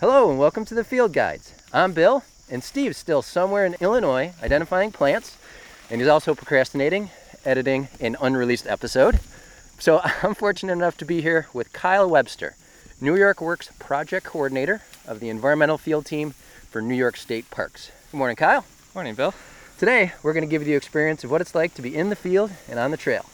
Hello 0.00 0.30
and 0.30 0.38
welcome 0.38 0.64
to 0.64 0.76
the 0.76 0.84
Field 0.84 1.12
Guides. 1.12 1.52
I'm 1.72 1.92
Bill, 1.92 2.22
and 2.48 2.62
Steve's 2.62 2.96
still 2.96 3.20
somewhere 3.20 3.66
in 3.66 3.74
Illinois 3.80 4.32
identifying 4.40 4.92
plants, 4.92 5.36
and 5.90 6.00
he's 6.00 6.06
also 6.08 6.36
procrastinating, 6.36 7.10
editing 7.44 7.88
an 7.98 8.16
unreleased 8.20 8.68
episode. 8.68 9.18
So 9.80 10.00
I'm 10.22 10.36
fortunate 10.36 10.74
enough 10.74 10.96
to 10.98 11.04
be 11.04 11.20
here 11.20 11.48
with 11.52 11.72
Kyle 11.72 12.08
Webster, 12.08 12.54
New 13.00 13.16
York 13.16 13.40
Works 13.40 13.72
project 13.80 14.24
coordinator 14.24 14.82
of 15.04 15.18
the 15.18 15.30
environmental 15.30 15.78
field 15.78 16.06
team 16.06 16.30
for 16.70 16.80
New 16.80 16.94
York 16.94 17.16
State 17.16 17.50
Parks. 17.50 17.90
Good 18.12 18.18
morning, 18.18 18.36
Kyle. 18.36 18.64
Morning, 18.94 19.16
Bill. 19.16 19.34
Today, 19.78 20.12
we're 20.22 20.32
going 20.32 20.46
to 20.46 20.50
give 20.50 20.62
you 20.62 20.66
the 20.66 20.76
experience 20.76 21.24
of 21.24 21.32
what 21.32 21.40
it's 21.40 21.56
like 21.56 21.74
to 21.74 21.82
be 21.82 21.96
in 21.96 22.08
the 22.08 22.14
field 22.14 22.52
and 22.68 22.78
on 22.78 22.92
the 22.92 22.96
trail. 22.96 23.26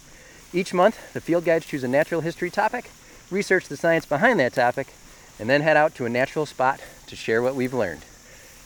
Each 0.55 0.73
month, 0.73 1.13
the 1.13 1.21
field 1.21 1.45
guides 1.45 1.67
choose 1.67 1.85
a 1.85 1.89
natural 1.89 2.23
history 2.23 2.49
topic, 2.49 2.91
research 3.31 3.69
the 3.69 3.77
science 3.77 4.07
behind 4.07 4.41
that 4.41 4.55
topic, 4.55 4.95
and 5.39 5.49
then 5.49 5.61
head 5.61 5.77
out 5.77 5.95
to 5.97 6.07
a 6.07 6.09
natural 6.09 6.47
spot 6.47 6.81
to 7.07 7.17
share 7.17 7.43
what 7.43 7.55
we've 7.55 7.75
learned. 7.75 8.03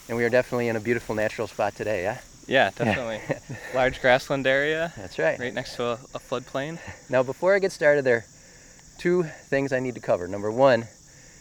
And 0.09 0.17
we 0.17 0.25
are 0.25 0.31
definitely 0.31 0.69
in 0.69 0.77
a 0.77 0.81
beautiful 0.81 1.15
natural 1.15 1.49
spot 1.49 1.75
today, 1.75 2.03
yeah? 2.03 2.19
Yeah, 2.47 2.71
definitely. 2.71 3.21
Large 3.75 4.01
grassland 4.01 4.47
area, 4.47 4.93
That's 4.97 5.19
right. 5.19 5.39
right 5.39 5.53
next 5.53 5.77
to 5.77 5.85
a, 5.85 5.93
a 5.93 6.19
floodplain. 6.19 6.79
Now, 7.11 7.23
before 7.23 7.55
I 7.55 7.59
get 7.59 7.73
started, 7.73 8.05
there 8.05 8.17
are 8.17 8.25
two 8.97 9.25
things 9.25 9.73
I 9.73 9.81
need 9.81 9.95
to 9.97 10.01
cover. 10.01 10.27
Number 10.27 10.51
one, 10.51 10.89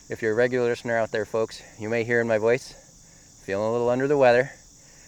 if 0.09 0.21
you're 0.21 0.33
a 0.33 0.35
regular 0.35 0.69
listener 0.69 0.97
out 0.97 1.11
there, 1.11 1.25
folks, 1.25 1.61
you 1.79 1.87
may 1.89 2.03
hear 2.03 2.19
in 2.19 2.27
my 2.27 2.37
voice, 2.37 2.73
feeling 3.45 3.67
a 3.67 3.71
little 3.71 3.89
under 3.89 4.07
the 4.07 4.17
weather. 4.17 4.51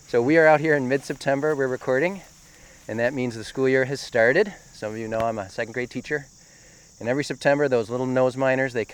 So 0.07 0.21
we 0.21 0.37
are 0.37 0.47
out 0.47 0.61
here 0.61 0.75
in 0.75 0.87
mid-September. 0.87 1.53
We're 1.55 1.67
recording, 1.67 2.21
and 2.87 2.97
that 2.99 3.13
means 3.13 3.35
the 3.35 3.43
school 3.43 3.67
year 3.67 3.85
has 3.85 3.99
started. 3.99 4.53
Some 4.73 4.91
of 4.93 4.97
you 4.97 5.07
know 5.07 5.19
I'm 5.19 5.37
a 5.37 5.49
second 5.49 5.73
grade 5.73 5.89
teacher, 5.89 6.25
and 6.99 7.09
every 7.09 7.23
September, 7.25 7.67
those 7.67 7.89
little 7.89 8.05
nose 8.05 8.37
miners 8.37 8.71
they 8.73 8.85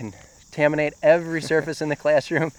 contaminate 0.56 0.94
every 1.02 1.42
surface 1.42 1.82
in 1.82 1.90
the 1.90 1.96
classroom. 1.96 2.50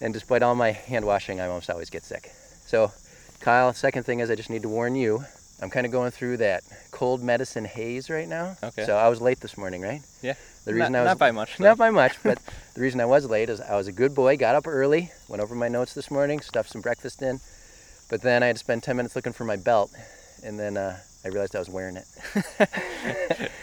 And 0.00 0.14
despite 0.14 0.42
all 0.42 0.54
my 0.54 0.70
hand 0.70 1.04
washing, 1.04 1.40
I 1.40 1.48
almost 1.48 1.68
always 1.68 1.90
get 1.90 2.04
sick. 2.04 2.30
So, 2.64 2.92
Kyle, 3.40 3.72
second 3.72 4.04
thing 4.04 4.20
is 4.20 4.30
I 4.30 4.36
just 4.36 4.50
need 4.50 4.62
to 4.62 4.68
warn 4.68 4.94
you. 4.94 5.24
I'm 5.60 5.68
kind 5.68 5.84
of 5.84 5.90
going 5.90 6.12
through 6.12 6.36
that 6.38 6.62
cold 6.92 7.22
medicine 7.22 7.64
haze 7.64 8.08
right 8.08 8.28
now. 8.28 8.56
Okay. 8.62 8.84
So 8.84 8.96
I 8.96 9.08
was 9.08 9.20
late 9.20 9.40
this 9.40 9.56
morning, 9.56 9.82
right? 9.82 10.00
Yeah. 10.22 10.34
The 10.64 10.74
reason 10.74 10.92
not, 10.92 10.98
I 10.98 11.02
was 11.02 11.10
not 11.10 11.18
by 11.18 11.30
much. 11.32 11.58
not 11.58 11.76
by 11.76 11.90
much, 11.90 12.22
but 12.22 12.38
the 12.74 12.80
reason 12.80 13.00
I 13.00 13.04
was 13.04 13.28
late 13.28 13.48
is 13.48 13.60
I 13.60 13.76
was 13.76 13.88
a 13.88 13.92
good 13.92 14.14
boy, 14.14 14.36
got 14.36 14.54
up 14.54 14.66
early, 14.66 15.10
went 15.28 15.42
over 15.42 15.54
my 15.54 15.68
notes 15.68 15.94
this 15.94 16.10
morning, 16.10 16.40
stuffed 16.40 16.70
some 16.70 16.82
breakfast 16.82 17.20
in, 17.22 17.40
but 18.10 18.22
then 18.22 18.42
I 18.42 18.46
had 18.48 18.56
to 18.56 18.60
spend 18.60 18.82
10 18.82 18.96
minutes 18.96 19.16
looking 19.16 19.32
for 19.32 19.44
my 19.44 19.56
belt, 19.56 19.90
and 20.44 20.58
then 20.58 20.76
uh, 20.76 20.98
I 21.24 21.28
realized 21.28 21.56
I 21.56 21.58
was 21.58 21.70
wearing 21.70 21.96
it. 21.96 22.06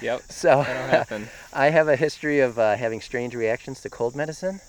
Yep. 0.02 0.22
So 0.30 0.64
That'll. 0.64 1.22
I 1.54 1.70
have 1.70 1.88
a 1.88 1.96
history 1.96 2.40
of 2.40 2.58
uh, 2.58 2.76
having 2.76 3.02
strange 3.02 3.36
reactions 3.36 3.82
to 3.82 3.90
cold 3.90 4.16
medicine. 4.16 4.60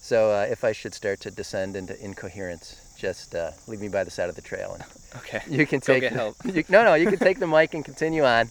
So 0.00 0.30
uh, 0.30 0.46
if 0.50 0.62
I 0.64 0.72
should 0.72 0.94
start 0.94 1.20
to 1.20 1.30
descend 1.30 1.74
into 1.76 1.98
incoherence, 2.02 2.76
just 2.98 3.34
uh, 3.34 3.50
leave 3.66 3.80
me 3.80 3.88
by 3.88 4.04
the 4.04 4.10
side 4.10 4.28
of 4.28 4.34
the 4.36 4.42
trail, 4.42 4.72
and 4.74 4.84
Okay. 5.16 5.40
you 5.48 5.66
can 5.66 5.80
Go 5.80 5.94
take 5.94 6.02
get 6.02 6.12
help. 6.12 6.36
You, 6.44 6.64
no, 6.68 6.84
no, 6.84 6.94
you 6.94 7.06
can 7.08 7.18
take 7.18 7.38
the 7.38 7.46
mic 7.46 7.74
and 7.74 7.84
continue 7.84 8.24
on. 8.24 8.50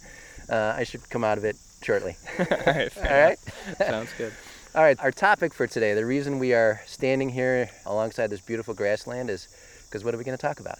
Uh, 0.50 0.74
I 0.78 0.84
should 0.84 1.08
come 1.10 1.24
out 1.24 1.38
of 1.38 1.46
it 1.46 1.56
shortly. 1.84 2.16
All 2.40 2.46
right. 2.66 2.98
All 2.98 3.04
right? 3.04 3.38
Sounds 3.78 4.10
good. 4.18 4.34
All 4.76 4.84
right, 4.84 5.00
our 5.00 5.12
topic 5.12 5.54
for 5.54 5.66
today, 5.68 5.94
the 5.94 6.06
reason 6.06 6.38
we 6.40 6.54
are 6.54 6.82
standing 6.86 7.30
here 7.30 7.70
alongside 7.86 8.28
this 8.30 8.42
beautiful 8.42 8.74
grassland 8.76 9.30
is 9.30 9.48
because 9.86 10.04
what 10.04 10.14
are 10.14 10.18
we 10.18 10.24
going 10.24 10.38
to 10.38 10.42
talk 10.42 10.60
about? 10.60 10.78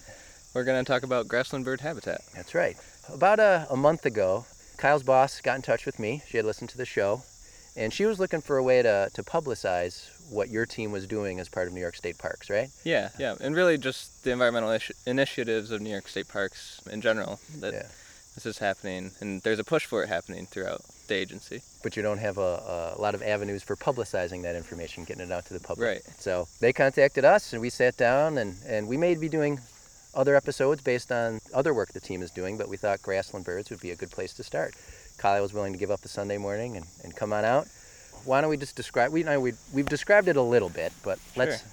We're 0.58 0.64
going 0.64 0.84
to 0.84 0.92
talk 0.92 1.04
about 1.04 1.28
grassland 1.28 1.66
bird 1.66 1.82
habitat. 1.82 2.22
That's 2.34 2.56
right. 2.56 2.76
About 3.14 3.38
a, 3.40 3.68
a 3.70 3.78
month 3.78 4.08
ago, 4.08 4.48
Kyle's 4.78 5.04
boss 5.04 5.40
got 5.40 5.56
in 5.56 5.62
touch 5.62 5.86
with 5.86 6.00
me. 6.00 6.24
She 6.28 6.38
had 6.38 6.48
listened 6.48 6.72
to 6.72 6.78
the 6.78 6.84
show, 6.86 7.22
and 7.76 7.94
she 7.94 8.08
was 8.08 8.20
looking 8.20 8.42
for 8.42 8.58
a 8.58 8.64
way 8.64 8.82
to, 8.82 9.12
to 9.14 9.22
publicize 9.22 10.10
what 10.32 10.50
your 10.50 10.66
team 10.66 10.92
was 10.92 11.06
doing 11.06 11.40
as 11.40 11.48
part 11.48 11.68
of 11.68 11.74
New 11.76 11.80
York 11.80 11.96
State 11.96 12.18
Parks, 12.18 12.50
right? 12.50 12.70
Yeah, 12.84 13.10
yeah. 13.20 13.36
And 13.40 13.56
really 13.56 13.78
just 13.78 14.24
the 14.24 14.32
environmental 14.32 14.72
ish- 14.72 14.92
initiatives 15.06 15.70
of 15.70 15.80
New 15.80 15.92
York 15.92 16.08
State 16.08 16.28
Parks 16.28 16.82
in 16.92 17.02
general 17.02 17.40
that 17.60 17.74
Yeah. 17.76 17.86
this 18.34 18.48
is 18.48 18.58
happening. 18.58 19.12
And 19.22 19.44
there's 19.44 19.60
a 19.60 19.64
push 19.64 19.86
for 19.86 20.02
it 20.02 20.10
happening 20.10 20.48
throughout 20.48 20.82
the 21.08 21.14
agency. 21.14 21.62
But 21.84 21.96
you 21.96 22.02
don't 22.02 22.18
have 22.18 22.40
a, 22.40 22.96
a 22.98 23.00
lot 23.00 23.14
of 23.14 23.22
avenues 23.22 23.62
for 23.62 23.76
publicizing 23.76 24.42
that 24.42 24.56
information, 24.56 25.04
getting 25.04 25.22
it 25.28 25.32
out 25.32 25.46
to 25.46 25.54
the 25.54 25.60
public. 25.60 25.88
Right. 25.88 26.02
So 26.18 26.48
they 26.62 26.74
contacted 26.74 27.26
us, 27.26 27.54
and 27.54 27.62
we 27.62 27.70
sat 27.70 27.96
down, 27.96 28.40
and, 28.40 28.56
and 28.68 28.88
we 28.88 28.98
may 28.98 29.14
be 29.14 29.30
doing 29.30 29.60
other 30.18 30.36
episodes 30.36 30.82
based 30.82 31.12
on 31.12 31.40
other 31.54 31.74
work 31.74 31.94
the 31.94 32.00
team 32.02 32.22
is 32.22 32.32
doing, 32.32 32.58
but 32.58 32.68
we 32.68 32.76
thought 32.76 33.02
Grassland 33.02 33.46
Birds 33.46 33.70
would 33.70 33.80
be 33.80 33.92
a 33.92 33.96
good 33.96 34.12
place 34.12 34.34
to 34.34 34.44
start. 34.44 34.74
Kyle 35.18 35.42
was 35.42 35.54
willing 35.54 35.72
to 35.74 35.80
give 35.80 35.92
up 35.92 36.02
the 36.02 36.10
Sunday 36.10 36.38
morning 36.38 36.76
and, 36.76 36.86
and 37.04 37.16
come 37.16 37.32
on 37.32 37.46
out. 37.46 37.68
Why 38.26 38.42
don't 38.42 38.50
we 38.50 38.58
just 38.58 38.76
describe? 38.76 39.12
We 39.14 39.24
know 39.24 39.40
we 39.40 39.54
we've 39.74 39.86
described 39.88 40.28
it 40.28 40.36
a 40.36 40.42
little 40.42 40.70
bit, 40.70 40.92
but 41.04 41.20
let's 41.36 41.60
Sure. 41.60 41.68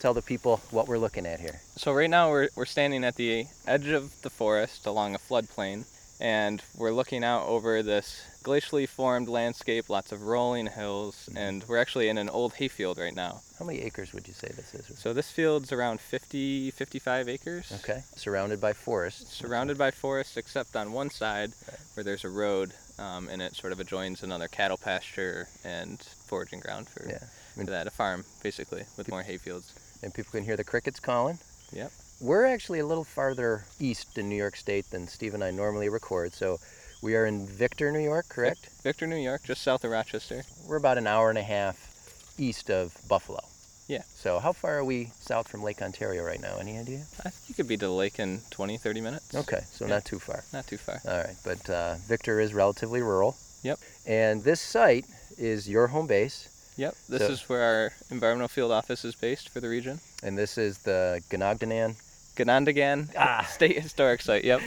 tell 0.00 0.14
the 0.14 0.22
people 0.22 0.60
what 0.70 0.88
we're 0.88 0.98
looking 0.98 1.26
at 1.26 1.38
here. 1.40 1.60
So 1.76 1.92
right 1.92 2.10
now 2.10 2.30
we're, 2.30 2.48
we're 2.56 2.64
standing 2.64 3.04
at 3.04 3.16
the 3.16 3.46
edge 3.66 3.88
of 3.88 4.20
the 4.22 4.30
forest 4.30 4.86
along 4.86 5.14
a 5.14 5.18
floodplain, 5.18 5.84
and 6.20 6.62
we're 6.76 6.92
looking 6.92 7.24
out 7.24 7.46
over 7.46 7.82
this 7.82 8.22
glacially 8.44 8.88
formed 8.88 9.28
landscape, 9.28 9.88
lots 9.88 10.12
of 10.12 10.22
rolling 10.22 10.66
hills, 10.66 11.28
and 11.34 11.64
we're 11.68 11.78
actually 11.78 12.08
in 12.08 12.18
an 12.18 12.28
old 12.28 12.54
hayfield 12.54 12.98
right 12.98 13.14
now. 13.14 13.40
How 13.58 13.64
many 13.64 13.80
acres 13.80 14.12
would 14.14 14.26
you 14.28 14.34
say 14.34 14.48
this 14.48 14.74
is? 14.74 14.98
So 14.98 15.12
this 15.12 15.30
field's 15.30 15.72
around 15.72 16.00
50, 16.00 16.70
55 16.70 17.28
acres. 17.28 17.72
Okay, 17.82 18.02
surrounded 18.16 18.60
by 18.60 18.72
forests. 18.72 19.34
Surrounded 19.34 19.76
by 19.78 19.90
forests, 19.90 20.36
except 20.36 20.76
on 20.76 20.92
one 20.92 21.10
side 21.10 21.52
Right. 21.68 21.78
where 21.94 22.04
there's 22.04 22.24
a 22.24 22.30
road, 22.30 22.72
um, 22.98 23.28
and 23.28 23.42
it 23.42 23.54
sort 23.56 23.72
of 23.72 23.80
adjoins 23.80 24.22
another 24.22 24.48
cattle 24.48 24.78
pasture 24.78 25.48
and 25.64 26.00
foraging 26.26 26.60
ground 26.60 26.88
for, 26.88 27.06
Yeah, 27.08 27.24
for 27.56 27.64
that, 27.70 27.86
a 27.86 27.90
farm 27.90 28.24
basically 28.42 28.84
with 28.96 29.08
more 29.08 29.22
hayfields. 29.22 29.72
and 30.02 30.14
people 30.14 30.32
can 30.32 30.44
hear 30.44 30.56
the 30.56 30.64
crickets 30.64 31.00
calling. 31.00 31.38
Yep. 31.72 31.92
We're 32.20 32.44
actually 32.46 32.80
a 32.80 32.86
little 32.86 33.04
farther 33.04 33.64
east 33.78 34.18
in 34.18 34.28
New 34.28 34.36
York 34.36 34.56
State 34.56 34.90
than 34.90 35.08
Steve 35.08 35.32
and 35.34 35.42
I 35.42 35.50
normally 35.50 35.88
record, 35.88 36.34
so 36.34 36.58
we 37.00 37.16
are 37.16 37.24
in 37.24 37.46
Victor, 37.46 37.90
New 37.90 37.98
York, 38.00 38.28
correct? 38.28 38.68
Victor, 38.82 39.06
New 39.06 39.16
York, 39.16 39.42
just 39.44 39.62
south 39.62 39.84
of 39.84 39.90
Rochester. 39.90 40.42
We're 40.68 40.76
about 40.76 40.98
an 40.98 41.06
hour 41.06 41.30
and 41.30 41.38
a 41.38 41.42
half 41.42 42.34
east 42.38 42.70
of 42.70 42.94
Buffalo. 43.08 43.40
Yeah. 43.88 44.02
So 44.14 44.38
how 44.38 44.52
far 44.52 44.76
are 44.78 44.84
we 44.84 45.12
south 45.18 45.48
from 45.48 45.62
Lake 45.62 45.80
Ontario 45.80 46.22
right 46.22 46.40
now? 46.40 46.58
Any 46.60 46.78
idea? 46.78 47.04
I 47.24 47.30
think 47.30 47.48
you 47.48 47.54
could 47.54 47.66
be 47.66 47.76
to 47.78 47.86
the 47.86 47.92
lake 47.92 48.18
in 48.18 48.42
20, 48.50 48.76
30 48.76 49.00
minutes. 49.00 49.34
Okay, 49.34 49.60
so 49.72 49.86
Yeah. 49.86 49.94
not 49.94 50.04
too 50.04 50.18
far. 50.18 50.44
Not 50.52 50.66
too 50.66 50.76
far. 50.76 51.00
All 51.08 51.18
right, 51.24 51.36
but 51.42 51.68
uh, 51.70 51.94
Victor 52.06 52.38
is 52.38 52.52
relatively 52.52 53.00
rural. 53.00 53.36
Yep. 53.62 53.78
And 54.06 54.44
this 54.44 54.60
site 54.60 55.06
is 55.38 55.68
your 55.68 55.86
home 55.88 56.06
base, 56.06 56.48
Yep. 56.76 56.94
This 57.10 57.20
So- 57.22 57.32
is 57.32 57.48
where 57.48 57.62
our 57.62 57.92
environmental 58.10 58.48
field 58.48 58.72
office 58.72 59.04
is 59.04 59.14
based 59.14 59.48
for 59.50 59.60
the 59.60 59.68
region. 59.68 60.00
and 60.22 60.36
this 60.38 60.56
is 60.58 60.78
the 60.78 61.20
Ganogdanan. 61.30 61.96
Ganondagan 62.44 63.08
Ah. 63.16 63.46
State 63.50 63.80
Historic 63.80 64.20
Site. 64.22 64.44
Yep. 64.44 64.60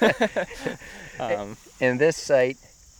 um, 1.20 1.56
And 1.80 2.00
this 2.00 2.16
site 2.16 2.58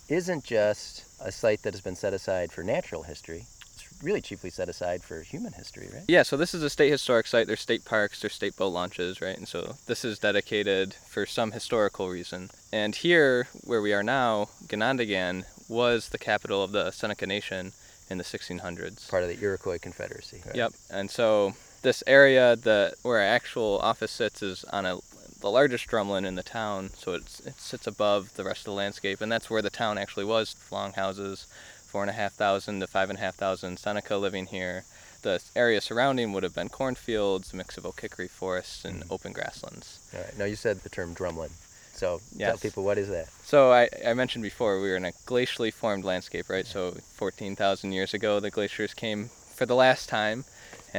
isn't 0.08 0.44
just 0.44 1.04
a 1.20 1.32
site 1.32 1.62
that 1.62 1.74
has 1.74 1.80
been 1.80 1.96
set 1.96 2.12
aside 2.14 2.52
for 2.52 2.62
natural 2.62 3.02
history. 3.02 3.44
It's 3.74 4.02
really 4.02 4.20
chiefly 4.20 4.50
set 4.50 4.68
aside 4.68 5.02
for 5.02 5.20
human 5.22 5.52
history, 5.52 5.88
right? 5.92 6.04
yeah. 6.08 6.22
So 6.22 6.36
this 6.36 6.54
is 6.54 6.62
a 6.62 6.70
state 6.70 6.90
historic 6.90 7.26
site. 7.26 7.46
There's 7.46 7.60
state 7.60 7.84
parks. 7.84 8.20
There's 8.20 8.34
state 8.34 8.56
boat 8.56 8.68
launches, 8.68 9.20
right? 9.20 9.36
And 9.36 9.48
so 9.48 9.76
this 9.86 10.04
is 10.04 10.18
dedicated 10.18 10.94
for 10.94 11.26
some 11.26 11.52
historical 11.52 12.08
reason. 12.08 12.50
And 12.72 12.94
here, 12.94 13.48
where 13.64 13.82
we 13.82 13.92
are 13.92 14.02
now, 14.02 14.48
Ganondagan 14.66 15.44
was 15.68 16.10
the 16.10 16.18
capital 16.18 16.62
of 16.62 16.72
the 16.72 16.90
Seneca 16.90 17.26
Nation 17.26 17.72
in 18.08 18.18
the 18.18 18.24
1600s. 18.24 19.08
Part 19.10 19.24
of 19.24 19.28
the 19.28 19.38
Iroquois 19.42 19.78
Confederacy. 19.78 20.40
right? 20.46 20.54
Yep. 20.54 20.72
And 20.90 21.10
so 21.10 21.54
this 21.82 22.02
area 22.06 22.56
that 22.56 22.94
where 23.02 23.18
our 23.18 23.26
actual 23.26 23.78
office 23.82 24.10
sits 24.12 24.42
is 24.42 24.64
on 24.64 24.86
a 24.86 24.98
the 25.40 25.50
largest 25.50 25.86
drumlin 25.88 26.24
in 26.24 26.34
the 26.34 26.42
town, 26.42 26.90
so 26.96 27.12
it's, 27.12 27.40
it 27.40 27.60
sits 27.60 27.86
above 27.86 28.34
the 28.34 28.42
rest 28.44 28.60
of 28.60 28.64
the 28.64 28.70
landscape, 28.72 29.20
and 29.20 29.30
that's 29.30 29.50
where 29.50 29.60
the 29.62 29.70
town 29.70 29.98
actually 29.98 30.24
was. 30.24 30.56
Long 30.70 30.94
houses, 30.94 31.46
four 31.86 32.02
and 32.02 32.10
a 32.10 32.14
half 32.14 32.32
thousand 32.32 32.80
to 32.80 32.86
five 32.86 33.10
and 33.10 33.18
a 33.18 33.22
half 33.22 33.34
thousand 33.34 33.78
Seneca 33.78 34.16
living 34.16 34.46
here. 34.46 34.84
The 35.22 35.42
area 35.54 35.80
surrounding 35.80 36.32
would 36.32 36.42
have 36.42 36.54
been 36.54 36.68
cornfields, 36.70 37.52
a 37.52 37.56
mix 37.56 37.76
of 37.76 37.84
oak 37.84 38.00
hickory 38.00 38.28
forests, 38.28 38.84
and 38.84 39.02
Mhm. 39.04 39.12
open 39.12 39.32
grasslands. 39.32 39.98
All 40.14 40.20
right. 40.20 40.38
Now 40.38 40.46
you 40.46 40.56
said 40.56 40.82
the 40.82 40.88
term 40.88 41.14
drumlin. 41.14 41.50
So 41.92 42.20
tell 42.38 42.56
people 42.58 42.84
what 42.84 42.98
is 42.98 43.08
that? 43.08 43.28
So 43.44 43.72
I, 43.72 43.88
I 44.06 44.14
mentioned 44.14 44.42
before 44.42 44.80
we 44.80 44.88
were 44.90 44.96
in 44.96 45.04
a 45.04 45.12
glacially 45.26 45.72
formed 45.72 46.04
landscape, 46.04 46.48
right? 46.48 46.66
So 46.66 46.96
14,000 47.14 47.92
years 47.92 48.14
ago, 48.14 48.40
the 48.40 48.50
glaciers 48.50 48.94
came 48.94 49.28
for 49.54 49.64
the 49.66 49.74
last 49.74 50.08
time 50.08 50.44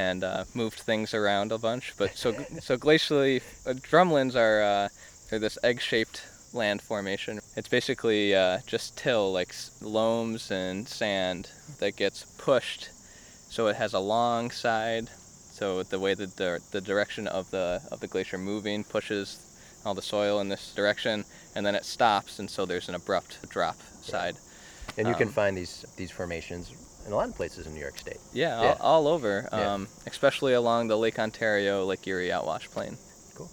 and 0.06 0.24
uh, 0.24 0.44
moved 0.54 0.80
things 0.80 1.14
around 1.14 1.52
a 1.52 1.58
bunch. 1.58 1.94
But 1.98 2.10
so 2.24 2.30
so 2.68 2.78
glacially, 2.78 3.42
uh, 3.66 3.74
drumlins 3.92 4.36
are 4.36 4.60
uh, 4.74 4.88
they're 5.30 5.40
this 5.40 5.58
egg-shaped 5.64 6.18
land 6.54 6.82
formation. 6.82 7.40
It's 7.58 7.68
basically 7.80 8.36
uh, 8.44 8.60
just 8.74 8.98
till 8.98 9.26
like 9.40 9.54
loams 9.82 10.52
and 10.52 10.88
sand 10.88 11.50
that 11.80 11.96
gets 12.04 12.20
pushed, 12.48 12.90
so 13.50 13.68
it 13.72 13.76
has 13.84 13.94
a 13.94 14.00
long 14.16 14.52
side. 14.52 15.08
So 15.60 15.84
the 15.84 16.00
way 16.06 16.14
that 16.22 16.36
the 16.38 16.52
the 16.72 16.82
direction 16.92 17.28
of 17.28 17.50
the 17.56 17.82
of 17.92 18.00
the 18.00 18.08
glacier 18.08 18.38
moving 18.38 18.84
pushes 18.84 19.28
all 19.86 19.96
the 19.96 20.02
soil 20.16 20.40
in 20.42 20.50
this 20.50 20.74
direction, 20.76 21.24
and 21.56 21.66
then 21.66 21.76
it 21.76 21.86
stops, 21.86 22.40
and 22.40 22.50
so 22.50 22.66
there's 22.66 22.90
an 22.90 22.96
abrupt 22.96 23.34
drop 23.50 23.78
side. 24.02 24.36
And 24.98 25.08
you 25.08 25.16
can 25.16 25.28
Um, 25.30 25.34
find 25.34 25.54
these 25.58 25.86
these 25.98 26.12
formations 26.12 26.72
in 27.08 27.14
a 27.14 27.16
lot 27.16 27.30
of 27.30 27.36
places 27.36 27.66
in 27.66 27.74
New 27.74 27.80
York 27.80 27.98
State. 27.98 28.18
Yeah, 28.34 28.62
Yeah. 28.62 28.76
All, 28.82 29.06
all 29.06 29.08
over, 29.08 29.48
Yeah. 29.52 29.74
um, 29.74 29.88
especially 30.06 30.54
along 30.54 30.90
the 30.90 30.98
Lake 30.98 31.18
Ontario, 31.18 31.86
Lake 31.86 32.06
Erie 32.06 32.30
outwash 32.30 32.70
plain. 32.70 32.98
Cool. 33.34 33.50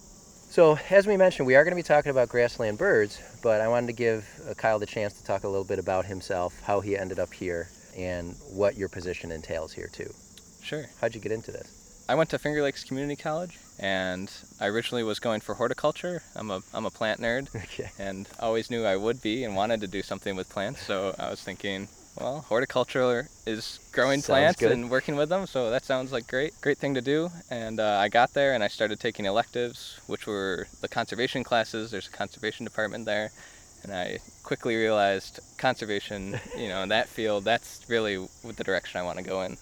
So, 0.49 0.77
as 0.89 1.07
we 1.07 1.15
mentioned, 1.17 1.47
we 1.47 1.55
are 1.55 1.63
going 1.63 1.71
to 1.71 1.75
be 1.75 1.81
talking 1.87 2.11
about 2.11 2.29
grassland 2.29 2.77
birds, 2.77 3.19
but 3.41 3.61
I 3.61 3.67
wanted 3.69 3.87
to 3.87 3.93
give 3.93 4.27
uh, 4.49 4.53
Kyle 4.53 4.77
the 4.77 4.85
chance 4.85 5.13
to 5.13 5.23
talk 5.25 5.43
a 5.45 5.47
little 5.47 5.63
bit 5.65 5.79
about 5.79 6.05
himself, 6.05 6.53
how 6.63 6.81
he 6.81 6.97
ended 6.97 7.17
up 7.17 7.33
here, 7.33 7.69
and 7.97 8.35
what 8.51 8.75
your 8.77 8.89
position 8.89 9.31
entails 9.31 9.71
here 9.73 9.89
too. 9.91 10.13
Sure. 10.61 10.85
How'd 10.99 11.15
you 11.15 11.21
get 11.21 11.31
into 11.31 11.51
this? 11.51 12.03
I 12.07 12.13
went 12.15 12.29
to 12.31 12.37
Finger 12.39 12.61
Lakes 12.61 12.83
Community 12.83 13.15
College, 13.15 13.57
and 13.79 14.29
I 14.59 14.67
originally 14.67 15.03
was 15.03 15.19
going 15.19 15.39
for 15.41 15.55
horticulture. 15.55 16.21
I'm 16.35 16.51
a 16.51 16.61
I'm 16.73 16.85
a 16.85 16.91
plant 16.91 17.19
nerd, 17.19 17.47
Okay. 17.55 17.89
and 17.97 18.27
always 18.39 18.69
knew 18.69 18.85
I 18.85 18.95
would 18.95 19.21
be 19.23 19.43
and 19.43 19.55
wanted 19.55 19.81
to 19.81 19.87
do 19.87 20.01
something 20.03 20.35
with 20.35 20.47
plants. 20.49 20.81
So 20.85 21.15
I 21.17 21.29
was 21.31 21.41
thinking, 21.41 21.87
well, 22.17 22.45
horticulture 22.47 23.27
is 23.45 23.79
growing 23.91 24.21
Sounds 24.21 24.27
plants 24.27 24.59
good. 24.59 24.71
and 24.71 24.89
working 24.89 25.15
with 25.15 25.29
them, 25.29 25.45
so 25.45 25.69
that 25.69 25.83
sounds 25.83 26.11
like 26.11 26.27
great, 26.27 26.53
great 26.61 26.77
thing 26.77 26.93
to 26.93 27.01
do. 27.01 27.29
And 27.49 27.79
uh, 27.79 27.97
I 27.99 28.07
got 28.07 28.33
there 28.33 28.53
and 28.53 28.63
I 28.63 28.67
started 28.67 28.99
taking 28.99 29.25
electives, 29.25 29.99
which 30.07 30.25
were 30.25 30.67
the 30.81 30.87
conservation 30.87 31.43
classes. 31.43 31.91
There's 31.91 32.07
a 32.07 32.11
conservation 32.11 32.63
department 32.63 33.05
there, 33.05 33.31
and 33.83 33.93
I 33.93 34.19
quickly 34.43 34.75
realized 34.75 35.39
conservation, 35.57 36.39
you 36.57 36.69
know, 36.69 36.83
in 36.83 36.89
that 36.89 37.09
field, 37.09 37.43
that's 37.43 37.85
really 37.89 38.15
what 38.15 38.55
the 38.55 38.63
direction 38.63 38.99
I 38.99 39.03
want 39.03 39.17
to 39.17 39.23
go 39.23 39.41
in. 39.41 39.57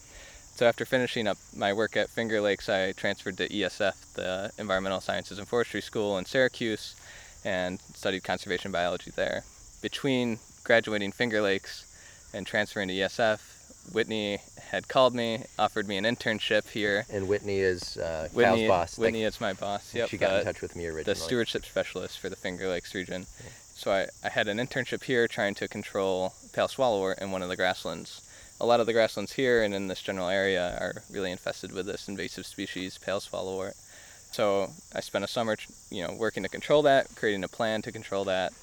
So 0.55 0.67
after 0.67 0.85
finishing 0.85 1.27
up 1.27 1.37
my 1.55 1.73
work 1.73 1.97
at 1.97 2.09
Finger 2.09 2.39
Lakes, 2.39 2.69
I 2.69 2.91
transferred 2.91 3.37
to 3.37 3.49
ESF, 3.49 4.13
the 4.13 4.51
Environmental 4.59 5.01
Sciences 5.01 5.39
and 5.39 5.47
Forestry 5.47 5.81
School 5.81 6.19
in 6.19 6.25
Syracuse, 6.25 6.95
and 7.43 7.79
studied 7.95 8.23
conservation 8.23 8.71
biology 8.71 9.09
there. 9.09 9.43
Between 9.81 10.37
graduating 10.63 11.11
Finger 11.11 11.41
Lakes 11.41 11.87
and 12.33 12.45
transferring 12.45 12.87
to 12.87 12.93
ESF, 12.93 13.39
Whitney 13.91 14.39
had 14.69 14.87
called 14.87 15.13
me, 15.13 15.43
offered 15.59 15.87
me 15.87 15.97
an 15.97 16.05
internship 16.05 16.69
here. 16.69 17.05
And 17.09 17.27
Whitney 17.27 17.59
is 17.59 17.97
uh, 17.97 18.29
Whitney, 18.33 18.67
Kyle's 18.67 18.67
boss. 18.67 18.97
Whitney 18.97 19.23
is 19.23 19.41
my 19.41 19.53
boss. 19.53 19.93
Yep. 19.93 20.09
she 20.09 20.17
got 20.17 20.39
in 20.39 20.45
touch 20.45 20.61
with 20.61 20.75
me 20.75 20.85
originally. 20.85 21.03
the 21.03 21.15
stewardship 21.15 21.65
specialist 21.65 22.19
for 22.19 22.29
the 22.29 22.35
Finger 22.35 22.67
Lakes 22.69 22.95
region. 22.95 23.25
So 23.75 23.91
I, 23.91 24.07
I 24.23 24.29
had 24.29 24.47
an 24.47 24.57
internship 24.57 25.03
here 25.03 25.27
trying 25.27 25.55
to 25.55 25.67
control 25.67 26.33
pale 26.53 26.67
swallowwort 26.67 27.21
in 27.21 27.31
one 27.31 27.41
of 27.41 27.49
the 27.49 27.55
grasslands. 27.55 28.21
A 28.61 28.65
lot 28.65 28.79
of 28.79 28.85
the 28.85 28.93
grasslands 28.93 29.33
here 29.33 29.63
and 29.63 29.73
in 29.73 29.87
this 29.87 30.01
general 30.01 30.29
area 30.29 30.77
are 30.79 31.03
really 31.11 31.31
infested 31.31 31.73
with 31.73 31.85
this 31.85 32.07
invasive 32.07 32.45
species, 32.45 32.97
pale 32.97 33.19
swallowwort. 33.19 33.73
So 34.31 34.69
I 34.95 35.01
spent 35.01 35.23
a 35.23 35.27
summer, 35.27 35.57
you 35.91 36.07
know, 36.07 36.13
working 36.13 36.43
to 36.43 36.49
control 36.49 36.81
that, 36.83 37.07
creating 37.15 37.43
a 37.43 37.47
plan 37.47 37.81
to 37.83 37.91
control 37.91 38.23
that, 38.25 38.53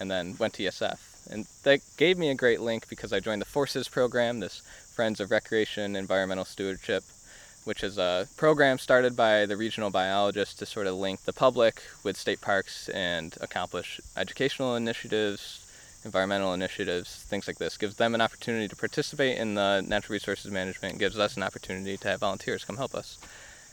and 0.00 0.10
then 0.10 0.36
went 0.38 0.54
to 0.54 0.62
ESF. 0.64 1.15
And 1.30 1.46
that 1.64 1.80
gave 1.96 2.18
me 2.18 2.30
a 2.30 2.34
great 2.34 2.60
link 2.60 2.88
because 2.88 3.12
I 3.12 3.20
joined 3.20 3.42
the 3.42 3.46
Forces 3.46 3.88
program, 3.88 4.40
this 4.40 4.62
Friends 4.94 5.20
of 5.20 5.30
Recreation 5.30 5.96
Environmental 5.96 6.44
Stewardship, 6.44 7.02
which 7.64 7.82
is 7.82 7.98
a 7.98 8.28
program 8.36 8.78
started 8.78 9.16
by 9.16 9.44
the 9.44 9.56
regional 9.56 9.90
biologists 9.90 10.54
to 10.54 10.66
sort 10.66 10.86
of 10.86 10.94
link 10.94 11.22
the 11.24 11.32
public 11.32 11.82
with 12.04 12.16
state 12.16 12.40
parks 12.40 12.88
and 12.90 13.36
accomplish 13.40 14.00
educational 14.16 14.76
initiatives, 14.76 15.66
environmental 16.04 16.54
initiatives, 16.54 17.24
things 17.24 17.48
like 17.48 17.58
this. 17.58 17.76
Gives 17.76 17.96
them 17.96 18.14
an 18.14 18.20
opportunity 18.20 18.68
to 18.68 18.76
participate 18.76 19.36
in 19.38 19.54
the 19.54 19.82
natural 19.86 20.14
resources 20.14 20.50
management, 20.52 20.98
gives 20.98 21.18
us 21.18 21.36
an 21.36 21.42
opportunity 21.42 21.96
to 21.96 22.08
have 22.08 22.20
volunteers 22.20 22.64
come 22.64 22.76
help 22.76 22.94
us. 22.94 23.18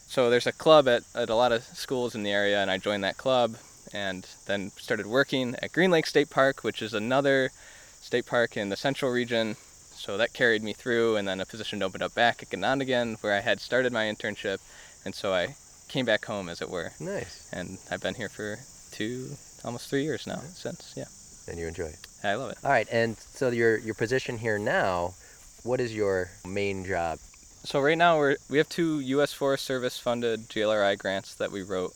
So 0.08 0.30
there's 0.30 0.48
a 0.48 0.52
club 0.52 0.88
at, 0.88 1.04
at 1.16 1.30
a 1.30 1.36
lot 1.36 1.52
of 1.52 1.64
schools 1.64 2.16
in 2.16 2.24
the 2.24 2.32
area, 2.32 2.62
and 2.62 2.70
I 2.70 2.78
joined 2.80 3.04
that 3.04 3.18
club 3.18 3.56
and 3.94 4.28
then 4.48 4.72
started 4.72 5.06
working 5.06 5.56
at 5.62 5.72
Green 5.72 5.92
Lake 5.92 6.06
State 6.08 6.30
Park, 6.30 6.64
which 6.64 6.82
is 6.82 6.94
another 6.94 7.52
state 8.02 8.26
park 8.26 8.58
in 8.58 8.70
the 8.70 8.76
central 8.76 9.12
region. 9.12 9.56
So 9.96 10.18
that 10.18 10.34
carried 10.34 10.64
me 10.64 10.74
through, 10.74 11.16
and 11.16 11.28
then 11.28 11.40
a 11.40 11.46
position 11.46 11.82
opened 11.84 12.04
up 12.04 12.14
back 12.16 12.42
at 12.44 12.50
Ganondagan, 12.50 13.22
where 13.24 13.34
I 13.34 13.40
had 13.40 13.62
started 13.62 13.94
my 13.94 14.04
internship, 14.06 14.58
and 15.06 15.14
so 15.16 15.34
I 15.34 15.56
came 15.88 16.06
back 16.06 16.26
home, 16.26 16.50
as 16.50 16.62
it 16.62 16.70
were, 16.70 16.92
Nice. 17.00 17.48
and 17.54 17.78
I've 17.92 18.02
been 18.02 18.16
here 18.16 18.28
for 18.30 18.58
two, 18.92 19.38
almost 19.64 19.90
three 19.90 20.04
years 20.04 20.26
now 20.28 20.42
since. 20.56 20.94
Yeah, 20.98 21.06
And 21.48 21.60
you 21.60 21.68
enjoy 21.68 21.86
it. 21.86 22.00
I 22.24 22.34
love 22.36 22.52
it. 22.52 22.58
All 22.64 22.72
right. 22.72 22.88
And 22.92 23.18
so 23.18 23.50
your 23.50 23.78
your 23.78 23.94
position 23.94 24.38
here 24.40 24.58
now, 24.58 25.14
what 25.64 25.80
is 25.80 25.94
your 25.94 26.32
main 26.46 26.84
job? 26.86 27.20
So 27.66 27.80
right 27.80 27.98
now 27.98 28.18
we're 28.18 28.38
we 28.50 28.58
have 28.58 28.68
two 28.70 29.00
U.S. 29.02 29.32
Forest 29.34 29.64
Service 29.66 30.00
funded 30.00 30.48
GLRI 30.50 30.98
grants 30.98 31.36
that 31.36 31.52
we 31.52 31.62
wrote 31.62 31.94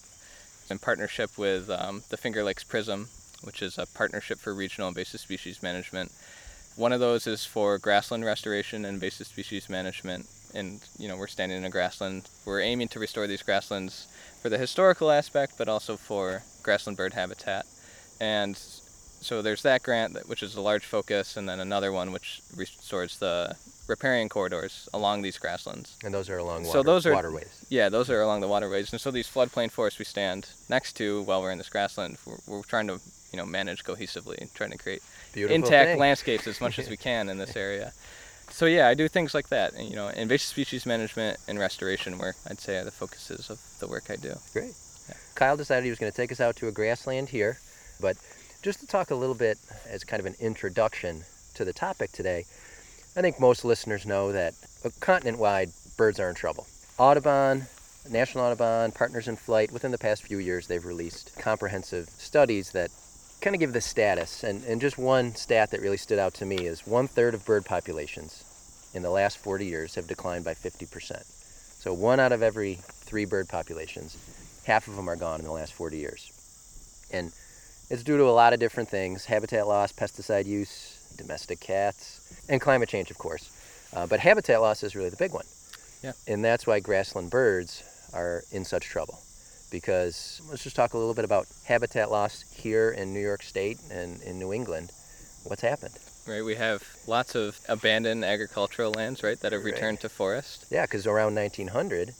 in 0.69 0.79
partnership 0.79 1.37
with 1.37 1.69
um, 1.69 2.03
the 2.09 2.17
Finger 2.17 2.43
Lakes 2.43 2.63
Prism, 2.63 3.09
which 3.43 3.61
is 3.61 3.77
a 3.77 3.85
partnership 3.85 4.39
for 4.39 4.53
regional 4.53 4.89
invasive 4.89 5.19
species 5.19 5.63
management. 5.63 6.11
One 6.75 6.93
of 6.93 6.99
those 6.99 7.25
is 7.25 7.45
for 7.45 7.77
grassland 7.77 8.25
restoration 8.25 8.85
and 8.85 8.95
invasive 8.95 9.27
species 9.27 9.69
management, 9.69 10.27
and 10.53 10.79
you 10.97 11.07
know 11.07 11.17
we're 11.17 11.27
standing 11.27 11.57
in 11.57 11.65
a 11.65 11.69
grassland. 11.69 12.29
We're 12.45 12.61
aiming 12.61 12.89
to 12.89 12.99
restore 12.99 13.27
these 13.27 13.41
grasslands 13.41 14.07
for 14.41 14.49
the 14.49 14.57
historical 14.57 15.09
aspect, 15.09 15.53
but 15.57 15.67
also 15.67 15.97
for 15.97 16.43
grassland 16.63 16.97
bird 16.97 17.13
habitat. 17.13 17.65
And 18.19 18.59
so 19.21 19.41
there's 19.41 19.61
that 19.63 19.83
grant, 19.83 20.13
that, 20.13 20.27
which 20.29 20.43
is 20.43 20.55
a 20.55 20.61
large 20.61 20.85
focus, 20.85 21.37
and 21.37 21.47
then 21.47 21.59
another 21.59 21.91
one 21.91 22.11
which 22.11 22.41
restores 22.55 23.17
the 23.19 23.55
riparian 23.87 24.27
corridors 24.29 24.89
along 24.93 25.21
these 25.21 25.37
grasslands. 25.37 25.95
And 26.03 26.13
those 26.13 26.29
are 26.29 26.37
along 26.37 26.65
So 26.65 26.83
those 26.83 27.05
are- 27.05 27.13
waterways. 27.13 27.65
Yeah, 27.69 27.89
those 27.89 28.09
are 28.09 28.21
along 28.21 28.41
the 28.41 28.47
waterways, 28.47 28.91
and 28.91 28.99
so 29.01 29.11
these 29.11 29.27
floodplain 29.29 29.71
forests 29.71 29.97
we 29.99 30.05
stand 30.05 30.49
next 30.69 30.93
to 30.97 31.21
while 31.23 31.41
we're 31.41 31.51
in 31.51 31.57
this 31.57 31.69
grassland, 31.69 32.17
we're, 32.25 32.37
we're 32.47 32.63
trying 32.63 32.87
to 32.87 32.99
you 33.31 33.37
know 33.37 33.45
manage 33.45 33.83
cohesively, 33.83 34.51
trying 34.53 34.71
to 34.71 34.77
create 34.77 35.01
Beautiful 35.33 35.55
intact 35.55 35.89
thing. 35.91 35.99
landscapes 35.99 36.47
as 36.47 36.59
much 36.61 36.79
as 36.79 36.89
we 36.89 36.97
can 36.97 37.29
in 37.29 37.37
this 37.37 37.55
area. 37.55 37.93
So 38.49 38.65
yeah, 38.65 38.87
I 38.87 38.93
do 38.93 39.07
things 39.09 39.33
like 39.33 39.49
that, 39.49 39.73
and 39.73 39.89
you 39.89 39.95
know, 39.95 40.07
invasive 40.07 40.47
species 40.47 40.85
management 40.85 41.37
and 41.47 41.59
restoration 41.59 42.17
work. 42.17 42.35
I'd 42.49 42.59
say 42.59 42.77
are 42.77 42.85
the 42.85 42.91
focuses 42.91 43.49
of 43.49 43.59
the 43.79 43.87
work 43.87 44.05
I 44.09 44.15
do. 44.15 44.35
Great. 44.53 44.73
Kyle 45.35 45.55
decided 45.57 45.83
he 45.83 45.89
was 45.89 45.99
going 45.99 46.11
to 46.11 46.15
take 46.15 46.31
us 46.31 46.39
out 46.41 46.55
to 46.57 46.67
a 46.67 46.71
grassland 46.71 47.29
here, 47.29 47.59
but 48.01 48.17
just 48.61 48.79
to 48.79 48.87
talk 48.87 49.11
a 49.11 49.15
little 49.15 49.35
bit 49.35 49.57
as 49.89 50.03
kind 50.03 50.19
of 50.19 50.25
an 50.25 50.35
introduction 50.39 51.23
to 51.55 51.65
the 51.65 51.73
topic 51.73 52.11
today, 52.11 52.45
I 53.15 53.21
think 53.21 53.39
most 53.39 53.65
listeners 53.65 54.05
know 54.05 54.31
that 54.31 54.53
uh, 54.85 54.89
continent-wide 54.99 55.69
birds 55.97 56.19
are 56.19 56.29
in 56.29 56.35
trouble. 56.35 56.67
Audubon, 56.97 57.67
National 58.09 58.45
Audubon, 58.45 58.91
Partners 58.91 59.27
in 59.27 59.35
Flight, 59.35 59.71
within 59.71 59.91
the 59.91 59.97
past 59.97 60.23
few 60.23 60.37
years, 60.37 60.67
they've 60.67 60.85
released 60.85 61.37
comprehensive 61.39 62.09
studies 62.09 62.71
that 62.71 62.91
kind 63.41 63.55
of 63.55 63.59
give 63.59 63.73
the 63.73 63.81
status. 63.81 64.43
And, 64.43 64.63
and 64.65 64.81
just 64.81 64.97
one 64.97 65.35
stat 65.35 65.71
that 65.71 65.81
really 65.81 65.97
stood 65.97 66.19
out 66.19 66.33
to 66.35 66.45
me 66.45 66.65
is 66.65 66.85
one 66.85 67.07
third 67.07 67.33
of 67.33 67.45
bird 67.45 67.65
populations 67.65 68.43
in 68.93 69.03
the 69.03 69.09
last 69.09 69.37
40 69.37 69.65
years 69.65 69.95
have 69.95 70.07
declined 70.07 70.45
by 70.45 70.53
50%. 70.53 71.23
So 71.79 71.93
one 71.93 72.19
out 72.19 72.31
of 72.31 72.41
every 72.41 72.79
three 72.81 73.25
bird 73.25 73.47
populations 73.47 74.17
half 74.65 74.87
of 74.87 74.95
them 74.95 75.09
are 75.09 75.15
gone 75.15 75.39
in 75.39 75.45
the 75.45 75.51
last 75.51 75.73
40 75.73 75.97
years. 75.97 76.31
And 77.11 77.31
it's 77.89 78.03
due 78.03 78.17
to 78.17 78.23
a 78.23 78.31
lot 78.31 78.53
of 78.53 78.59
different 78.59 78.89
things 78.89 79.25
habitat 79.25 79.67
loss, 79.67 79.91
pesticide 79.91 80.45
use, 80.45 81.13
domestic 81.17 81.59
cats, 81.59 82.43
and 82.49 82.59
climate 82.61 82.89
change, 82.89 83.11
of 83.11 83.17
course. 83.17 83.51
Uh, 83.95 84.05
but 84.07 84.19
habitat 84.19 84.61
loss 84.61 84.83
is 84.83 84.95
really 84.95 85.09
the 85.09 85.15
big 85.17 85.33
one. 85.33 85.45
Yeah. 86.03 86.11
And 86.27 86.43
that's 86.43 86.67
why 86.67 86.79
grassland 86.79 87.31
birds 87.31 87.83
are 88.13 88.43
in 88.51 88.65
such 88.65 88.85
trouble. 88.85 89.19
Because 89.71 90.41
let's 90.49 90.63
just 90.63 90.75
talk 90.75 90.93
a 90.93 90.97
little 90.97 91.13
bit 91.13 91.25
about 91.25 91.45
habitat 91.65 92.09
loss 92.11 92.43
here 92.53 92.91
in 92.91 93.13
New 93.13 93.19
York 93.19 93.43
State 93.43 93.79
and 93.91 94.21
in 94.21 94.39
New 94.39 94.53
England. 94.53 94.91
What's 95.43 95.61
happened? 95.61 95.93
Right, 96.25 96.43
we 96.43 96.55
have 96.55 96.83
lots 97.07 97.35
of 97.35 97.59
abandoned 97.69 98.23
agricultural 98.25 98.91
lands, 98.91 99.23
right, 99.23 99.39
that 99.41 99.51
have 99.53 99.63
Right. 99.63 99.73
returned 99.73 100.01
to 100.01 100.09
forest. 100.09 100.65
Yeah, 100.69 100.83
because 100.83 101.07
around 101.07 101.35
1900, 101.35 102.13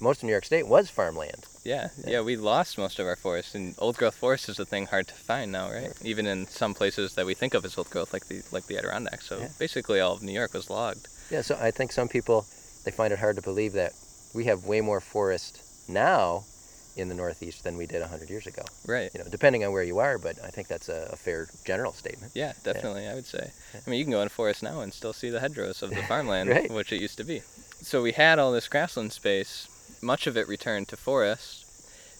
most 0.00 0.18
of 0.18 0.24
New 0.24 0.32
York 0.32 0.44
State 0.44 0.66
was 0.66 0.90
farmland. 0.90 1.46
Yeah, 1.64 1.88
Yeah. 2.04 2.10
yeah, 2.10 2.20
we 2.20 2.36
lost 2.36 2.76
most 2.78 2.98
of 2.98 3.06
our 3.06 3.16
forests, 3.16 3.54
and 3.54 3.74
old 3.78 3.96
growth 3.96 4.14
forest 4.16 4.48
is 4.48 4.58
a 4.58 4.66
thing 4.66 4.86
hard 4.86 5.08
to 5.08 5.14
find 5.14 5.50
now, 5.52 5.70
right? 5.70 5.92
Even 6.02 6.26
in 6.26 6.46
some 6.46 6.74
places 6.74 7.14
that 7.14 7.24
we 7.26 7.34
think 7.34 7.54
of 7.54 7.64
as 7.64 7.78
old 7.78 7.88
growth, 7.90 8.12
like 8.12 8.26
the 8.26 8.42
like 8.52 8.66
the 8.66 8.76
Adirondacks. 8.78 9.26
So 9.26 9.38
Yeah. 9.38 9.48
basically, 9.58 10.00
all 10.00 10.12
of 10.12 10.22
New 10.22 10.32
York 10.32 10.52
was 10.52 10.68
logged. 10.68 11.08
Yeah, 11.30 11.42
so 11.42 11.56
I 11.60 11.70
think 11.70 11.92
some 11.92 12.08
people 12.08 12.44
they 12.84 12.90
find 12.90 13.12
it 13.12 13.18
hard 13.18 13.36
to 13.36 13.42
believe 13.42 13.72
that 13.72 13.92
we 14.34 14.44
have 14.44 14.64
way 14.66 14.80
more 14.82 15.00
forest 15.00 15.62
now 15.88 16.44
in 16.96 17.08
the 17.08 17.14
Northeast 17.14 17.64
than 17.64 17.76
we 17.76 17.86
did 17.86 18.00
100 18.02 18.28
years 18.30 18.46
ago. 18.46 18.62
Right. 18.86 19.10
You 19.14 19.20
know, 19.20 19.26
depending 19.30 19.64
on 19.64 19.72
where 19.72 19.82
you 19.82 19.98
are, 19.98 20.16
but 20.18 20.36
I 20.44 20.50
think 20.50 20.68
that's 20.68 20.88
a, 20.88 21.08
a 21.12 21.16
fair 21.16 21.48
general 21.64 21.92
statement. 21.92 22.32
Yeah, 22.34 22.52
definitely, 22.62 23.08
I 23.08 23.14
would 23.14 23.26
say. 23.26 23.50
I 23.74 23.90
mean, 23.90 23.98
you 23.98 24.04
can 24.04 24.12
go 24.12 24.20
in 24.20 24.26
a 24.26 24.30
forest 24.30 24.62
now 24.62 24.80
and 24.80 24.92
still 24.92 25.12
see 25.12 25.30
the 25.30 25.40
hedgerows 25.40 25.82
of 25.82 25.90
the 25.90 26.02
farmland, 26.12 26.50
Right. 26.50 26.70
which 26.70 26.92
it 26.92 27.00
used 27.00 27.16
to 27.18 27.24
be. 27.24 27.42
So 27.82 28.02
we 28.02 28.12
had 28.12 28.38
all 28.38 28.52
this 28.52 28.68
grassland 28.68 29.12
space. 29.12 29.66
Much 30.04 30.26
of 30.26 30.36
it 30.36 30.46
returned 30.46 30.86
to 30.88 30.96
forest, 30.96 31.64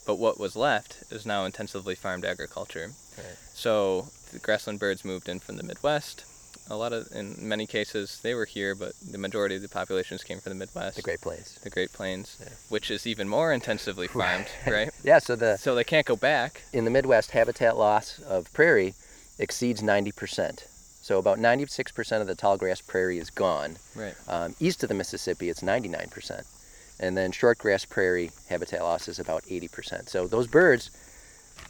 but 0.07 0.17
what 0.19 0.41
was 0.41 0.57
left 0.57 1.05
is 1.11 1.27
now 1.27 1.45
intensively 1.45 1.95
farmed 1.95 2.25
agriculture. 2.25 2.93
Right. 3.19 3.37
So 3.53 4.09
the 4.33 4.39
grassland 4.39 4.81
birds 4.81 5.05
moved 5.05 5.29
in 5.29 5.39
from 5.39 5.57
the 5.57 5.63
Midwest. 5.63 6.25
A 6.71 6.77
lot 6.77 6.95
of, 6.95 7.09
in 7.13 7.37
many 7.47 7.67
cases, 7.67 8.21
they 8.23 8.33
were 8.33 8.47
here, 8.47 8.75
but 8.75 8.93
the 9.11 9.19
majority 9.19 9.55
of 9.57 9.61
the 9.63 9.69
populations 9.69 10.25
came 10.25 10.41
from 10.41 10.51
the 10.51 10.59
Midwest, 10.59 10.97
The 10.97 11.03
Great 11.03 11.21
Plains. 11.21 11.59
the 11.63 11.69
Great 11.69 11.93
Plains, 11.93 12.39
Yeah. 12.41 12.49
which 12.71 12.91
is 12.91 13.07
even 13.07 13.29
more 13.29 13.53
intensively 13.53 14.07
farmed, 14.09 14.47
right? 14.67 14.91
Yeah, 15.03 15.19
so 15.19 15.37
the 15.37 15.59
So 15.59 15.75
they 15.75 15.85
can't 15.85 16.07
go 16.07 16.17
back. 16.17 16.63
in 16.73 16.87
the 16.87 16.91
Midwest, 16.91 17.33
habitat 17.33 17.77
loss 17.77 18.19
of 18.21 18.51
prairie 18.55 18.95
exceeds 19.39 19.83
90%. 19.83 20.65
So 21.03 21.19
about 21.19 21.39
96% 21.39 22.21
of 22.23 22.27
the 22.27 22.35
tall 22.35 22.57
grass 22.57 22.81
prairie 22.81 23.19
is 23.19 23.29
gone. 23.29 23.77
Right. 23.95 24.15
Um, 24.27 24.55
east 24.59 24.83
of 24.83 24.89
the 24.89 24.95
Mississippi, 24.95 25.51
it's 25.51 25.61
99%. 25.61 26.45
And 27.01 27.17
then 27.17 27.33
shortgrass 27.33 27.89
prairie 27.89 28.31
habitat 28.49 28.83
loss 28.83 29.09
is 29.09 29.19
about 29.19 29.43
80%. 29.45 30.09
So 30.09 30.27
those 30.27 30.47
birds 30.47 30.91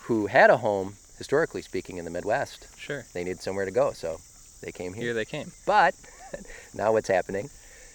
who 0.00 0.26
had 0.26 0.50
a 0.50 0.58
home, 0.58 0.96
historically 1.18 1.62
speaking, 1.62 1.96
in 1.96 2.04
the 2.04 2.10
Midwest, 2.10 2.66
Sure. 2.78 3.04
they 3.14 3.24
needed 3.24 3.40
somewhere 3.40 3.64
to 3.64 3.70
go. 3.70 3.92
So 3.92 4.18
they 4.62 4.72
came 4.72 4.92
here. 4.92 5.04
Here 5.04 5.14
they 5.14 5.24
came. 5.24 5.52
But 5.66 5.94
now 6.74 6.92
what's 6.92 7.08
happening? 7.08 7.48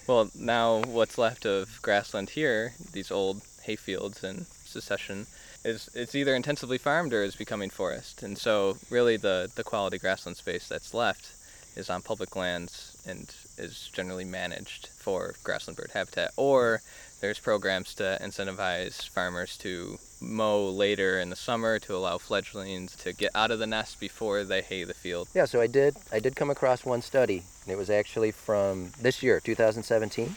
Well, 0.06 0.30
now 0.34 0.82
what's 0.86 1.18
left 1.18 1.46
of 1.46 1.78
grassland 1.82 2.30
here, 2.30 2.72
these 2.92 3.10
old 3.12 3.42
hayfields 3.64 4.24
and 4.24 4.46
succession, 4.46 5.26
is 5.64 5.88
it's 5.94 6.14
either 6.14 6.34
intensively 6.34 6.78
farmed 6.78 7.12
or 7.12 7.22
is 7.22 7.36
becoming 7.36 7.70
forest. 7.70 8.22
And 8.22 8.36
so 8.36 8.76
really 8.90 9.16
the, 9.16 9.50
the 9.54 9.62
quality 9.62 9.98
grassland 9.98 10.36
space 10.36 10.66
that's 10.66 10.94
left 10.94 11.32
is 11.76 11.90
on 11.90 12.02
public 12.02 12.34
lands 12.34 13.00
and 13.06 13.32
is 13.56 13.88
generally 13.92 14.24
managed 14.24 14.88
for 14.88 15.34
grassland 15.44 15.76
bird 15.76 15.90
habitat. 15.92 16.32
Or 16.36 16.80
there's 17.20 17.38
programs 17.38 17.94
to 17.94 18.18
incentivize 18.22 19.08
farmers 19.08 19.56
to 19.58 19.98
mow 20.20 20.68
later 20.68 21.20
in 21.20 21.30
the 21.30 21.36
summer 21.36 21.78
to 21.78 21.94
allow 21.96 22.18
fledglings 22.18 22.94
to 22.96 23.12
get 23.12 23.30
out 23.34 23.50
of 23.50 23.58
the 23.58 23.66
nest 23.66 24.00
before 24.00 24.44
they 24.44 24.62
hay 24.62 24.84
the 24.84 24.94
field. 24.94 25.28
Yeah, 25.34 25.44
so 25.46 25.60
I 25.60 25.66
did 25.66 25.96
I 26.12 26.18
did 26.20 26.36
come 26.36 26.50
across 26.50 26.84
one 26.84 27.02
study, 27.02 27.42
and 27.64 27.72
it 27.72 27.76
was 27.76 27.90
actually 27.90 28.30
from 28.32 28.92
this 29.00 29.22
year, 29.22 29.40
2017. 29.40 30.36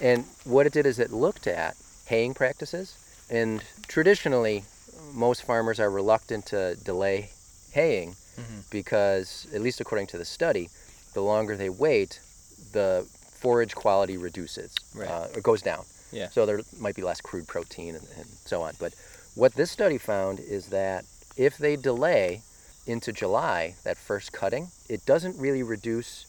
And 0.00 0.24
what 0.44 0.66
it 0.66 0.72
did 0.72 0.86
is 0.86 0.98
it 0.98 1.12
looked 1.12 1.46
at 1.46 1.76
haying 2.06 2.34
practices, 2.34 2.96
and 3.30 3.62
traditionally, 3.88 4.64
most 5.12 5.44
farmers 5.44 5.78
are 5.78 5.90
reluctant 5.90 6.46
to 6.46 6.76
delay 6.76 7.30
haying 7.72 8.16
Mhm. 8.38 8.70
because, 8.70 9.46
at 9.54 9.60
least 9.60 9.80
according 9.80 10.06
to 10.08 10.18
the 10.18 10.24
study, 10.24 10.68
the 11.14 11.20
longer 11.22 11.56
they 11.56 11.68
wait, 11.68 12.20
the 12.72 13.06
forage 13.40 13.74
quality 13.74 14.16
reduces 14.16 14.74
Right. 14.94 15.08
uh, 15.08 15.28
or 15.34 15.40
goes 15.40 15.60
down. 15.62 15.84
Yeah. 16.12 16.28
So 16.28 16.46
there 16.46 16.60
might 16.78 16.94
be 16.94 17.02
less 17.02 17.20
crude 17.20 17.48
protein 17.48 17.94
and, 17.96 18.06
and 18.16 18.26
so 18.44 18.62
on. 18.62 18.74
But 18.78 18.94
what 19.34 19.54
this 19.54 19.70
study 19.70 19.98
found 19.98 20.38
is 20.40 20.66
that 20.68 21.04
if 21.36 21.56
they 21.58 21.76
delay 21.76 22.42
into 22.86 23.12
July, 23.12 23.74
that 23.84 23.96
first 23.96 24.32
cutting, 24.32 24.68
it 24.88 25.04
doesn't 25.06 25.38
really 25.38 25.62
reduce 25.62 26.26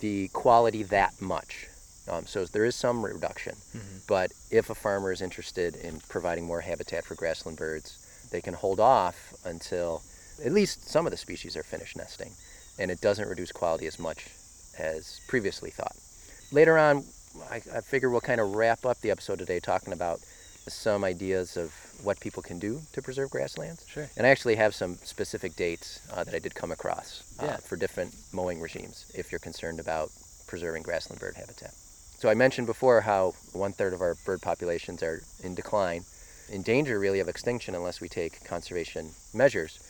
the 0.00 0.28
quality 0.28 0.82
that 0.84 1.20
much. 1.20 1.68
Um, 2.08 2.26
so 2.26 2.44
there 2.46 2.64
is 2.64 2.74
some 2.74 3.04
reduction. 3.04 3.54
Mhm. 3.76 4.06
But 4.08 4.32
if 4.50 4.70
a 4.70 4.74
farmer 4.74 5.12
is 5.12 5.20
interested 5.20 5.76
in 5.76 6.00
providing 6.08 6.44
more 6.44 6.60
habitat 6.62 7.04
for 7.04 7.14
grassland 7.14 7.58
birds, 7.58 7.98
they 8.30 8.40
can 8.40 8.54
hold 8.54 8.80
off 8.80 9.34
until 9.44 10.02
at 10.44 10.52
least 10.52 10.88
some 10.88 11.06
of 11.06 11.10
the 11.12 11.16
species 11.16 11.56
are 11.56 11.62
finished 11.62 11.96
nesting, 11.96 12.32
and 12.78 12.90
it 12.90 13.00
doesn't 13.00 13.28
reduce 13.28 13.52
quality 13.52 13.86
as 13.86 13.98
much 13.98 14.30
as 14.78 15.20
previously 15.28 15.70
thought. 15.70 15.94
Later 16.50 16.78
on, 16.78 17.04
I, 17.50 17.56
I 17.56 17.80
figure 17.80 18.10
we'll 18.10 18.20
kind 18.20 18.40
of 18.40 18.54
wrap 18.54 18.84
up 18.84 19.00
the 19.00 19.10
episode 19.10 19.38
today 19.38 19.60
talking 19.60 19.92
about 19.92 20.20
some 20.68 21.02
ideas 21.04 21.56
of 21.56 21.72
what 22.04 22.20
people 22.20 22.42
can 22.42 22.58
do 22.58 22.80
to 22.92 23.02
preserve 23.02 23.30
grasslands. 23.30 23.84
Sure. 23.88 24.08
And 24.16 24.26
I 24.26 24.30
actually 24.30 24.54
have 24.56 24.74
some 24.74 24.94
specific 24.96 25.56
dates 25.56 26.00
uh, 26.12 26.24
that 26.24 26.34
I 26.34 26.38
did 26.38 26.54
come 26.54 26.70
across 26.72 27.22
uh, 27.40 27.46
Yeah. 27.46 27.56
for 27.56 27.76
different 27.76 28.14
mowing 28.32 28.60
regimes 28.60 29.10
if 29.14 29.32
you're 29.32 29.38
concerned 29.40 29.80
about 29.80 30.10
preserving 30.46 30.82
grassland 30.82 31.20
bird 31.20 31.34
habitat. 31.36 31.72
So 32.18 32.28
I 32.28 32.34
mentioned 32.34 32.66
before 32.68 33.00
how 33.00 33.34
one 33.52 33.72
third 33.72 33.92
of 33.92 34.00
our 34.00 34.14
bird 34.24 34.40
populations 34.40 35.02
are 35.02 35.22
in 35.42 35.54
decline, 35.56 36.04
in 36.48 36.62
danger 36.62 36.98
really 36.98 37.18
of 37.20 37.28
extinction 37.28 37.74
unless 37.74 38.00
we 38.00 38.08
take 38.08 38.44
conservation 38.44 39.10
measures. 39.34 39.80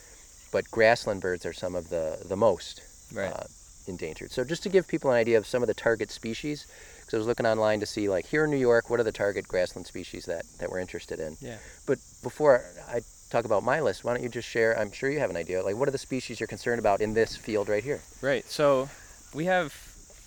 But 0.52 0.70
grassland 0.70 1.20
birds 1.20 1.44
are 1.44 1.52
some 1.52 1.74
of 1.74 1.88
the, 1.90 2.18
the 2.26 2.36
most 2.36 2.80
Right. 3.12 3.30
uh, 3.30 3.44
endangered. 3.86 4.32
So 4.32 4.42
just 4.44 4.62
to 4.62 4.70
give 4.70 4.88
people 4.88 5.10
an 5.10 5.16
idea 5.18 5.36
of 5.36 5.46
some 5.46 5.60
of 5.62 5.66
the 5.66 5.74
target 5.74 6.10
species, 6.10 6.66
because 7.12 7.18
I 7.18 7.20
was 7.20 7.26
looking 7.26 7.44
online 7.46 7.80
to 7.80 7.86
see 7.86 8.08
like 8.08 8.26
here 8.26 8.44
in 8.44 8.50
New 8.50 8.56
York, 8.56 8.88
what 8.88 8.98
are 8.98 9.02
the 9.04 9.12
target 9.12 9.46
grassland 9.46 9.86
species 9.86 10.24
that, 10.24 10.44
that 10.58 10.70
we're 10.70 10.78
interested 10.78 11.20
in. 11.20 11.36
yeah. 11.42 11.58
But 11.86 11.98
before 12.22 12.64
I 12.88 13.00
talk 13.28 13.44
about 13.44 13.62
my 13.62 13.80
list, 13.80 14.02
why 14.02 14.14
don't 14.14 14.22
you 14.22 14.30
just 14.30 14.48
share? 14.48 14.78
I'm 14.78 14.90
sure 14.92 15.10
you 15.10 15.18
have 15.18 15.28
an 15.28 15.36
idea. 15.36 15.62
Like, 15.62 15.76
what 15.76 15.88
are 15.88 15.92
the 15.92 15.98
species 15.98 16.40
you're 16.40 16.46
concerned 16.46 16.78
about 16.78 17.00
in 17.02 17.12
this 17.12 17.36
field 17.36 17.68
right 17.68 17.84
here? 17.84 18.00
Right. 18.22 18.44
So 18.46 18.88
we 19.34 19.44
have 19.44 19.74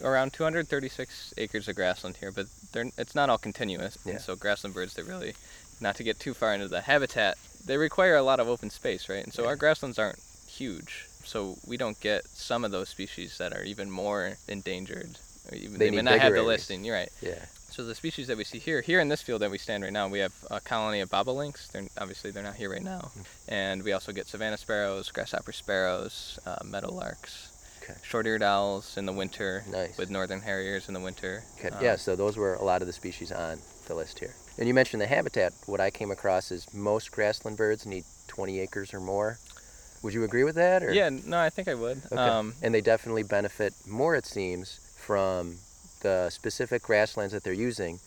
around 0.03 0.33
236 0.33 1.33
acres 1.37 1.67
of 1.67 1.75
grassland 1.75 2.17
here, 2.17 2.31
but 2.31 2.45
they're, 2.71 2.85
it's 2.99 3.15
not 3.15 3.29
all 3.31 3.39
continuous. 3.39 3.97
Yeah. 4.05 4.19
So 4.19 4.35
grassland 4.35 4.75
birds, 4.75 4.93
they 4.93 5.01
really, 5.03 5.33
not 5.81 5.95
to 5.95 6.03
get 6.03 6.19
too 6.19 6.35
far 6.35 6.53
into 6.53 6.67
the 6.67 6.81
habitat, 6.81 7.37
they 7.65 7.77
require 7.77 8.15
a 8.15 8.21
lot 8.21 8.39
of 8.39 8.47
open 8.47 8.69
space, 8.69 9.09
right? 9.09 9.23
And 9.23 9.33
so 9.33 9.41
Yeah. 9.43 9.49
our 9.49 9.55
grasslands 9.55 9.97
aren't 9.97 10.19
huge. 10.47 11.07
So 11.23 11.55
we 11.65 11.77
don't 11.77 11.99
get 11.99 12.25
some 12.27 12.63
of 12.63 12.69
those 12.69 12.89
species 12.89 13.39
that 13.39 13.53
are 13.53 13.63
even 13.63 13.89
more 13.89 14.37
endangered. 14.47 15.17
Even, 15.53 15.77
They 15.77 15.89
they, 15.89 15.95
may 15.95 16.01
not 16.01 16.19
have 16.19 16.33
the 16.33 16.43
listing. 16.43 16.83
You're 16.83 16.95
right. 16.95 17.09
Yeah. 17.21 17.43
So 17.69 17.83
the 17.83 17.95
species 17.95 18.27
that 18.27 18.37
we 18.37 18.43
see 18.45 18.59
here, 18.59 18.81
here 18.81 19.01
in 19.01 19.09
this 19.09 19.21
field 19.21 19.41
that 19.41 19.51
we 19.51 19.57
stand 19.57 19.83
right 19.83 19.91
now, 19.91 20.07
we 20.07 20.19
have 20.19 20.33
a 20.49 20.61
colony 20.61 21.01
of 21.01 21.09
bobolinks. 21.09 21.69
They're 21.71 21.83
obviously 21.97 22.31
they're 22.31 22.43
not 22.43 22.55
here 22.55 22.71
right 22.71 22.81
now, 22.83 23.11
Mm. 23.17 23.25
and 23.49 23.83
we 23.83 23.91
also 23.91 24.11
get 24.13 24.27
savanna 24.27 24.57
sparrows, 24.57 25.11
grasshopper 25.11 25.51
sparrows, 25.51 26.39
uh, 26.45 26.55
meadowlarks, 26.63 27.49
Okay. 27.83 27.95
short-eared 28.01 28.41
owls 28.41 28.95
in 28.97 29.05
the 29.05 29.11
winter, 29.11 29.65
Nice. 29.67 29.97
with 29.97 30.09
northern 30.09 30.41
harriers 30.41 30.87
in 30.87 30.93
the 30.93 31.01
winter. 31.01 31.43
Okay. 31.59 31.69
Um, 31.69 31.83
yeah. 31.83 31.97
So 31.97 32.15
those 32.15 32.37
were 32.37 32.53
a 32.55 32.63
lot 32.63 32.81
of 32.81 32.87
the 32.87 32.93
species 32.93 33.31
on 33.31 33.59
the 33.87 33.93
list 33.93 34.19
here. 34.19 34.35
And 34.57 34.67
you 34.69 34.73
mentioned 34.73 35.01
the 35.01 35.07
habitat. 35.07 35.51
What 35.65 35.81
I 35.81 35.91
came 35.91 36.11
across 36.11 36.51
is 36.51 36.73
most 36.73 37.11
grassland 37.11 37.57
birds 37.57 37.85
need 37.85 38.05
20 38.27 38.59
acres 38.59 38.93
or 38.93 39.01
more. 39.01 39.37
Would 40.01 40.13
you 40.13 40.23
agree 40.23 40.43
with 40.45 40.55
that? 40.55 40.81
Or? 40.83 40.93
Yeah, 40.93 41.09
no, 41.09 41.39
I 41.39 41.49
think 41.49 41.67
I 41.67 41.73
would. 41.73 42.01
Okay. 42.05 42.15
Um, 42.15 42.53
and 42.61 42.73
they 42.73 42.81
definitely 42.81 43.23
benefit 43.23 43.73
more, 43.85 44.15
it 44.15 44.25
seems, 44.25 44.79
from 45.05 45.57
the 46.01 46.29
specific 46.29 46.81
grasslands 46.83 47.33
that 47.33 47.43
they're 47.43 47.53
using 47.69 47.99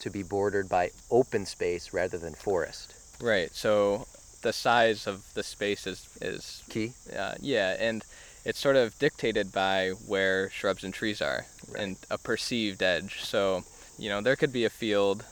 to 0.00 0.10
be 0.10 0.22
bordered 0.22 0.68
by 0.68 0.90
open 1.10 1.46
space 1.46 1.92
rather 1.92 2.18
than 2.18 2.34
forest. 2.34 2.94
right. 3.20 3.50
So 3.52 4.06
the 4.42 4.52
size 4.52 5.06
of 5.06 5.22
the 5.34 5.42
space 5.42 5.86
is 5.86 6.08
is 6.20 6.62
Key. 6.68 6.92
uh, 7.16 7.34
yeah, 7.40 7.76
and 7.78 8.02
it's 8.44 8.58
sort 8.58 8.76
of 8.76 8.98
dictated 8.98 9.52
by 9.52 9.90
where 10.12 10.50
shrubs 10.50 10.82
and 10.84 10.92
trees 10.92 11.22
are 11.22 11.46
Right. 11.68 11.82
and 11.82 11.96
a 12.10 12.18
perceived 12.18 12.82
edge. 12.82 13.22
So, 13.22 13.62
you 13.98 14.08
know, 14.10 14.20
there 14.20 14.34
could 14.36 14.52
be 14.52 14.64
a 14.64 14.70
field, 14.70 15.24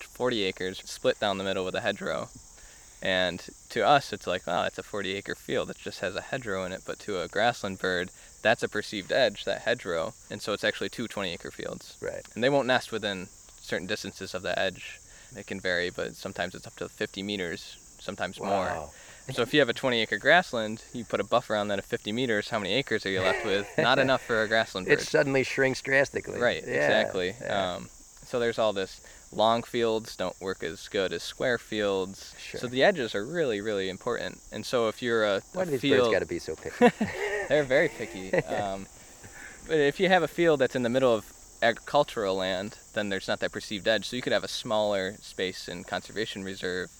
40 0.00 0.44
acres, 0.44 0.80
split 0.84 1.18
down 1.18 1.38
the 1.38 1.44
middle 1.44 1.64
with 1.64 1.74
a 1.74 1.80
hedgerow. 1.80 2.28
And 3.02 3.42
to 3.70 3.80
us, 3.84 4.12
it's 4.12 4.28
like, 4.28 4.42
oh, 4.46 4.62
it's 4.62 4.78
a 4.78 4.82
40 4.84 5.14
acre 5.16 5.34
field. 5.34 5.70
It 5.70 5.78
just 5.78 5.98
has 6.00 6.14
a 6.14 6.20
hedgerow 6.30 6.64
in 6.64 6.70
it. 6.72 6.82
But 6.86 7.00
to 7.00 7.20
a 7.20 7.26
grassland 7.26 7.80
bird, 7.80 8.10
that's 8.42 8.62
a 8.62 8.68
perceived 8.68 9.12
edge, 9.12 9.44
that 9.44 9.62
hedgerow. 9.62 10.12
And 10.30 10.42
so 10.42 10.52
it's 10.52 10.64
actually 10.64 10.88
two 10.88 11.08
20 11.08 11.32
acre 11.32 11.50
fields. 11.50 11.96
Right. 12.00 12.22
And 12.34 12.42
they 12.42 12.50
won't 12.50 12.66
nest 12.66 12.92
within 12.92 13.28
certain 13.60 13.86
distances 13.86 14.34
of 14.34 14.42
the 14.42 14.58
edge. 14.58 14.98
It 15.36 15.46
can 15.46 15.60
vary, 15.60 15.90
but 15.90 16.14
sometimes 16.16 16.54
it's 16.54 16.66
up 16.66 16.76
to 16.76 16.88
50 16.88 17.22
meters, 17.22 17.76
sometimes 18.00 18.38
more. 18.38 18.48
Wow. 18.48 18.90
So 19.32 19.42
if 19.42 19.54
you 19.54 19.60
have 19.60 19.68
a 19.68 19.72
20 19.72 20.00
acre 20.02 20.18
grassland, 20.18 20.82
you 20.92 21.04
put 21.04 21.20
a 21.20 21.24
buffer 21.24 21.54
on 21.54 21.68
that 21.68 21.78
of 21.78 21.84
50 21.84 22.10
meters, 22.12 22.48
how 22.50 22.58
many 22.58 22.74
acres 22.74 23.06
are 23.06 23.10
you 23.10 23.20
left 23.20 23.46
with? 23.46 23.66
Not 23.78 23.98
enough 24.00 24.20
for 24.22 24.42
a 24.42 24.48
grassland 24.48 24.88
bird. 24.88 24.98
It 24.98 25.02
suddenly 25.02 25.44
shrinks 25.44 25.80
drastically. 25.80 26.40
right, 26.40 26.62
Yeah, 26.66 26.72
exactly. 26.74 27.34
yeah. 27.40 27.74
Um, 27.76 27.88
so 28.26 28.40
there's 28.40 28.58
all 28.58 28.72
this. 28.72 29.00
Long 29.34 29.62
fields 29.62 30.14
don't 30.16 30.38
work 30.42 30.62
as 30.62 30.88
good 30.88 31.12
as 31.12 31.22
square 31.22 31.56
fields. 31.56 32.34
Sure. 32.38 32.60
So 32.60 32.66
the 32.66 32.82
edges 32.82 33.14
are 33.14 33.24
really, 33.24 33.62
really 33.62 33.88
important. 33.88 34.40
And 34.50 34.66
so 34.66 34.88
if 34.88 35.00
you're 35.00 35.24
a, 35.24 35.40
Why 35.54 35.62
a 35.62 35.64
do 35.64 35.70
these 35.70 35.80
field, 35.80 36.00
birds 36.00 36.12
got 36.12 36.18
to 36.18 36.26
be 36.26 36.38
so 36.38 36.54
picky? 36.54 36.90
they're 37.52 37.64
very 37.64 37.88
picky. 37.88 38.32
Um, 38.34 38.86
but 39.68 39.78
if 39.78 40.00
you 40.00 40.08
have 40.08 40.22
a 40.22 40.28
field 40.28 40.60
that's 40.60 40.74
in 40.74 40.82
the 40.82 40.88
middle 40.88 41.14
of 41.14 41.30
agricultural 41.62 42.34
land, 42.36 42.78
then 42.94 43.08
there's 43.08 43.28
not 43.28 43.40
that 43.40 43.52
perceived 43.52 43.86
edge. 43.86 44.08
So 44.08 44.16
you 44.16 44.22
could 44.22 44.32
have 44.32 44.44
a 44.44 44.48
smaller 44.48 45.14
space 45.20 45.68
in 45.68 45.84
conservation 45.84 46.42
reserve 46.42 46.90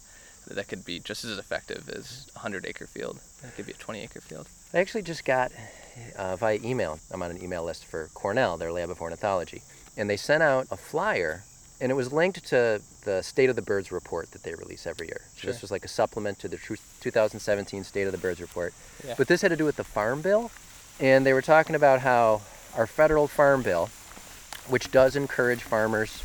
that 0.47 0.69
could 0.69 0.85
be 0.85 1.01
just 1.01 1.25
as 1.25 1.39
effective 1.39 1.89
as 1.89 2.29
a 2.35 2.39
100 2.39 2.67
acre 2.67 2.87
field. 2.87 3.19
That 3.43 3.55
could 3.57 3.67
be 3.67 3.73
a 3.73 3.77
20 3.77 4.01
acre 4.01 4.21
field. 4.21 4.49
I 4.75 4.79
actually 4.79 5.03
just 5.03 5.25
got 5.25 5.53
uh, 6.17 6.37
via 6.37 6.59
email. 6.63 6.99
I'm 7.11 7.23
on 7.23 7.31
an 7.31 7.43
email 7.43 7.65
list 7.65 7.85
for 7.85 8.09
Cornell, 8.15 8.57
their 8.57 8.73
lab 8.73 8.91
of 8.91 9.01
ornithology, 9.01 9.63
and 9.97 10.09
they 10.09 10.17
sent 10.17 10.43
out 10.43 10.67
a 10.71 10.77
flyer, 10.77 11.45
and 11.83 11.91
it 11.91 11.95
was 11.95 12.13
linked 12.13 12.45
to 12.47 12.81
the 13.05 13.21
State 13.23 13.51
of 13.51 13.57
the 13.57 13.63
Birds 13.63 13.91
report 13.91 14.31
that 14.31 14.45
they 14.45 14.55
release 14.55 14.87
every 14.87 15.09
year. 15.09 15.23
So 15.35 15.41
Sure. 15.43 15.53
this 15.53 15.61
was 15.61 15.73
like 15.73 15.85
a 15.85 15.89
supplement 15.89 16.39
to 16.39 16.49
the 16.49 16.57
2017 17.01 17.83
State 17.85 18.05
of 18.07 18.13
the 18.13 18.19
Birds 18.19 18.41
report. 18.41 18.73
Yeah. 19.05 19.15
But 19.19 19.27
this 19.27 19.43
had 19.43 19.49
to 19.49 19.57
do 19.57 19.65
with 19.65 19.75
the 19.77 19.85
Farm 19.85 20.23
Bill, 20.23 20.53
and 21.01 21.27
they 21.27 21.33
were 21.33 21.43
talking 21.43 21.75
about 21.75 22.01
how 22.01 22.43
our 22.77 22.87
federal 22.87 23.27
Farm 23.27 23.63
Bill, 23.63 23.91
which 24.69 24.93
does 24.93 25.17
encourage 25.17 25.63
farmers 25.65 26.23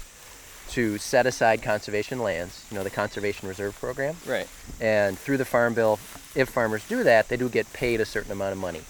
to 0.70 1.00
set 1.00 1.26
aside 1.26 1.64
conservation 1.64 2.20
lands, 2.20 2.64
you 2.70 2.78
know, 2.78 2.84
the 2.84 2.90
Conservation 2.92 3.48
Reserve 3.50 3.76
Program, 3.80 4.16
Right. 4.28 4.48
and 4.80 5.18
through 5.18 5.38
the 5.38 5.46
Farm 5.46 5.74
Bill, 5.74 5.98
if 6.36 6.50
farmers 6.50 6.84
do 6.88 7.04
that, 7.04 7.30
they 7.30 7.38
do 7.38 7.50
get 7.50 7.72
paid 7.74 8.00
a 8.00 8.06
certain 8.06 8.32
amount 8.32 8.52
of 8.52 8.60
money 8.60 8.84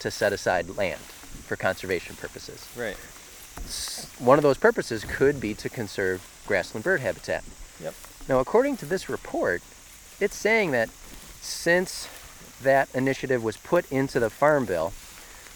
to 0.00 0.10
set 0.10 0.32
aside 0.34 0.76
land 0.76 1.00
for 1.46 1.56
conservation 1.56 2.16
purposes. 2.16 2.66
Right. 2.76 2.96
One 4.18 4.38
of 4.38 4.42
those 4.42 4.58
purposes 4.58 5.04
could 5.04 5.40
be 5.40 5.54
to 5.54 5.68
conserve 5.68 6.26
grassland 6.46 6.84
bird 6.84 7.00
habitat. 7.00 7.44
Yep. 7.82 7.94
Now, 8.28 8.38
according 8.40 8.76
to 8.78 8.86
this 8.86 9.08
report, 9.08 9.62
it's 10.20 10.36
saying 10.36 10.70
that 10.72 10.90
since 11.40 12.08
that 12.62 12.88
initiative 12.94 13.42
was 13.42 13.56
put 13.56 13.90
into 13.90 14.20
the 14.20 14.30
Farm 14.30 14.64
Bill, 14.64 14.92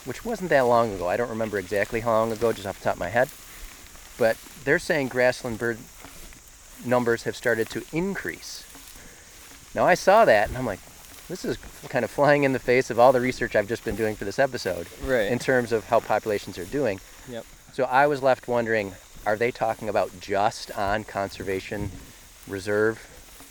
which 0.04 0.24
wasn't 0.24 0.50
that 0.50 0.62
long 0.62 0.94
ago. 0.94 1.08
I 1.08 1.16
don't 1.16 1.28
remember 1.30 1.58
exactly 1.58 2.00
how 2.00 2.10
long 2.12 2.32
ago, 2.32 2.52
just 2.52 2.66
off 2.66 2.78
the 2.78 2.84
top 2.84 2.94
of 2.94 3.00
my 3.00 3.08
head. 3.08 3.28
But 4.18 4.36
they're 4.64 4.78
saying 4.78 5.08
grassland 5.08 5.58
bird 5.58 5.78
numbers 6.84 7.22
have 7.24 7.36
started 7.36 7.68
to 7.70 7.84
increase. 7.92 8.64
Now 9.74 9.84
I 9.84 9.94
saw 9.94 10.24
that 10.24 10.48
and 10.48 10.56
I'm 10.56 10.66
like, 10.66 10.80
this 11.28 11.44
is 11.44 11.58
kind 11.88 12.04
of 12.04 12.10
flying 12.10 12.44
in 12.44 12.52
the 12.52 12.58
face 12.58 12.90
of 12.90 12.98
all 12.98 13.12
the 13.12 13.20
research 13.20 13.54
I've 13.56 13.68
just 13.68 13.84
been 13.84 13.96
doing 13.96 14.14
for 14.16 14.24
this 14.24 14.38
episode 14.38 14.86
Right. 15.04 15.30
in 15.30 15.38
terms 15.38 15.72
of 15.72 15.84
how 15.86 16.00
populations 16.00 16.56
are 16.58 16.64
doing. 16.64 17.00
Yep. 17.28 17.44
So 17.76 17.84
I 17.84 18.06
was 18.06 18.22
left 18.22 18.48
wondering, 18.48 18.94
are 19.26 19.36
they 19.36 19.50
talking 19.50 19.90
about 19.90 20.18
just 20.18 20.70
on 20.78 21.04
conservation 21.04 21.90
reserve 22.48 23.06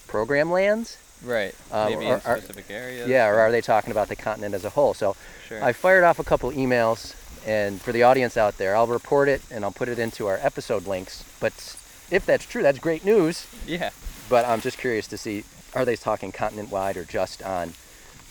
program 0.08 0.52
lands? 0.52 0.98
Right. 1.24 1.54
Um, 1.72 1.92
Maybe 1.92 2.06
or 2.08 2.16
in 2.16 2.22
are- 2.26 2.38
specific 2.40 2.72
areas. 2.72 3.08
Yeah, 3.08 3.28
or 3.28 3.36
are 3.40 3.52
they 3.52 3.62
talking 3.62 3.92
about 3.92 4.08
the 4.08 4.16
continent 4.16 4.56
as 4.56 4.66
a 4.66 4.72
whole? 4.72 4.96
So 4.96 5.16
Sure. 5.48 5.64
I 5.64 5.74
fired 5.74 6.04
off 6.04 6.18
a 6.18 6.24
couple 6.24 6.50
emails, 6.54 7.14
and 7.46 7.80
for 7.80 7.92
the 7.92 8.02
audience 8.02 8.36
out 8.36 8.58
there, 8.58 8.76
I'll 8.76 8.88
report 8.88 9.30
it 9.30 9.44
and 9.52 9.64
I'll 9.64 9.72
put 9.72 9.90
it 9.90 10.00
into 10.00 10.26
our 10.26 10.40
episode 10.42 10.88
links. 10.88 11.24
But 11.40 11.54
if 12.10 12.26
that's 12.26 12.46
true, 12.48 12.64
that's 12.64 12.80
great 12.80 13.06
news. 13.06 13.46
yeah. 13.68 13.92
But 14.28 14.44
I'm 14.46 14.60
just 14.60 14.80
curious 14.80 15.06
to 15.10 15.20
see 15.20 15.44
are 15.76 15.86
they 15.86 15.96
talking 15.96 16.32
continent 16.32 16.72
wide 16.72 16.98
or 16.98 17.04
just 17.06 17.44
on 17.44 17.76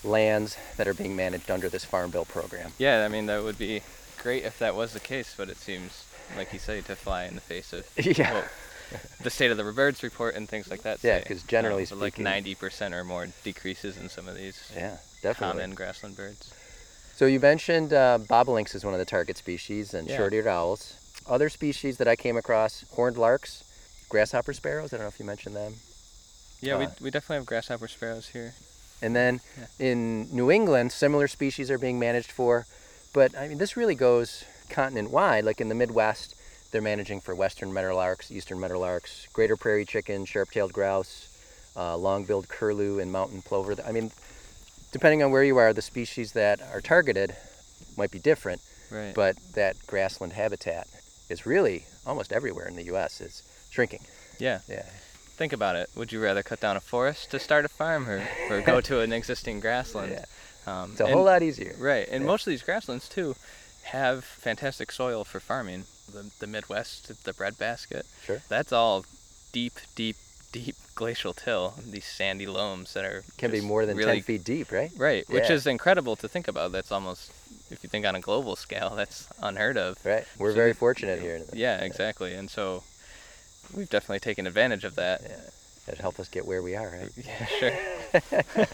lands 0.02 0.56
that 0.76 0.88
are 0.88 0.94
being 0.94 1.14
managed 1.14 1.52
under 1.52 1.68
this 1.68 1.84
Farm 1.84 2.10
Bill 2.10 2.24
program? 2.24 2.72
Yeah. 2.78 3.04
I 3.04 3.08
mean, 3.08 3.26
that 3.26 3.44
would 3.44 3.58
be 3.58 3.82
great 4.24 4.42
if 4.44 4.58
that 4.58 4.74
was 4.74 4.92
the 4.94 5.00
case, 5.00 5.34
but 5.36 5.48
it 5.48 5.56
seems, 5.58 6.04
like 6.36 6.52
you 6.52 6.58
say, 6.58 6.80
to 6.80 6.96
fly 6.96 7.24
in 7.24 7.34
the 7.36 7.40
face 7.40 7.72
of 7.72 7.86
Yeah. 8.18 8.32
well, 8.32 8.44
the 9.22 9.30
state 9.30 9.50
of 9.50 9.56
the 9.58 9.64
birds 9.64 10.02
report 10.02 10.34
and 10.34 10.48
things 10.48 10.68
like 10.70 10.82
that. 10.82 11.04
Yeah, 11.04 11.18
because 11.20 11.42
generally 11.44 11.82
um, 11.84 11.88
but 11.90 11.98
like 11.98 12.18
ninety 12.18 12.54
percent 12.54 12.94
or 12.94 13.04
more 13.04 13.26
decreases 13.44 13.96
in 13.98 14.08
some 14.08 14.26
of 14.26 14.34
these 14.34 14.58
Yeah, 14.74 14.96
definitely. 15.22 15.60
common 15.62 15.74
grassland 15.74 16.16
birds. 16.16 16.52
So 17.16 17.26
you 17.26 17.38
mentioned 17.38 17.92
uh, 17.92 18.18
bobolinks 18.18 18.74
is 18.74 18.84
one 18.84 18.94
of 18.94 18.98
the 18.98 19.04
target 19.04 19.36
species 19.36 19.94
and 19.94 20.08
Yeah. 20.08 20.16
short-eared 20.16 20.46
owls. 20.48 20.96
Other 21.28 21.48
species 21.48 21.98
that 21.98 22.08
I 22.08 22.16
came 22.16 22.36
across, 22.36 22.84
horned 22.90 23.16
larks, 23.16 23.62
grasshopper 24.08 24.52
sparrows. 24.52 24.92
I 24.92 24.96
don't 24.96 25.04
know 25.04 25.08
if 25.08 25.20
you 25.20 25.24
mentioned 25.26 25.54
them. 25.54 25.74
Yeah, 26.60 26.78
we, 26.78 26.84
Uh, 26.86 26.90
we 27.00 27.10
definitely 27.10 27.36
have 27.36 27.46
grasshopper 27.46 27.88
sparrows 27.88 28.28
here. 28.28 28.54
And 29.02 29.14
then 29.14 29.40
Yeah. 29.58 29.66
in 29.90 30.34
New 30.34 30.50
England, 30.50 30.92
similar 30.92 31.28
species 31.28 31.70
are 31.70 31.78
being 31.78 31.98
managed 31.98 32.30
for. 32.32 32.66
But 33.14 33.34
I 33.38 33.48
mean, 33.48 33.58
this 33.58 33.76
really 33.76 33.94
goes 33.94 34.44
continent 34.68 35.10
wide. 35.10 35.44
Like 35.44 35.60
in 35.60 35.68
the 35.70 35.74
Midwest, 35.74 36.34
they're 36.70 36.82
managing 36.82 37.20
for 37.20 37.34
western 37.34 37.70
meadowlarks, 37.72 38.30
eastern 38.30 38.58
meadowlarks, 38.58 39.32
greater 39.32 39.56
prairie 39.56 39.84
chicken, 39.86 40.24
sharp-tailed 40.26 40.72
grouse, 40.72 41.28
uh, 41.76 41.96
long-billed 41.96 42.48
curlew, 42.48 42.98
and 42.98 43.12
mountain 43.12 43.40
plover. 43.40 43.76
I 43.86 43.92
mean, 43.92 44.10
depending 44.92 45.22
on 45.22 45.30
where 45.30 45.44
you 45.44 45.56
are, 45.56 45.72
the 45.72 45.80
species 45.82 46.32
that 46.32 46.60
are 46.72 46.80
targeted 46.80 47.34
might 47.96 48.10
be 48.10 48.18
different. 48.18 48.60
Right. 48.90 49.14
But 49.14 49.36
that 49.54 49.76
grassland 49.86 50.32
habitat 50.34 50.88
is 51.30 51.46
really 51.46 51.86
almost 52.06 52.32
everywhere 52.32 52.66
in 52.68 52.76
the 52.76 52.84
U.S. 52.84 53.20
It's 53.20 53.42
shrinking. 53.70 54.00
yeah. 54.38 54.60
Yeah. 54.68 54.84
Think 55.36 55.52
about 55.52 55.74
it. 55.74 55.90
Would 55.96 56.12
you 56.12 56.20
rather 56.22 56.44
cut 56.44 56.60
down 56.60 56.76
a 56.76 56.80
forest 56.80 57.32
to 57.32 57.40
start 57.40 57.64
a 57.64 57.68
farm 57.68 58.08
or, 58.08 58.22
or 58.50 58.60
go 58.60 58.80
to 58.82 59.00
an 59.00 59.12
existing 59.12 59.58
grassland? 59.60 60.12
Yeah. 60.18 60.24
Um, 60.66 60.92
It's 60.92 61.00
a 61.00 61.04
and- 61.04 61.14
whole 61.14 61.24
lot 61.24 61.42
easier. 61.42 61.74
Right, 61.78 62.08
and 62.10 62.22
Yeah. 62.22 62.26
most 62.26 62.46
of 62.46 62.50
these 62.50 62.62
grasslands 62.62 63.08
too 63.08 63.36
have 63.84 64.24
fantastic 64.24 64.90
soil 64.92 65.24
for 65.24 65.40
farming. 65.40 65.84
The, 66.12 66.30
the 66.38 66.46
Midwest, 66.46 67.24
the 67.24 67.32
breadbasket, 67.32 68.04
Sure. 68.24 68.42
that's 68.48 68.72
all 68.72 69.04
deep, 69.52 69.74
deep, 69.94 70.16
deep 70.52 70.76
glacial 70.94 71.32
till. 71.34 71.74
These 71.84 72.04
sandy 72.06 72.46
loams 72.46 72.92
that 72.94 73.04
are 73.04 73.24
Can 73.38 73.50
be 73.50 73.60
more 73.60 73.84
than 73.86 73.96
really 73.96 74.16
10 74.20 74.22
feet 74.22 74.44
deep, 74.44 74.70
right? 74.70 74.90
Right, 74.96 75.28
which 75.28 75.48
is 75.50 75.66
incredible 75.66 76.14
to 76.16 76.28
think 76.28 76.46
about. 76.48 76.72
That's 76.72 76.92
almost, 76.92 77.30
if 77.70 77.82
you 77.82 77.88
think 77.88 78.04
on 78.06 78.14
a 78.14 78.20
global 78.20 78.54
scale, 78.66 78.90
that's 78.90 79.26
unheard 79.40 79.76
of. 79.78 79.98
Right. 80.04 80.24
We're 80.38 80.50
So 80.50 80.56
very 80.56 80.72
fortunate 80.74 81.20
here. 81.20 81.40
Yeah, 81.52 81.78
exactly. 81.80 82.34
And 82.34 82.50
so 82.50 82.84
we've 83.74 83.88
definitely 83.90 84.20
taken 84.20 84.46
advantage 84.46 84.84
of 84.84 84.94
that. 84.96 85.22
Yeah. 85.22 85.36
That 85.86 85.98
helped 85.98 86.18
us 86.20 86.28
get 86.28 86.46
where 86.46 86.62
we 86.62 86.76
are, 86.76 86.88
right? 86.88 87.12
Yeah, 87.16 87.46
sure. 87.58 88.66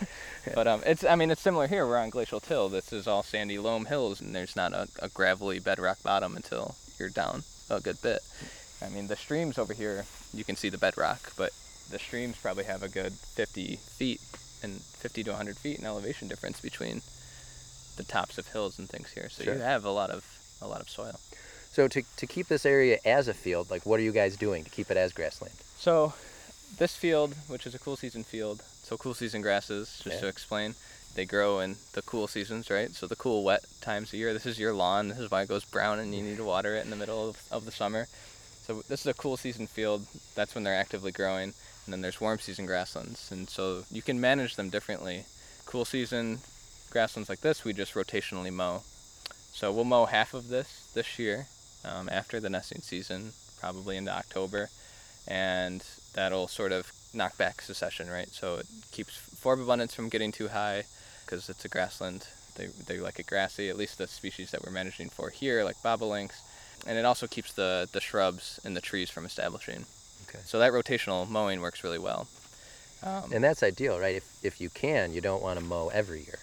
but 0.55 0.67
um, 0.67 0.83
it's 0.87 1.05
I 1.05 1.17
mean 1.17 1.31
it's 1.31 1.41
similar 1.41 1.67
here. 1.67 1.87
We're 1.87 1.99
on 1.99 2.11
glacial 2.11 2.41
till. 2.41 2.69
This 2.69 2.93
is 2.93 3.07
all 3.07 3.23
sandy 3.23 3.59
loam 3.59 3.85
hills, 3.87 4.21
and 4.21 4.35
there's 4.35 4.57
not 4.57 4.73
a, 4.73 4.89
a 5.01 5.09
gravelly 5.09 5.59
bedrock 5.59 6.03
bottom 6.03 6.37
until 6.37 6.75
you're 6.99 7.09
down 7.11 7.43
a 7.69 7.81
good 7.81 8.01
bit. 8.03 8.21
I 8.83 8.89
mean 8.89 9.07
the 9.09 9.17
streams 9.17 9.59
over 9.59 9.75
here, 9.75 10.05
you 10.33 10.45
can 10.45 10.57
see 10.57 10.69
the 10.69 10.79
bedrock, 10.79 11.33
but 11.37 11.51
the 11.91 11.99
streams 11.99 12.37
probably 12.37 12.65
have 12.65 12.83
a 12.83 12.89
good 12.89 13.13
50 13.13 13.77
feet 13.77 14.21
and 14.63 14.81
50 14.81 15.25
to 15.25 15.31
100 15.31 15.57
feet 15.57 15.79
in 15.79 15.85
elevation 15.87 16.29
difference 16.29 16.61
between 16.61 17.01
the 17.97 18.05
tops 18.05 18.39
of 18.39 18.47
hills 18.49 18.79
and 18.79 18.89
things 18.89 19.11
here. 19.13 19.29
So 19.29 19.43
Sure. 19.45 19.55
you 19.55 19.61
have 19.61 19.85
a 19.85 19.91
lot 19.91 20.11
of 20.11 20.25
a 20.63 20.67
lot 20.67 20.81
of 20.81 20.89
soil. 20.89 21.19
So 21.73 21.87
to, 21.89 22.03
to 22.17 22.27
keep 22.27 22.49
this 22.49 22.67
area 22.67 22.99
as 23.05 23.29
a 23.29 23.35
field, 23.35 23.71
like 23.71 23.87
what 23.87 24.01
are 24.01 24.03
you 24.03 24.13
guys 24.13 24.37
doing 24.37 24.65
to 24.65 24.71
keep 24.71 24.91
it 24.91 24.97
as 24.97 25.13
grassland? 25.13 25.55
So, 25.79 26.13
this 26.79 26.95
field, 26.95 27.35
which 27.49 27.67
is 27.67 27.75
a 27.75 27.79
cool 27.79 27.97
season 27.97 28.23
field, 28.25 28.63
so 28.91 28.97
cool 28.97 29.15
season 29.15 29.41
grasses, 29.41 30.01
just 30.03 30.17
Yeah. 30.17 30.23
to 30.23 30.27
explain, 30.27 30.75
they 31.15 31.25
grow 31.25 31.61
in 31.61 31.77
the 31.93 32.03
cool 32.03 32.27
seasons, 32.27 32.71
right? 32.71 32.93
So 32.93 33.07
the 33.07 33.15
cool, 33.15 33.45
wet 33.45 33.65
times 33.81 34.09
of 34.09 34.15
year. 34.15 34.33
This 34.33 34.47
is 34.47 34.59
your 34.59 34.73
lawn. 34.73 35.07
This 35.07 35.21
is 35.21 35.31
why 35.31 35.43
it 35.43 35.49
goes 35.49 35.65
brown, 35.65 36.01
and 36.01 36.13
you 36.13 36.23
need 36.23 36.39
to 36.39 36.45
water 36.45 36.75
it 36.75 36.85
in 36.85 36.91
the 36.91 36.97
middle 36.97 37.29
of, 37.29 37.41
of 37.53 37.65
the 37.65 37.71
summer. 37.71 38.09
So 38.67 38.83
this 38.89 39.03
is 39.03 39.07
a 39.07 39.15
cool 39.15 39.37
season 39.37 39.69
field. 39.69 40.07
That's 40.35 40.57
when 40.57 40.65
they're 40.65 40.75
actively 40.75 41.13
growing. 41.13 41.55
And 41.85 41.93
then 41.93 42.01
there's 42.01 42.21
warm 42.21 42.41
season 42.41 42.67
grasslands, 42.67 43.31
and 43.31 43.49
so 43.49 43.85
you 43.93 44.03
can 44.03 44.21
manage 44.21 44.57
them 44.57 44.71
differently. 44.71 45.25
Cool 45.67 45.85
season 45.85 46.41
grasslands 46.91 47.29
like 47.29 47.43
this, 47.43 47.65
we 47.65 47.73
just 47.73 47.95
rotationally 47.95 48.53
mow. 48.53 48.83
So 49.53 49.71
we'll 49.73 49.85
mow 49.85 50.07
half 50.07 50.35
of 50.35 50.49
this 50.49 50.91
this 50.95 51.17
year, 51.17 51.47
um, 51.85 52.09
after 52.09 52.41
the 52.41 52.51
nesting 52.51 52.83
season, 52.83 53.35
probably 53.61 53.97
into 53.97 54.11
October 54.11 54.69
and 55.29 55.85
that'll 56.15 56.49
sort 56.49 56.73
of 56.73 56.93
knock 57.13 57.35
succession, 57.61 58.09
right? 58.11 58.29
So 58.33 58.57
it 58.57 58.67
keeps 58.93 59.17
forb 59.17 59.61
abundance 59.61 59.95
from 59.95 60.09
getting 60.09 60.33
too 60.33 60.49
high 60.49 60.85
because 61.25 61.49
it's 61.49 61.65
a 61.65 61.69
grassland. 61.69 62.27
They, 62.57 62.67
they 62.87 62.99
like 62.99 63.19
it 63.19 63.27
grassy, 63.27 63.69
at 63.71 63.77
least 63.77 63.99
the 63.99 64.07
species 64.07 64.51
that 64.51 64.65
we're 64.65 64.73
managing 64.73 65.09
for 65.11 65.31
here, 65.31 65.65
like 65.65 65.77
bobolinks. 65.83 66.41
And 66.87 66.99
it 66.99 67.05
also 67.05 67.27
keeps 67.27 67.53
the, 67.53 67.89
the 67.93 68.01
shrubs 68.01 68.59
and 68.65 68.77
the 68.77 68.81
trees 68.81 69.11
from 69.11 69.25
establishing. 69.25 69.85
Okay. 70.29 70.41
So 70.45 70.59
that 70.59 70.73
rotational 70.73 71.29
mowing 71.29 71.61
works 71.61 71.85
really 71.85 71.99
well. 71.99 72.29
Um, 73.03 73.33
And 73.33 73.43
that's 73.45 73.63
ideal, 73.63 73.99
right? 73.99 74.17
If, 74.17 74.25
if 74.43 74.61
you 74.61 74.69
can, 74.71 75.13
you 75.13 75.21
don't 75.21 75.43
want 75.43 75.59
to 75.59 75.65
mow 75.65 75.89
every 75.89 76.21
year. 76.21 76.39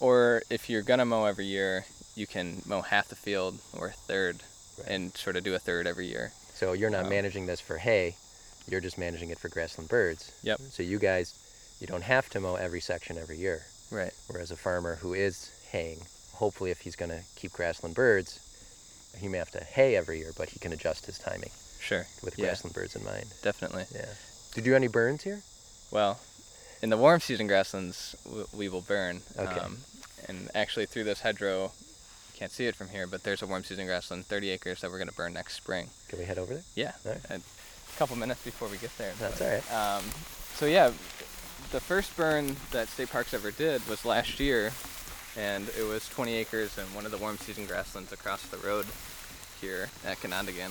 or 0.00 0.42
if 0.50 0.68
you're 0.68 0.82
going 0.82 0.98
to 0.98 1.04
mow 1.06 1.24
every 1.24 1.46
year, 1.46 1.86
you 2.14 2.26
can 2.26 2.62
mow 2.66 2.82
half 2.82 3.08
the 3.08 3.16
field 3.16 3.58
or 3.72 3.88
a 3.88 3.92
third 3.92 4.42
Right. 4.78 4.88
and 4.88 5.16
sort 5.16 5.36
of 5.36 5.44
do 5.44 5.54
a 5.54 5.58
third 5.58 5.86
every 5.86 6.06
year. 6.06 6.32
So 6.54 6.74
you're 6.74 6.90
not 6.90 7.04
Um, 7.04 7.10
managing 7.10 7.46
this 7.46 7.60
for 7.60 7.78
hay, 7.78 8.16
you're 8.68 8.80
just 8.80 8.98
managing 8.98 9.30
it 9.30 9.38
for 9.38 9.48
grassland 9.48 9.88
birds. 9.88 10.32
Yep. 10.42 10.60
So 10.70 10.82
you 10.82 10.98
guys, 10.98 11.34
you 11.80 11.86
don't 11.86 12.02
have 12.02 12.28
to 12.30 12.40
mow 12.40 12.56
every 12.56 12.80
section 12.80 13.18
every 13.18 13.36
year. 13.38 13.62
Right. 13.90 14.12
Whereas 14.28 14.50
a 14.50 14.56
farmer 14.56 14.96
who 14.96 15.14
is 15.14 15.50
haying, 15.70 16.00
hopefully 16.34 16.70
if 16.70 16.80
he's 16.80 16.96
going 16.96 17.10
to 17.10 17.20
keep 17.36 17.52
grassland 17.52 17.94
birds, 17.94 18.40
he 19.18 19.28
may 19.28 19.38
have 19.38 19.50
to 19.52 19.62
hay 19.64 19.96
every 19.96 20.18
year, 20.18 20.32
but 20.36 20.48
he 20.50 20.58
can 20.58 20.72
adjust 20.72 21.06
his 21.06 21.18
timing 21.18 21.50
Sure. 21.80 22.06
with 22.22 22.38
Yeah. 22.38 22.46
grassland 22.46 22.74
birds 22.74 22.96
in 22.96 23.04
mind. 23.04 23.26
Definitely. 23.42 23.86
Yeah. 23.94 24.06
Did 24.54 24.66
you 24.66 24.72
do 24.72 24.76
any 24.76 24.88
burns 24.88 25.22
here? 25.22 25.42
Well, 25.90 26.18
in 26.82 26.90
the 26.90 26.96
warm 26.96 27.20
season 27.20 27.46
grasslands, 27.46 28.14
we 28.52 28.68
will 28.68 28.80
burn. 28.82 29.22
Okay. 29.38 29.60
Um, 29.60 29.78
and 30.28 30.50
actually, 30.54 30.86
through 30.86 31.04
this 31.04 31.20
hedgerow, 31.20 31.64
you 32.32 32.38
can't 32.38 32.50
see 32.52 32.66
it 32.66 32.74
from 32.74 32.88
here, 32.88 33.06
but 33.06 33.22
there's 33.22 33.40
a 33.42 33.46
warm 33.46 33.62
season 33.64 33.86
grassland, 33.86 34.26
30 34.26 34.50
acres, 34.50 34.80
that 34.80 34.90
we're 34.90 34.98
going 34.98 35.08
to 35.08 35.14
burn 35.14 35.32
next 35.32 35.54
spring. 35.54 35.88
Can 36.08 36.18
we 36.18 36.24
head 36.24 36.38
over 36.38 36.54
there? 36.54 36.64
Yeah. 36.74 36.92
All 37.06 37.12
right. 37.12 37.40
Couple 37.98 38.16
minutes 38.16 38.42
before 38.44 38.68
we 38.68 38.76
get 38.76 38.96
there. 38.98 39.12
That's 39.18 39.38
but, 39.38 39.46
all 39.46 39.52
right. 39.54 39.96
Um, 39.98 40.04
so, 40.54 40.66
yeah, 40.66 40.88
the 41.72 41.80
first 41.80 42.14
burn 42.16 42.54
that 42.70 42.88
State 42.88 43.10
Parks 43.10 43.32
ever 43.32 43.50
did 43.50 43.86
was 43.88 44.04
last 44.04 44.38
year, 44.38 44.72
and 45.36 45.66
it 45.78 45.82
was 45.82 46.06
20 46.10 46.34
acres 46.34 46.76
in 46.76 46.84
one 46.94 47.06
of 47.06 47.10
the 47.10 47.16
warm 47.16 47.38
season 47.38 47.64
grasslands 47.64 48.12
across 48.12 48.42
the 48.48 48.58
road 48.58 48.84
here 49.62 49.88
at 50.06 50.20
Canandaigua. 50.20 50.68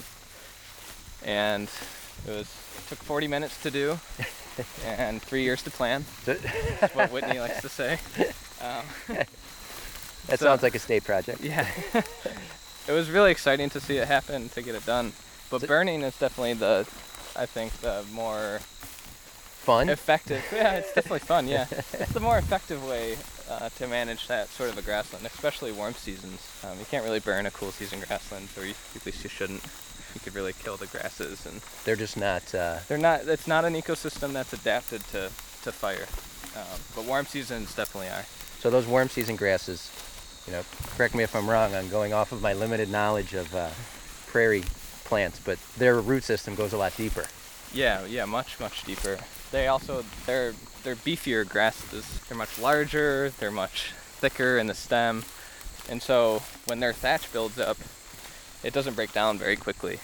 And 1.23 1.67
it 2.27 2.31
was 2.31 2.47
took 2.89 2.99
40 2.99 3.27
minutes 3.27 3.59
to 3.63 3.71
do, 3.71 3.99
and 4.85 5.19
three 5.19 5.41
years 5.41 5.63
to 5.63 5.71
plan. 5.71 6.05
That's 6.25 6.93
what 6.93 7.11
Whitney 7.11 7.39
likes 7.39 7.61
to 7.61 7.69
say. 7.69 7.97
Um, 8.61 9.17
That 10.27 10.39
So- 10.39 10.45
sounds 10.47 10.63
like 10.63 10.73
a 10.73 10.79
state 10.79 11.03
project. 11.03 11.41
yeah, 11.41 11.67
it 12.87 12.91
was 12.91 13.11
really 13.11 13.29
exciting 13.29 13.69
to 13.71 13.79
see 13.79 13.97
it 13.97 14.07
happen 14.07 14.49
to 14.49 14.61
get 14.63 14.73
it 14.73 14.83
done. 14.83 15.13
But 15.51 15.67
burning 15.67 16.01
is 16.01 16.17
definitely 16.17 16.53
the, 16.53 16.87
I 17.35 17.45
think, 17.45 17.73
the 17.81 18.03
more 18.13 18.59
Fun? 19.63 19.89
effective. 19.89 20.43
Yeah, 20.53 20.73
it's 20.75 20.93
definitely 20.93 21.19
fun. 21.19 21.47
Yeah, 21.47 21.65
it's 21.71 22.11
the 22.13 22.19
more 22.19 22.37
effective 22.37 22.85
way 22.87 23.17
uh, 23.49 23.69
to 23.77 23.87
manage 23.87 24.27
that 24.27 24.47
sort 24.49 24.69
of 24.69 24.77
a 24.77 24.81
grassland, 24.83 25.25
especially 25.25 25.71
warm 25.71 25.93
seasons. 25.95 26.39
Um, 26.63 26.77
you 26.79 26.85
can't 26.85 27.03
really 27.03 27.19
burn 27.19 27.45
a 27.47 27.51
cool 27.51 27.71
season 27.71 27.99
grassland, 28.07 28.49
or 28.57 28.65
you, 28.65 28.73
at 28.95 29.05
least 29.05 29.23
you 29.23 29.29
shouldn't. 29.29 29.63
You 30.13 30.21
could 30.21 30.35
really 30.35 30.53
kill 30.53 30.77
the 30.77 30.87
grasses, 30.87 31.45
and 31.45 31.61
They're 31.83 31.95
just 31.97 32.15
not. 32.15 32.53
Uh, 32.55 32.77
they're 32.87 32.97
not. 32.99 33.21
It's 33.27 33.47
not 33.47 33.65
an 33.65 33.73
ecosystem 33.73 34.33
that's 34.33 34.53
adapted 34.53 35.01
to 35.11 35.29
to 35.63 35.71
fire. 35.71 36.05
Um, 36.55 36.79
but 36.95 37.03
warm 37.05 37.25
seasons 37.25 37.73
definitely 37.75 38.09
are. 38.09 38.23
so 38.59 38.69
those 38.69 38.85
warm 38.87 39.09
season 39.09 39.35
grasses, 39.35 39.91
you 40.47 40.53
know, 40.53 40.61
correct 40.95 41.15
me 41.15 41.23
if 41.23 41.35
I'm 41.35 41.49
wrong. 41.49 41.73
I'm 41.75 41.89
going 41.89 42.13
off 42.13 42.31
of 42.31 42.41
my 42.41 42.53
limited 42.53 42.89
knowledge 42.89 43.33
of 43.33 43.53
uh, 43.53 43.69
prairie 44.27 44.63
plants, 45.05 45.39
but 45.39 45.57
their 45.77 45.99
root 45.99 46.23
system 46.23 46.55
goes 46.55 46.73
a 46.73 46.77
lot 46.77 46.95
deeper. 46.97 47.25
Yeah, 47.73 48.05
yeah, 48.05 48.25
much 48.25 48.59
much 48.59 48.83
deeper. 48.83 49.17
They 49.51 49.67
also 49.67 50.03
they're 50.25 50.53
they're 50.83 50.95
beefier 50.95 51.47
grasses. 51.47 52.19
They're 52.27 52.37
much 52.37 52.59
larger. 52.59 53.31
They're 53.39 53.51
much 53.51 53.91
thicker 53.93 54.57
in 54.57 54.67
the 54.67 54.73
stem, 54.73 55.23
and 55.89 56.01
so 56.01 56.41
when 56.65 56.79
their 56.79 56.93
thatch 56.93 57.31
builds 57.31 57.59
up, 57.59 57.77
it 58.63 58.73
doesn't 58.73 58.95
break 58.95 59.13
down 59.13 59.37
very 59.37 59.55
quickly, 59.55 59.99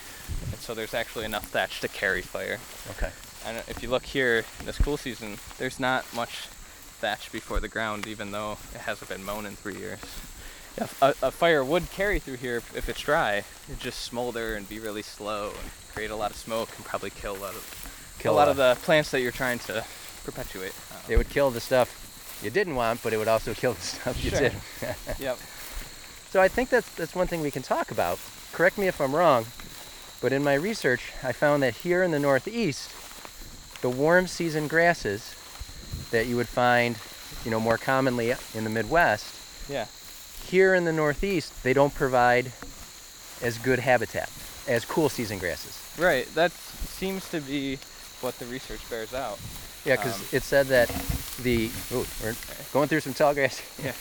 and 0.51 0.59
so 0.59 0.73
there's 0.73 0.93
actually 0.93 1.25
enough 1.25 1.47
thatch 1.47 1.81
to 1.81 1.87
carry 1.87 2.21
fire. 2.21 2.59
Okay. 2.91 3.11
And 3.45 3.57
if 3.67 3.81
you 3.81 3.89
look 3.89 4.03
here 4.03 4.45
in 4.59 4.65
this 4.65 4.77
cool 4.77 4.97
season, 4.97 5.37
there's 5.57 5.79
not 5.79 6.05
much 6.13 6.47
thatch 7.01 7.31
before 7.31 7.59
the 7.59 7.67
ground, 7.67 8.05
even 8.05 8.31
though 8.31 8.57
it 8.73 8.81
hasn't 8.81 9.09
been 9.09 9.23
mown 9.23 9.45
in 9.45 9.55
three 9.55 9.75
years. 9.75 9.99
Yeah, 10.77 10.87
a, 11.01 11.13
a 11.23 11.31
fire 11.31 11.63
would 11.63 11.89
carry 11.91 12.19
through 12.19 12.37
here 12.37 12.57
if, 12.57 12.75
if 12.75 12.87
it's 12.89 13.01
dry. 13.01 13.43
It'd 13.67 13.79
just 13.79 14.01
smolder 14.01 14.55
and 14.55 14.67
be 14.67 14.79
really 14.79 15.01
slow 15.01 15.49
and 15.61 15.71
create 15.93 16.11
a 16.11 16.15
lot 16.15 16.31
of 16.31 16.37
smoke 16.37 16.69
and 16.77 16.85
probably 16.85 17.09
kill 17.09 17.35
a 17.35 17.39
lot 17.39 17.53
of 17.55 17.77
Kill 18.19 18.33
a 18.33 18.35
lot 18.35 18.47
of 18.49 18.55
the 18.55 18.77
plants 18.83 19.09
that 19.11 19.21
you're 19.21 19.31
trying 19.31 19.57
to 19.59 19.83
perpetuate. 20.23 20.73
Um, 20.91 21.11
It 21.11 21.17
would 21.17 21.29
kill 21.29 21.49
the 21.49 21.59
stuff 21.59 22.39
you 22.43 22.49
didn't 22.51 22.75
want, 22.75 23.01
but 23.03 23.13
it 23.13 23.17
would 23.17 23.27
also 23.27 23.53
kill 23.53 23.73
the 23.73 23.81
stuff 23.95 24.23
you 24.23 24.29
Sure. 24.29 24.39
did. 24.39 24.53
yep. 25.19 25.37
So 26.29 26.39
I 26.39 26.47
think 26.47 26.69
that's 26.69 26.87
that's 26.95 27.13
one 27.15 27.27
thing 27.27 27.41
we 27.41 27.51
can 27.51 27.63
talk 27.63 27.91
about. 27.91 28.19
Correct 28.53 28.77
me 28.77 28.87
if 28.87 29.01
I'm 29.01 29.13
wrong, 29.15 29.45
but 30.21 30.31
in 30.31 30.43
my 30.43 30.53
research, 30.53 31.11
I 31.23 31.31
found 31.33 31.63
that 31.63 31.77
here 31.77 32.03
in 32.03 32.11
the 32.11 32.19
Northeast, 32.19 32.91
the 33.81 33.89
warm 33.89 34.27
season 34.27 34.67
grasses 34.67 35.35
that 36.11 36.27
you 36.27 36.35
would 36.35 36.47
find, 36.47 36.95
you 37.43 37.49
know, 37.51 37.59
more 37.59 37.77
commonly 37.77 38.33
in 38.53 38.63
the 38.63 38.69
Midwest, 38.69 39.25
Yeah. 39.69 39.87
Here 40.51 40.75
in 40.75 40.83
the 40.83 40.91
Northeast, 40.91 41.63
they 41.63 41.71
don't 41.73 41.95
provide 41.95 42.51
as 43.41 43.57
good 43.57 43.79
habitat 43.79 44.29
as 44.67 44.83
cool 44.85 45.07
season 45.09 45.39
grasses. 45.39 45.79
Right. 45.97 46.27
That 46.35 46.51
seems 46.51 47.27
to 47.31 47.39
be 47.39 47.77
what 48.19 48.37
the 48.37 48.45
research 48.45 48.87
bears 48.89 49.13
out. 49.13 49.39
Yeah, 49.85 49.95
because 49.95 50.19
Um, 50.19 50.25
it 50.33 50.43
said 50.43 50.67
that 50.67 50.89
the 51.41 51.71
ooh, 51.93 52.05
we're 52.21 52.35
going 52.73 52.87
through 52.89 52.99
some 52.99 53.13
tall 53.13 53.33
grass. 53.33 53.61
Yeah. 53.83 53.93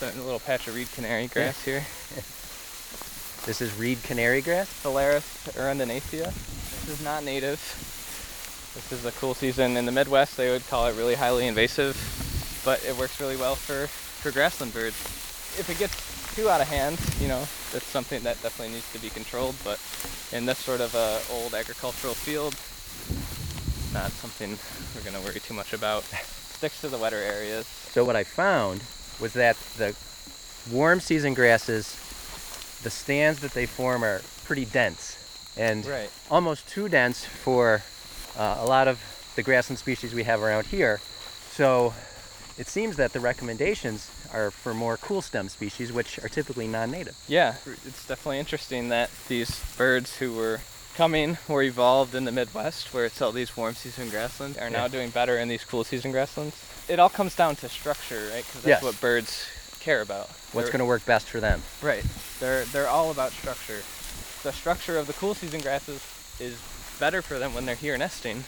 A 0.00 0.14
little 0.22 0.38
patch 0.38 0.68
of 0.68 0.76
reed 0.76 0.86
canary 0.92 1.26
grass 1.26 1.62
here. 1.64 1.84
This 3.46 3.62
is 3.62 3.74
reed 3.78 4.02
canary 4.02 4.42
grass. 4.42 4.68
Phalaris 4.84 5.24
arundinacea. 5.56 6.26
This 6.84 6.88
is 6.88 7.02
not 7.02 7.24
native. 7.24 7.58
This 8.74 8.92
is 8.92 9.06
a 9.06 9.12
cool 9.12 9.32
season 9.32 9.76
in 9.78 9.86
the 9.86 9.92
Midwest. 9.92 10.36
They 10.36 10.50
would 10.50 10.66
call 10.68 10.86
it 10.86 10.94
really 10.96 11.14
highly 11.14 11.46
invasive, 11.46 11.96
but 12.64 12.84
it 12.84 12.94
works 12.98 13.18
really 13.20 13.36
well 13.36 13.54
for, 13.54 13.86
for 13.86 14.30
grassland 14.32 14.74
birds. 14.74 14.96
If 15.58 15.68
it 15.70 15.78
gets 15.78 16.34
too 16.36 16.48
out 16.48 16.60
of 16.60 16.68
hand, 16.68 16.98
you 17.20 17.28
know, 17.28 17.40
that's 17.72 17.86
something 17.86 18.22
that 18.22 18.40
definitely 18.42 18.74
needs 18.74 18.90
to 18.92 18.98
be 19.00 19.10
controlled. 19.10 19.56
But 19.64 19.80
in 20.32 20.46
this 20.46 20.58
sort 20.58 20.80
of 20.80 20.94
a 20.94 21.20
old 21.32 21.54
agricultural 21.54 22.14
field, 22.14 22.54
not 23.92 24.12
something 24.12 24.56
we're 24.94 25.02
gonna 25.10 25.24
worry 25.24 25.40
too 25.40 25.54
much 25.54 25.72
about. 25.72 26.04
Sticks 26.58 26.80
to 26.80 26.88
the 26.88 26.98
wetter 26.98 27.16
areas. 27.16 27.66
So 27.66 28.04
what 28.04 28.16
I 28.16 28.24
found 28.24 28.82
was 29.20 29.32
that 29.34 29.56
the 29.76 29.94
warm 30.70 31.00
season 31.00 31.34
grasses, 31.34 31.96
the 32.82 32.90
stands 32.90 33.40
that 33.40 33.52
they 33.52 33.66
form 33.66 34.04
are 34.04 34.22
pretty 34.44 34.64
dense 34.64 35.16
and 35.56 35.84
Right. 35.86 36.10
almost 36.30 36.68
too 36.68 36.88
dense 36.88 37.24
for 37.24 37.82
uh, 38.36 38.58
a 38.60 38.64
lot 38.66 38.86
of 38.88 39.00
the 39.34 39.42
grassland 39.42 39.78
species 39.78 40.14
we 40.14 40.22
have 40.24 40.42
around 40.42 40.66
here. 40.66 41.00
So 41.50 41.94
it 42.56 42.68
seems 42.68 42.96
that 42.96 43.12
the 43.12 43.20
recommendations 43.20 44.10
are 44.32 44.50
for 44.50 44.74
more 44.74 44.96
cool 44.96 45.22
stem 45.22 45.48
species, 45.48 45.92
which 45.92 46.18
are 46.18 46.28
typically 46.28 46.66
non-native. 46.66 47.16
Yeah, 47.28 47.56
it's 47.86 48.06
definitely 48.06 48.38
interesting 48.38 48.88
that 48.90 49.10
these 49.28 49.60
birds 49.76 50.16
who 50.18 50.32
were 50.34 50.60
coming 50.96 51.38
were 51.48 51.62
evolved 51.62 52.14
in 52.14 52.24
the 52.24 52.32
Midwest, 52.32 52.92
where 52.92 53.04
it's 53.04 53.22
all 53.22 53.32
these 53.32 53.56
warm 53.56 53.74
season 53.74 54.08
grasslands, 54.10 54.58
are 54.58 54.70
now 54.70 54.88
doing 54.88 55.10
better 55.10 55.38
in 55.38 55.48
these 55.48 55.64
cool 55.64 55.84
season 55.84 56.10
grasslands. 56.12 56.56
It 56.88 56.98
all 56.98 57.08
comes 57.10 57.36
down 57.36 57.56
to 57.56 57.68
structure, 57.68 58.28
right? 58.32 58.44
Because 58.44 58.62
that's 58.62 58.66
Yes. 58.66 58.82
what 58.82 59.00
birds 59.00 59.46
care 59.80 60.00
about. 60.00 60.28
What's 60.52 60.70
going 60.70 60.80
to 60.80 60.84
work 60.84 61.04
best 61.04 61.26
for 61.26 61.38
them? 61.40 61.62
Right. 61.82 62.04
They're 62.40 62.64
they're 62.64 62.88
all 62.88 63.10
about 63.10 63.32
structure. 63.32 63.82
The 64.42 64.52
structure 64.52 64.96
of 64.98 65.06
the 65.06 65.12
cool 65.14 65.34
season 65.34 65.60
grasses 65.60 66.02
is 66.40 66.58
better 66.98 67.22
for 67.22 67.38
them 67.38 67.54
when 67.54 67.64
they're 67.66 67.74
here 67.74 67.96
nesting 67.98 68.44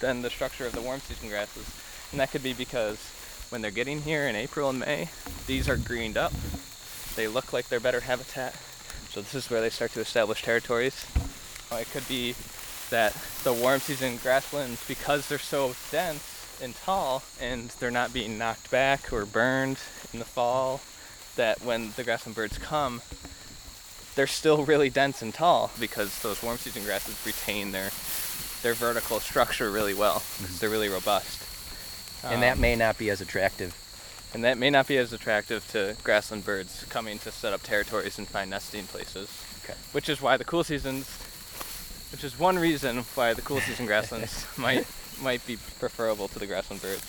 than 0.00 0.22
the 0.22 0.30
structure 0.30 0.66
of 0.66 0.72
the 0.72 0.80
warm 0.80 1.00
season 1.00 1.28
grasses. 1.28 1.66
And 2.10 2.20
that 2.20 2.30
could 2.30 2.42
be 2.42 2.52
because 2.52 2.98
when 3.54 3.62
they're 3.62 3.70
getting 3.70 4.02
here 4.02 4.26
in 4.26 4.34
April 4.34 4.68
and 4.68 4.80
May, 4.80 5.08
these 5.46 5.68
are 5.68 5.76
greened 5.76 6.16
up. 6.16 6.32
They 7.14 7.28
look 7.28 7.52
like 7.52 7.68
they're 7.68 7.78
better 7.78 8.00
habitat. 8.00 8.52
So 9.10 9.22
this 9.22 9.32
is 9.32 9.48
where 9.48 9.60
they 9.60 9.70
start 9.70 9.92
to 9.92 10.00
establish 10.00 10.42
territories. 10.42 11.06
Or 11.70 11.78
it 11.78 11.88
could 11.92 12.08
be 12.08 12.34
that 12.90 13.16
the 13.44 13.52
warm 13.52 13.78
season 13.78 14.16
grasslands, 14.16 14.84
because 14.88 15.28
they're 15.28 15.38
so 15.38 15.76
dense 15.92 16.58
and 16.60 16.74
tall 16.74 17.22
and 17.40 17.68
they're 17.78 17.92
not 17.92 18.12
being 18.12 18.36
knocked 18.36 18.72
back 18.72 19.12
or 19.12 19.24
burned 19.24 19.78
in 20.12 20.18
the 20.18 20.24
fall, 20.24 20.80
that 21.36 21.62
when 21.62 21.92
the 21.94 22.02
grassland 22.02 22.34
birds 22.34 22.58
come, 22.58 23.02
they're 24.16 24.26
still 24.26 24.64
really 24.64 24.90
dense 24.90 25.22
and 25.22 25.32
tall 25.32 25.70
because 25.78 26.22
those 26.22 26.42
warm 26.42 26.58
season 26.58 26.82
grasses 26.82 27.24
retain 27.24 27.70
their 27.70 27.90
their 28.62 28.74
vertical 28.74 29.20
structure 29.20 29.70
really 29.70 29.94
well 29.94 30.24
because 30.40 30.58
they're 30.58 30.70
really 30.70 30.88
robust. 30.88 31.53
And 32.32 32.42
that 32.42 32.52
Um, 32.54 32.60
may 32.60 32.76
not 32.76 32.98
be 32.98 33.10
as 33.10 33.20
attractive. 33.20 33.74
and 34.34 34.42
that 34.44 34.58
may 34.58 34.68
not 34.70 34.86
be 34.88 34.96
as 34.98 35.12
attractive 35.12 35.66
to 35.70 35.96
grassland 36.02 36.44
birds 36.44 36.84
coming 36.88 37.18
to 37.20 37.30
set 37.30 37.52
up 37.52 37.62
territories 37.62 38.18
and 38.18 38.26
find 38.28 38.50
nesting 38.50 38.86
places. 38.86 39.28
Okay. 39.64 39.74
Which 39.92 40.08
is 40.08 40.20
why 40.20 40.36
the 40.36 40.44
cool 40.44 40.64
seasons, 40.64 41.06
which 42.10 42.24
is 42.24 42.38
one 42.38 42.58
reason 42.58 42.98
why 43.14 43.32
the 43.34 43.42
cool 43.42 43.60
season 43.60 43.86
grasslands 43.86 44.44
might 44.56 44.86
might 45.20 45.46
be 45.46 45.56
preferable 45.78 46.26
to 46.28 46.38
the 46.40 46.46
grassland 46.46 46.82
birds. 46.82 47.04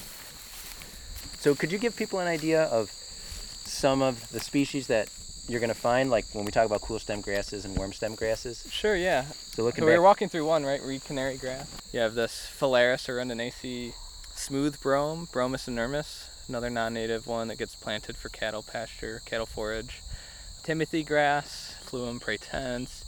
So 1.40 1.56
could 1.56 1.72
you 1.72 1.78
give 1.80 1.96
people 1.96 2.20
an 2.20 2.28
idea 2.28 2.64
of 2.64 2.90
some 2.92 4.02
of 4.02 4.30
the 4.32 4.40
species 4.40 4.88
that 4.88 5.10
you're 5.48 5.60
going 5.60 5.70
to 5.74 5.80
find, 5.80 6.10
like 6.10 6.26
when 6.34 6.46
we 6.46 6.52
talk 6.52 6.66
about 6.66 6.82
cool 6.82 6.98
stem 7.00 7.22
grasses 7.22 7.66
and 7.66 7.76
warm 7.78 7.94
stem 7.94 8.16
grasses? 8.16 8.66
Sure, 8.72 8.96
yeah. 8.96 9.26
So 9.54 9.64
looking 9.64 9.82
So 9.84 9.86
we 9.88 9.94
were 9.96 10.02
walking 10.02 10.30
through 10.30 10.46
one, 10.46 10.64
right? 10.66 10.82
Reed 10.82 11.04
canary 11.04 11.38
grass. 11.38 11.68
You 11.92 12.00
have 12.00 12.16
this 12.16 12.48
Phalaris 12.60 13.08
arundinaceae 13.10 13.94
smooth 14.36 14.80
brome, 14.82 15.28
Bromus 15.32 15.68
inermis, 15.68 16.28
another 16.48 16.70
non-native 16.70 17.26
one 17.28 17.48
that 17.48 17.58
gets 17.58 17.76
planted 17.76 18.16
for 18.16 18.30
cattle 18.30 18.64
pasture, 18.64 19.22
cattle 19.26 19.46
forage. 19.46 20.02
Timothy 20.64 21.04
grass, 21.04 21.76
Phleum 21.86 22.20
pratense, 22.20 23.04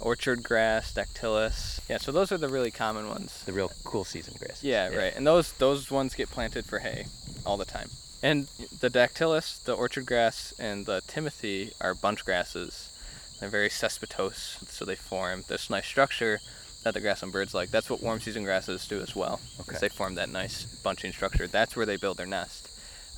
orchard 0.00 0.42
grass, 0.42 0.92
Dactylis. 0.92 1.80
Yeah, 1.88 1.98
so 1.98 2.12
those 2.12 2.32
are 2.32 2.38
the 2.38 2.48
really 2.48 2.70
common 2.70 3.08
ones. 3.08 3.42
the 3.44 3.52
real 3.52 3.70
cool 3.84 4.04
season 4.04 4.34
grasses. 4.38 4.64
Yeah, 4.64 4.88
right. 4.88 5.14
And 5.16 5.26
those 5.26 5.52
those 5.52 5.90
ones 5.90 6.14
get 6.14 6.30
planted 6.30 6.64
for 6.64 6.80
hay 6.80 7.06
all 7.44 7.56
the 7.56 7.64
time. 7.64 7.90
And 8.22 8.48
the 8.80 8.90
Dactylis, 8.90 9.62
the 9.62 9.74
orchard 9.74 10.06
grass, 10.06 10.52
and 10.58 10.86
the 10.86 11.02
timothy 11.06 11.72
are 11.80 11.94
bunch 11.94 12.24
grasses. 12.24 12.90
They're 13.38 13.48
very 13.48 13.68
cespitose, 13.70 14.58
so 14.68 14.84
they 14.84 14.96
form 14.96 15.44
this 15.46 15.68
nice 15.70 15.86
structure 15.86 16.40
that 16.86 16.94
the 16.94 17.00
grassland 17.00 17.32
birds 17.32 17.52
like. 17.52 17.72
That's 17.72 17.90
what 17.90 18.00
warm 18.00 18.20
season 18.20 18.44
grasses 18.44 18.86
do 18.86 19.00
as 19.00 19.16
well. 19.16 19.40
Okay. 19.60 19.76
They 19.80 19.88
form 19.88 20.14
that 20.14 20.28
nice 20.28 20.64
bunching 20.84 21.10
structure. 21.12 21.48
That's 21.48 21.74
where 21.74 21.84
they 21.84 21.96
build 21.96 22.16
their 22.16 22.26
nest. 22.26 22.68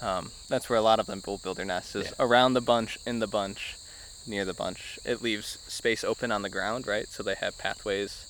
Um, 0.01 0.31
that's 0.49 0.71
where 0.71 0.79
a 0.79 0.83
lot 0.83 1.01
of 1.01 1.07
them 1.07 1.23
will 1.27 1.37
build 1.37 1.59
their 1.59 1.67
nests 1.67 1.95
is 1.95 2.07
Yeah. 2.07 2.13
around 2.19 2.55
the 2.55 2.63
bunch, 2.63 2.99
in 3.07 3.19
the 3.19 3.27
bunch, 3.27 3.77
near 4.27 4.47
the 4.47 4.55
bunch. 4.55 4.99
It 5.05 5.21
leaves 5.21 5.59
space 5.69 6.03
open 6.03 6.33
on 6.33 6.41
the 6.41 6.49
ground, 6.49 6.87
right? 6.87 7.09
So 7.11 7.23
they 7.23 7.35
have 7.35 7.59
pathways 7.59 8.25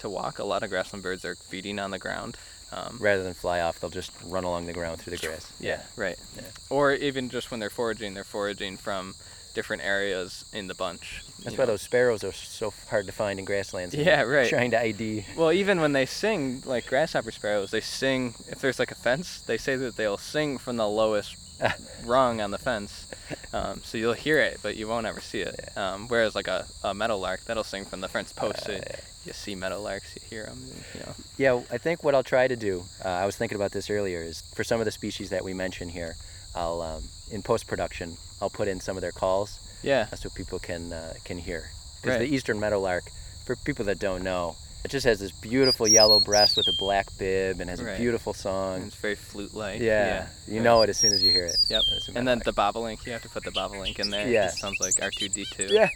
to 0.00 0.10
walk. 0.10 0.38
A 0.38 0.44
lot 0.44 0.62
of 0.62 0.68
grassland 0.68 1.02
birds 1.02 1.24
are 1.24 1.36
feeding 1.36 1.78
on 1.78 1.90
the 1.90 1.98
ground. 1.98 2.36
Um, 2.70 2.98
Rather 3.00 3.22
than 3.22 3.32
fly 3.32 3.60
off, 3.60 3.80
they'll 3.80 3.88
just 3.88 4.10
run 4.26 4.44
along 4.44 4.66
the 4.66 4.72
ground 4.74 5.00
through 5.00 5.16
the 5.16 5.26
grass. 5.26 5.50
yeah, 5.58 5.80
right. 5.96 6.18
Yeah. 6.36 6.42
Or 6.68 6.92
even 6.92 7.30
just 7.30 7.50
when 7.50 7.60
they're 7.60 7.70
foraging, 7.70 8.12
they're 8.12 8.24
foraging 8.24 8.76
from 8.76 9.14
different 9.54 9.82
areas 9.82 10.44
in 10.52 10.66
the 10.66 10.74
bunch. 10.74 11.22
That's 11.44 11.56
why 11.58 11.64
know. 11.64 11.72
those 11.72 11.82
sparrows 11.82 12.22
are 12.24 12.32
so 12.32 12.72
hard 12.88 13.06
to 13.06 13.12
find 13.12 13.38
in 13.38 13.44
grasslands. 13.44 13.94
Yeah, 13.94 14.22
right. 14.38 14.48
Trying 14.48 14.70
to 14.72 14.80
ID. 14.80 15.26
Well, 15.36 15.52
even 15.52 15.80
when 15.80 15.92
they 15.92 16.06
sing, 16.06 16.62
like 16.64 16.86
grasshopper 16.86 17.30
sparrows, 17.32 17.70
they 17.70 17.80
sing. 17.80 18.34
If 18.48 18.60
there's 18.60 18.78
like 18.78 18.90
a 18.90 18.96
fence, 18.96 19.40
they 19.40 19.58
say 19.58 19.76
that 19.76 19.96
they'll 19.96 20.18
sing 20.18 20.58
from 20.58 20.76
the 20.76 20.88
lowest 20.88 21.36
rung 22.04 22.40
on 22.40 22.50
the 22.50 22.58
fence. 22.58 23.06
Um, 23.52 23.80
so 23.84 23.98
you'll 23.98 24.12
hear 24.14 24.38
it, 24.38 24.58
but 24.62 24.76
you 24.76 24.88
won't 24.88 25.06
ever 25.06 25.20
see 25.20 25.40
it. 25.40 25.76
Um, 25.76 26.08
whereas 26.08 26.34
like 26.34 26.48
a, 26.48 26.66
a 26.84 26.94
meadowlark, 26.94 27.44
that'll 27.44 27.64
sing 27.64 27.84
from 27.84 28.00
the 28.00 28.08
fence 28.08 28.32
post. 28.32 28.64
so 28.64 28.72
Uh, 28.72 28.76
yeah. 28.76 28.96
you 29.26 29.32
see 29.32 29.54
meadowlarks, 29.56 30.14
you 30.14 30.22
hear 30.28 30.44
them. 30.46 30.62
You 30.94 31.00
know. 31.00 31.14
Yeah, 31.38 31.60
I 31.74 31.78
think 31.78 32.02
what 32.04 32.14
I'll 32.14 32.22
try 32.24 32.46
to 32.48 32.56
do, 32.56 32.84
uh, 33.04 33.08
I 33.08 33.26
was 33.26 33.36
thinking 33.36 33.56
about 33.56 33.72
this 33.72 33.90
earlier, 33.90 34.20
is 34.20 34.42
for 34.54 34.64
some 34.64 34.80
of 34.80 34.84
the 34.86 34.92
species 34.92 35.30
that 35.30 35.44
we 35.44 35.54
mention 35.54 35.88
here, 35.88 36.16
I'll 36.54 36.80
um, 36.82 37.02
in 37.30 37.42
post 37.42 37.66
production, 37.66 38.16
I'll 38.40 38.50
put 38.50 38.68
in 38.68 38.80
some 38.80 38.96
of 38.96 39.00
their 39.02 39.12
calls 39.12 39.58
Yeah. 39.82 40.06
so 40.14 40.28
people 40.30 40.58
can 40.58 40.92
uh, 40.92 41.14
can 41.24 41.38
hear. 41.38 41.64
Because 42.00 42.18
Right. 42.18 42.28
the 42.28 42.34
eastern 42.34 42.58
meadowlark, 42.60 43.04
for 43.46 43.56
people 43.64 43.84
that 43.86 43.98
don't 43.98 44.22
know, 44.22 44.56
It 44.84 44.90
just 44.90 45.06
has 45.06 45.20
this 45.20 45.30
beautiful 45.30 45.86
yellow 45.86 46.18
breast 46.18 46.56
with 46.56 46.66
a 46.66 46.76
black 46.76 47.06
bib 47.16 47.60
and 47.60 47.70
has 47.70 47.78
a 47.78 47.84
Right. 47.84 47.98
beautiful 47.98 48.32
And 48.32 48.40
song. 48.42 48.82
it's 48.88 48.96
very 48.96 49.14
flute-like. 49.14 49.80
Yeah, 49.80 50.26
you 50.48 50.54
right. 50.56 50.64
know 50.64 50.82
it 50.82 50.90
as 50.90 50.98
soon 50.98 51.12
as 51.12 51.22
you 51.22 51.30
hear 51.30 51.46
it. 51.46 51.56
Yep. 51.70 51.82
And 52.16 52.26
then 52.26 52.42
the 52.44 52.52
bobolink, 52.52 53.06
you 53.06 53.12
have 53.12 53.22
to 53.22 53.28
put 53.28 53.44
the 53.44 53.52
bobolink 53.52 54.00
in 54.00 54.10
there. 54.10 54.26
Yeah. 54.28 54.46
It 54.48 54.54
sounds 54.58 54.80
like 54.80 54.94
R2D2. 55.00 55.70
yeah, 55.78 55.88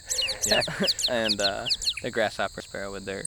Yeah. 0.46 0.62
and 1.08 1.40
uh, 1.40 1.66
the 2.02 2.12
grasshopper 2.12 2.60
sparrow 2.62 2.92
with 2.92 3.04
their 3.04 3.24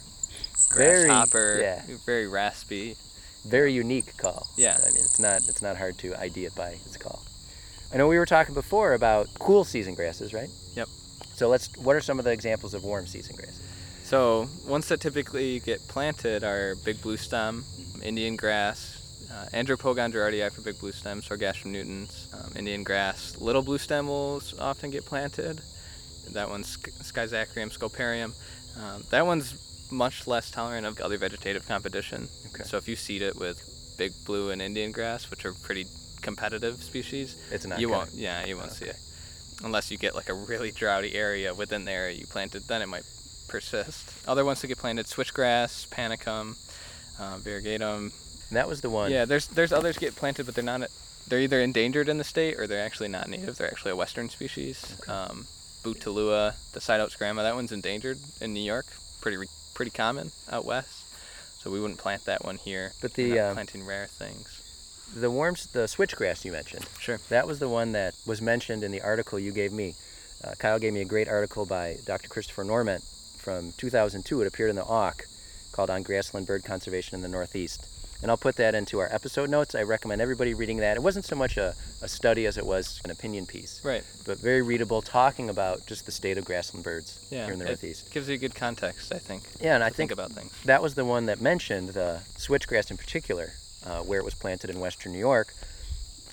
Very- 0.74 1.04
grasshopper, 1.08 1.58
yeah. 1.60 1.82
very 2.06 2.26
raspy. 2.26 2.96
very 3.44 3.72
unique 3.74 4.16
call. 4.16 4.46
Yeah. 4.56 4.78
I 4.86 4.90
mean, 4.92 4.99
not 5.20 5.48
it's 5.48 5.62
not 5.62 5.76
hard 5.76 5.98
to 5.98 6.18
ID 6.20 6.46
it 6.46 6.54
by 6.54 6.70
its 6.70 6.96
call. 6.96 7.22
I 7.92 7.96
know 7.96 8.08
we 8.08 8.18
were 8.18 8.26
talking 8.26 8.54
before 8.54 8.94
about 8.94 9.28
cool 9.38 9.64
season 9.64 9.94
grasses, 9.94 10.32
right? 10.32 10.48
Yep. 10.74 10.88
So 11.34 11.48
let's. 11.48 11.76
What 11.76 11.96
are 11.96 12.00
some 12.00 12.18
of 12.18 12.24
the 12.24 12.32
examples 12.32 12.74
of 12.74 12.84
warm 12.84 13.06
season 13.06 13.36
grasses? 13.36 13.60
So 14.04 14.48
ones 14.66 14.88
that 14.88 15.00
typically 15.00 15.60
get 15.60 15.86
planted 15.86 16.42
are 16.42 16.74
big 16.84 17.00
blue 17.00 17.16
stem, 17.16 17.64
Indian 18.02 18.34
grass, 18.34 19.00
uh, 19.32 19.46
Andropogon 19.52 20.12
gerardii 20.12 20.50
for 20.52 20.62
big 20.62 20.78
blue 20.80 20.92
stem, 20.92 21.20
Sorghastrum 21.20 21.72
nutans, 21.72 22.32
um, 22.34 22.52
Indian 22.56 22.82
grass. 22.82 23.36
Little 23.38 23.62
blue 23.62 23.78
stem 23.78 24.08
will 24.08 24.42
often 24.58 24.90
get 24.90 25.04
planted. 25.06 25.60
That 26.32 26.48
one's 26.48 26.76
Schizachyrium 26.76 27.76
scoparium. 27.76 28.32
Um, 28.80 29.04
that 29.10 29.26
one's 29.26 29.88
much 29.90 30.26
less 30.26 30.50
tolerant 30.50 30.86
of 30.86 31.00
other 31.00 31.16
vegetative 31.16 31.66
competition. 31.66 32.28
Okay. 32.52 32.64
So 32.64 32.76
if 32.76 32.88
you 32.88 32.96
seed 32.96 33.22
it 33.22 33.36
with 33.36 33.62
big 34.00 34.12
blue 34.24 34.50
and 34.50 34.62
Indian 34.62 34.90
grass, 34.92 35.30
which 35.30 35.44
are 35.44 35.52
pretty 35.52 35.84
competitive 36.22 36.82
species, 36.82 37.36
It's 37.50 37.66
not. 37.66 37.78
you 37.80 37.88
gonna- 37.88 37.98
won't. 37.98 38.14
Yeah, 38.14 38.46
you 38.46 38.56
won't 38.56 38.72
see 38.72 38.86
it 38.86 38.96
unless 39.62 39.90
you 39.90 39.98
get 39.98 40.14
like 40.14 40.30
a 40.30 40.34
really 40.50 40.70
droughty 40.72 41.12
area 41.14 41.52
within 41.52 41.84
the 41.84 41.92
area 41.92 42.16
you 42.16 42.26
planted. 42.26 42.62
Then 42.66 42.80
it 42.80 42.86
might 42.94 43.04
persist. 43.48 44.02
Other 44.26 44.44
ones 44.44 44.60
that 44.60 44.68
get 44.68 44.78
planted: 44.78 45.06
switchgrass, 45.06 45.86
panicum, 45.88 46.56
uh, 47.20 47.36
virgatum. 47.38 48.10
And 48.48 48.56
that 48.58 48.66
was 48.68 48.80
the 48.80 48.88
one. 48.90 49.10
Yeah, 49.12 49.26
there's 49.26 49.46
there's 49.48 49.72
others 49.72 49.98
get 49.98 50.16
planted, 50.16 50.46
but 50.46 50.54
they're 50.54 50.64
not. 50.64 50.80
They're 51.28 51.40
either 51.46 51.60
endangered 51.60 52.08
in 52.08 52.16
the 52.18 52.24
state 52.24 52.58
or 52.58 52.66
they're 52.66 52.84
actually 52.88 53.08
not 53.08 53.28
native. 53.28 53.56
They're 53.58 53.70
actually 53.70 53.92
a 53.92 53.96
western 53.96 54.30
species. 54.30 54.76
Okay. 55.02 55.12
Um, 55.12 55.46
Bouteloua, 55.84 56.54
the 56.72 56.80
Sideoats 56.80 57.16
grama, 57.16 57.42
that 57.42 57.54
one's 57.54 57.72
endangered 57.72 58.18
in 58.40 58.52
New 58.54 58.62
York. 58.74 58.86
Pretty 59.20 59.36
re- 59.36 59.56
pretty 59.74 59.90
common 59.92 60.30
out 60.50 60.64
west. 60.64 60.99
So 61.60 61.70
we 61.70 61.78
wouldn't 61.78 61.98
plant 61.98 62.24
that 62.24 62.42
one 62.42 62.56
here. 62.56 62.92
But 63.02 63.12
the 63.12 63.38
um, 63.38 63.54
planting 63.54 63.84
rare 63.84 64.06
things. 64.06 65.12
the 65.14 65.30
worms, 65.30 65.66
the 65.66 65.80
switchgrass 65.80 66.42
you 66.42 66.52
mentioned. 66.52 66.86
Sure. 66.98 67.18
That 67.28 67.46
was 67.46 67.58
the 67.58 67.68
one 67.68 67.92
that 67.92 68.14
was 68.26 68.40
mentioned 68.40 68.82
in 68.82 68.90
the 68.90 69.02
article 69.02 69.38
you 69.38 69.52
gave 69.52 69.70
me. 69.70 69.94
Uh, 70.42 70.54
Kyle 70.58 70.78
gave 70.78 70.94
me 70.94 71.02
a 71.02 71.04
great 71.04 71.28
article 71.28 71.66
by 71.66 71.98
Dr. 72.06 72.30
Christopher 72.30 72.64
Norment 72.64 73.04
from 73.36 73.72
2002. 73.76 74.40
It 74.40 74.46
appeared 74.46 74.70
in 74.70 74.76
the 74.76 74.84
AUK 74.84 75.26
called 75.72 75.90
On 75.90 76.02
Grassland 76.02 76.46
Bird 76.46 76.64
Conservation 76.64 77.14
in 77.14 77.20
the 77.20 77.28
Northeast. 77.28 77.86
And 78.22 78.30
I'll 78.30 78.36
put 78.36 78.56
that 78.56 78.74
into 78.74 78.98
our 78.98 79.08
episode 79.10 79.48
notes. 79.48 79.74
I 79.74 79.82
recommend 79.82 80.20
everybody 80.20 80.52
reading 80.52 80.76
that. 80.78 80.96
It 80.96 81.02
wasn't 81.02 81.24
so 81.24 81.34
much 81.36 81.56
a, 81.56 81.74
a 82.02 82.08
study 82.08 82.44
as 82.46 82.58
it 82.58 82.66
was 82.66 83.00
an 83.04 83.10
opinion 83.10 83.46
piece, 83.46 83.80
Right. 83.82 84.04
but 84.26 84.38
very 84.38 84.60
readable, 84.60 85.00
talking 85.00 85.48
about 85.48 85.86
just 85.86 86.04
the 86.04 86.12
state 86.12 86.36
of 86.36 86.44
grassland 86.44 86.84
birds 86.84 87.18
Yeah. 87.30 87.44
here 87.46 87.54
in 87.54 87.58
the 87.58 87.64
it 87.64 87.68
Northeast. 87.68 88.10
gives 88.12 88.28
you 88.28 88.36
good 88.36 88.54
context, 88.54 89.12
I 89.14 89.18
think. 89.18 89.44
Yeah, 89.60 89.74
and 89.74 89.82
I 89.82 89.86
think 89.88 89.96
think 89.96 90.12
about 90.12 90.32
things. 90.32 90.52
that 90.66 90.82
was 90.82 90.94
the 90.96 91.04
one 91.04 91.26
that 91.26 91.40
mentioned 91.40 91.90
the 91.90 92.20
switchgrass 92.36 92.90
in 92.90 92.96
particular, 92.98 93.52
uh, 93.86 94.00
where 94.00 94.18
it 94.20 94.24
was 94.24 94.34
planted 94.34 94.68
in 94.70 94.80
western 94.80 95.12
New 95.12 95.18
York. 95.18 95.54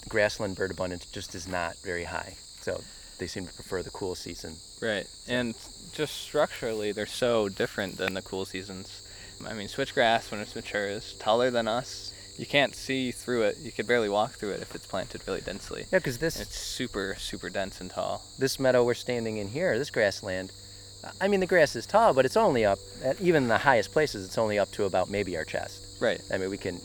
Grassland 0.09 0.55
bird 0.55 0.71
abundance 0.71 1.05
just 1.05 1.35
is 1.35 1.47
not 1.47 1.75
very 1.77 2.05
high, 2.05 2.35
so 2.61 2.81
they 3.17 3.27
seem 3.27 3.45
to 3.47 3.53
prefer 3.53 3.81
the 3.83 3.89
cool 3.91 4.15
season. 4.15 4.55
Right. 4.81 5.07
And 5.27 5.55
just 5.93 6.15
structurally, 6.15 6.91
they're 6.91 7.05
so 7.05 7.49
different 7.49 7.97
than 7.97 8.13
the 8.13 8.21
cool 8.21 8.45
seasons. 8.45 9.01
I 9.45 9.53
mean, 9.53 9.67
switchgrass, 9.67 10.31
when 10.31 10.39
it's 10.39 10.55
mature, 10.55 10.87
is 10.87 11.13
taller 11.19 11.49
than 11.51 11.67
us. 11.67 12.13
You 12.37 12.45
can't 12.45 12.75
see 12.75 13.11
through 13.11 13.43
it. 13.43 13.57
You 13.59 13.71
could 13.71 13.87
barely 13.87 14.09
walk 14.09 14.31
through 14.33 14.51
it 14.51 14.61
if 14.61 14.75
it's 14.75 14.85
planted 14.85 15.21
really 15.27 15.41
densely. 15.41 15.85
Yeah, 15.91 15.99
because 15.99 16.19
this 16.19 16.39
It's 16.39 16.57
super, 16.57 17.15
super 17.17 17.49
dense 17.49 17.81
and 17.81 17.89
tall. 17.89 18.23
this 18.37 18.59
meadow 18.59 18.83
we're 18.83 18.93
standing 18.93 19.37
in 19.37 19.47
here, 19.47 19.77
this 19.77 19.89
grassland, 19.89 20.51
I 21.21 21.27
mean 21.27 21.39
the 21.39 21.45
grass 21.47 21.75
is 21.75 21.85
tall, 21.85 22.13
but 22.13 22.25
it's 22.25 22.37
only 22.37 22.65
up 22.65 22.79
at 23.03 23.19
even 23.21 23.47
the 23.47 23.57
highest 23.57 23.91
places. 23.91 24.25
It's 24.25 24.37
only 24.37 24.59
up 24.59 24.71
to 24.73 24.83
about 24.85 25.09
maybe 25.09 25.37
our 25.37 25.45
chest. 25.45 25.81
Right. 26.01 26.21
I 26.31 26.37
mean 26.37 26.49
we 26.49 26.57
can 26.57 26.79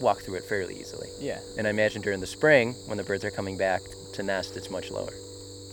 walk 0.00 0.20
through 0.22 0.36
it 0.36 0.44
fairly 0.44 0.78
easily. 0.80 1.08
Yeah. 1.20 1.38
And 1.58 1.66
I 1.66 1.70
imagine 1.70 2.02
during 2.02 2.20
the 2.20 2.26
spring 2.26 2.74
when 2.86 2.96
the 2.96 3.04
birds 3.04 3.24
are 3.24 3.30
coming 3.30 3.56
back 3.58 3.82
to 4.14 4.22
nest, 4.22 4.56
it's 4.56 4.70
much 4.70 4.90
lower. 4.90 5.12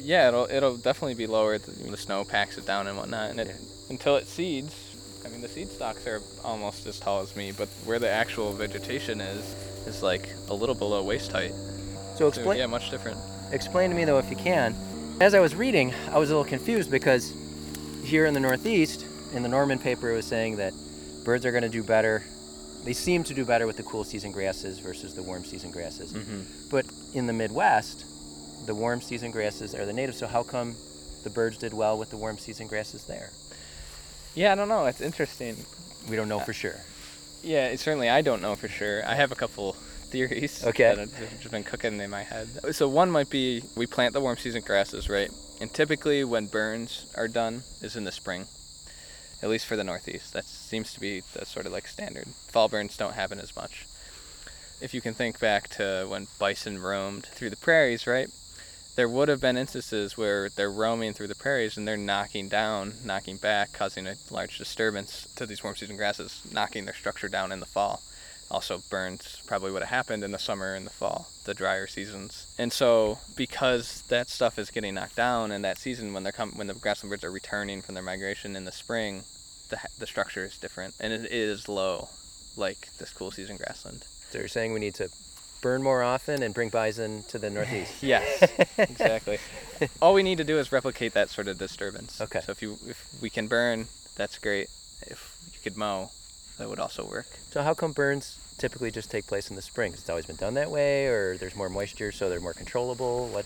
Yeah, 0.01 0.27
it'll 0.27 0.47
it'll 0.51 0.77
definitely 0.77 1.13
be 1.15 1.27
lower. 1.27 1.57
The, 1.57 1.71
the 1.71 1.97
snow 1.97 2.23
packs 2.25 2.57
it 2.57 2.65
down 2.67 2.87
and 2.87 2.97
whatnot, 2.97 3.31
and 3.31 3.39
it, 3.39 3.47
Yeah. 3.47 3.53
until 3.89 4.15
it 4.17 4.27
seeds. 4.27 4.75
I 5.25 5.29
mean, 5.29 5.41
the 5.41 5.47
seed 5.47 5.69
stalks 5.69 6.05
are 6.07 6.21
almost 6.43 6.85
as 6.85 6.99
tall 6.99 7.21
as 7.21 7.35
me, 7.35 7.51
but 7.51 7.67
where 7.85 7.99
the 7.99 8.09
actual 8.09 8.53
vegetation 8.53 9.21
is 9.21 9.55
is 9.87 10.01
like 10.03 10.29
a 10.49 10.53
little 10.53 10.75
below 10.75 11.03
waist 11.03 11.31
height. 11.31 11.51
So 11.51 12.17
So, 12.19 12.27
explain 12.27 12.57
yeah, 12.59 12.65
much 12.67 12.89
different. 12.91 13.17
explain 13.51 13.89
to 13.89 13.95
me 13.95 14.05
though 14.05 14.17
if 14.19 14.29
you 14.29 14.35
can. 14.37 14.75
As 15.21 15.33
I 15.33 15.39
was 15.39 15.55
reading, 15.55 15.93
I 16.11 16.17
was 16.17 16.29
a 16.29 16.35
little 16.35 16.49
confused 16.49 16.89
because 16.91 17.33
here 18.03 18.25
in 18.25 18.33
the 18.33 18.39
Northeast, 18.39 19.05
in 19.33 19.43
the 19.43 19.49
Norment 19.49 19.81
paper, 19.81 20.11
it 20.11 20.15
was 20.15 20.25
saying 20.25 20.57
that 20.57 20.73
birds 21.23 21.45
are 21.45 21.51
going 21.51 21.63
to 21.63 21.69
do 21.69 21.83
better. 21.83 22.23
They 22.83 22.93
seem 22.93 23.23
to 23.25 23.33
do 23.33 23.45
better 23.45 23.65
with 23.65 23.77
the 23.77 23.83
cool 23.83 24.03
season 24.03 24.31
grasses 24.31 24.79
versus 24.79 25.13
the 25.15 25.23
warm 25.23 25.45
season 25.45 25.71
grasses. 25.71 26.11
Mm-hmm. 26.11 26.41
But 26.69 26.85
in 27.13 27.27
the 27.27 27.33
Midwest, 27.33 28.05
the 28.65 28.75
warm 28.75 29.01
season 29.01 29.31
grasses 29.31 29.73
are 29.73 29.85
the 29.85 29.93
native. 29.93 30.15
So 30.15 30.27
how 30.27 30.43
come 30.43 30.75
the 31.23 31.29
birds 31.29 31.57
did 31.57 31.73
well 31.73 31.97
with 31.97 32.09
the 32.09 32.17
warm 32.17 32.37
season 32.37 32.67
grasses 32.67 33.05
there? 33.05 33.29
Yeah, 34.35 34.51
I 34.51 34.55
don't 34.55 34.69
know. 34.69 34.85
It's 34.85 35.01
interesting. 35.01 35.55
We 36.09 36.15
don't 36.15 36.27
know 36.29 36.39
Uh, 36.39 36.45
for 36.45 36.53
sure. 36.53 36.75
Yeah, 37.43 37.67
it, 37.67 37.79
certainly 37.79 38.09
I 38.09 38.21
don't 38.21 38.41
know 38.41 38.55
for 38.55 38.67
sure. 38.67 39.05
I 39.05 39.15
have 39.15 39.31
a 39.31 39.35
couple 39.35 39.73
theories 39.73 40.63
Okay. 40.65 40.83
that 40.95 40.97
have 40.97 41.39
just 41.39 41.51
been 41.51 41.63
cooking 41.63 41.99
in 41.99 42.09
my 42.09 42.23
head. 42.23 42.47
So 42.75 42.87
one 42.87 43.11
might 43.11 43.29
be 43.29 43.63
we 43.75 43.85
plant 43.87 44.13
the 44.13 44.21
warm 44.21 44.37
season 44.37 44.61
grasses, 44.61 45.09
right? 45.09 45.29
And 45.61 45.73
typically 45.73 46.23
when 46.23 46.47
burns 46.47 47.05
are 47.15 47.27
done 47.27 47.63
is 47.81 47.95
in 47.95 48.03
the 48.05 48.11
spring. 48.11 48.47
At 49.41 49.49
least 49.49 49.65
for 49.65 49.75
the 49.75 49.83
northeast. 49.83 50.31
That 50.33 50.45
seems 50.45 50.93
to 50.93 50.99
be 51.01 51.21
the 51.33 51.45
sort 51.45 51.65
of 51.65 51.73
like 51.73 51.87
standard. 51.87 52.27
Fall 52.47 52.69
burns 52.69 52.95
don't 52.95 53.13
happen 53.13 53.39
as 53.39 53.53
much. 53.55 53.85
If 54.81 54.93
you 54.93 55.01
can 55.01 55.13
think 55.13 55.39
back 55.39 55.67
to 55.77 56.05
when 56.09 56.27
bison 56.39 56.81
roamed 56.81 57.25
through 57.25 57.49
the 57.49 57.57
prairies, 57.57 58.07
right? 58.07 58.29
There 58.95 59.09
would 59.09 59.27
have 59.27 59.41
been 59.41 59.57
instances 59.57 60.17
where 60.17 60.49
they're 60.49 60.69
roaming 60.71 61.13
through 61.13 61.27
the 61.27 61.35
prairies 61.35 61.77
and 61.77 61.87
they're 61.87 61.97
knocking 61.97 62.47
down, 62.47 62.93
knocking 63.03 63.37
back, 63.37 63.73
causing 63.73 64.05
a 64.05 64.15
large 64.29 64.59
disturbance 64.59 65.27
to 65.35 65.47
these 65.47 65.63
warm 65.63 65.75
season 65.75 65.97
grasses, 65.97 66.43
knocking 66.51 66.85
their 66.85 66.93
structure 66.93 67.27
down 67.27 67.51
in 67.51 67.59
the 67.59 67.65
fall. 67.65 68.03
Also, 68.51 68.83
burns 68.91 69.41
probably 69.47 69.71
would 69.71 69.81
have 69.81 69.89
happened 69.89 70.23
in 70.23 70.31
the 70.31 70.37
summer 70.37 70.75
and 70.75 70.85
the 70.85 70.91
fall, 70.91 71.27
the 71.45 71.55
drier 71.55 71.87
seasons. 71.87 72.53
And 72.59 72.71
so, 72.71 73.17
because 73.35 74.03
that 74.09 74.29
stuff 74.29 74.59
is 74.59 74.69
getting 74.69 74.93
knocked 74.93 75.15
down 75.15 75.51
in 75.51 75.63
that 75.63 75.79
season, 75.79 76.13
when 76.13 76.21
they're 76.21 76.31
com- 76.31 76.51
when 76.55 76.67
the 76.67 76.75
grassland 76.75 77.09
birds 77.09 77.23
are 77.23 77.31
returning 77.31 77.81
from 77.81 77.95
their 77.95 78.03
migration 78.03 78.55
in 78.55 78.65
the 78.65 78.71
spring, 78.71 79.23
the 79.69 79.79
the 79.97 80.05
structure 80.05 80.45
is 80.45 80.59
different 80.59 80.93
and 80.99 81.11
it 81.11 81.31
is 81.31 81.67
low, 81.67 82.09
like 82.55 82.89
this 82.99 83.11
cool 83.11 83.31
season 83.31 83.57
grassland. 83.57 84.05
So 84.29 84.37
you're 84.37 84.47
saying 84.47 84.71
we 84.71 84.79
need 84.79 84.95
to 84.95 85.09
burn 85.63 85.81
more 85.81 86.03
often 86.03 86.43
and 86.43 86.53
bring 86.53 86.69
bison 86.69 87.23
to 87.29 87.39
the 87.39 87.49
Northeast. 87.49 87.93
Yes, 88.03 88.51
exactly. 88.77 89.39
All 90.01 90.13
we 90.13 90.21
need 90.21 90.37
to 90.37 90.43
do 90.43 90.59
is 90.59 90.71
replicate 90.71 91.13
that 91.13 91.29
sort 91.29 91.47
of 91.47 91.57
disturbance. 91.57 92.19
Okay. 92.21 92.41
So 92.41 92.51
if 92.51 92.61
you 92.61 92.77
if 92.85 92.99
we 93.21 93.29
can 93.29 93.47
burn, 93.47 93.87
that's 94.15 94.37
great. 94.37 94.67
If 95.07 95.19
you 95.53 95.59
could 95.63 95.77
mow, 95.77 96.11
that 96.59 96.69
would 96.69 96.79
also 96.79 97.05
work. 97.05 97.27
So 97.49 97.63
how 97.63 97.73
come 97.73 97.93
burns 97.93 98.37
typically 98.57 98.91
just 98.91 99.09
take 99.09 99.25
place 99.25 99.49
in 99.49 99.55
the 99.55 99.61
spring? 99.61 99.93
It's 99.93 100.09
always 100.09 100.25
been 100.25 100.35
done 100.35 100.53
that 100.55 100.69
way, 100.69 101.07
or 101.07 101.37
there's 101.37 101.55
more 101.55 101.69
moisture, 101.69 102.11
so 102.11 102.29
they're 102.29 102.41
more 102.41 102.53
controllable. 102.53 103.29
What? 103.29 103.45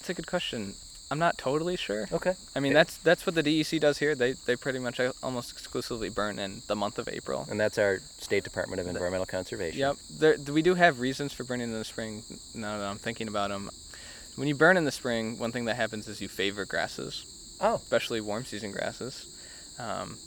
It's 0.00 0.08
a 0.08 0.14
good 0.14 0.26
question. 0.26 0.74
I'm 1.10 1.18
not 1.18 1.38
totally 1.38 1.76
sure. 1.76 2.06
Okay. 2.12 2.34
I 2.54 2.60
mean, 2.60 2.72
Yeah. 2.72 2.80
that's 2.80 2.98
that's 2.98 3.24
what 3.26 3.34
the 3.34 3.42
DEC 3.42 3.80
does 3.80 3.98
here. 3.98 4.14
They 4.14 4.32
they 4.32 4.56
pretty 4.56 4.78
much 4.78 5.00
uh, 5.00 5.12
almost 5.22 5.52
exclusively 5.52 6.10
burn 6.10 6.38
in 6.38 6.60
the 6.66 6.76
month 6.76 6.98
of 6.98 7.08
April. 7.08 7.46
And 7.50 7.58
that's 7.58 7.78
our 7.78 8.00
State 8.18 8.44
Department 8.44 8.80
of 8.80 8.86
Environmental 8.88 9.26
Conservation. 9.26 9.78
Yep. 9.80 9.96
There, 10.18 10.36
we 10.52 10.60
do 10.62 10.74
have 10.74 11.00
reasons 11.00 11.32
for 11.32 11.44
burning 11.44 11.68
in 11.68 11.78
the 11.78 11.84
spring. 11.84 12.22
Now 12.54 12.78
that 12.78 12.84
I'm 12.86 12.98
thinking 12.98 13.28
about 13.28 13.48
them, 13.50 13.70
when 14.36 14.48
you 14.48 14.54
burn 14.54 14.76
in 14.76 14.84
the 14.84 14.92
spring, 14.92 15.38
one 15.38 15.50
thing 15.52 15.64
that 15.64 15.76
happens 15.76 16.08
is 16.08 16.20
you 16.20 16.28
favor 16.28 16.64
grasses, 16.66 17.24
Oh. 17.60 17.76
especially 17.76 18.20
warm 18.20 18.44
season 18.44 18.70
grasses, 18.70 19.26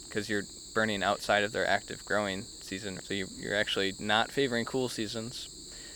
because 0.08 0.30
you're 0.30 0.44
burning 0.74 1.04
outside 1.04 1.44
of 1.44 1.52
their 1.52 1.68
active 1.68 2.04
growing 2.06 2.42
season. 2.44 3.00
So 3.04 3.14
you, 3.14 3.28
you're 3.38 3.56
actually 3.56 3.94
not 4.00 4.32
favoring 4.32 4.66
cool 4.66 4.90
seasons. 4.90 5.48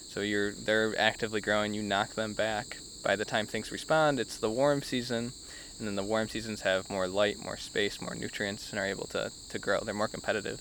So 0.10 0.22
you're 0.22 0.52
they're 0.54 0.94
actively 0.98 1.42
growing. 1.42 1.74
You 1.74 1.82
knock 1.84 2.12
them 2.16 2.34
back. 2.34 2.78
By 3.06 3.16
the 3.16 3.24
time 3.24 3.46
things 3.46 3.72
respond, 3.72 4.20
it's 4.20 4.38
the 4.38 4.50
warm 4.50 4.82
season, 4.82 5.32
and 5.78 5.88
then 5.88 5.96
the 5.96 6.02
warm 6.04 6.28
seasons 6.28 6.62
have 6.62 6.90
more 6.90 7.08
light, 7.08 7.38
more 7.40 7.56
space, 7.56 8.02
more 8.02 8.16
nutrients, 8.16 8.72
and 8.72 8.80
are 8.80 8.86
able 8.88 9.06
to, 9.08 9.32
to 9.52 9.60
grow. 9.60 9.82
They're 9.82 9.94
more 9.94 10.08
competitive. 10.08 10.60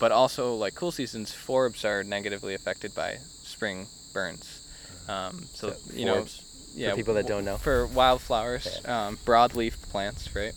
But 0.00 0.10
also, 0.10 0.56
like 0.56 0.74
cool 0.74 0.90
seasons, 0.90 1.32
forbs 1.32 1.84
are 1.84 2.02
negatively 2.02 2.54
affected 2.54 2.96
by 2.96 3.18
spring 3.28 3.86
burns. 4.12 4.66
Um, 5.08 5.44
so, 5.54 5.76
you 5.94 6.04
know, 6.04 6.22
forbs, 6.22 6.42
yeah, 6.74 6.96
people 6.96 7.14
that 7.14 7.28
don't 7.28 7.44
know. 7.44 7.58
for 7.58 7.86
wildflowers, 7.86 8.80
um, 8.84 9.16
broadleaf 9.24 9.80
plants, 9.90 10.34
right? 10.34 10.54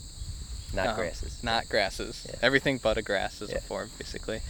not 0.73 0.87
Um, 0.87 0.95
grasses. 0.95 1.43
Not 1.43 1.69
grasses. 1.69 2.25
Yeah. 2.27 2.35
Everything 2.41 2.79
but 2.81 2.97
a 2.97 3.01
grass 3.03 3.41
is 3.41 3.51
Yeah. 3.51 3.57
a 3.57 3.61
forb, 3.61 3.89
basically. 3.99 4.41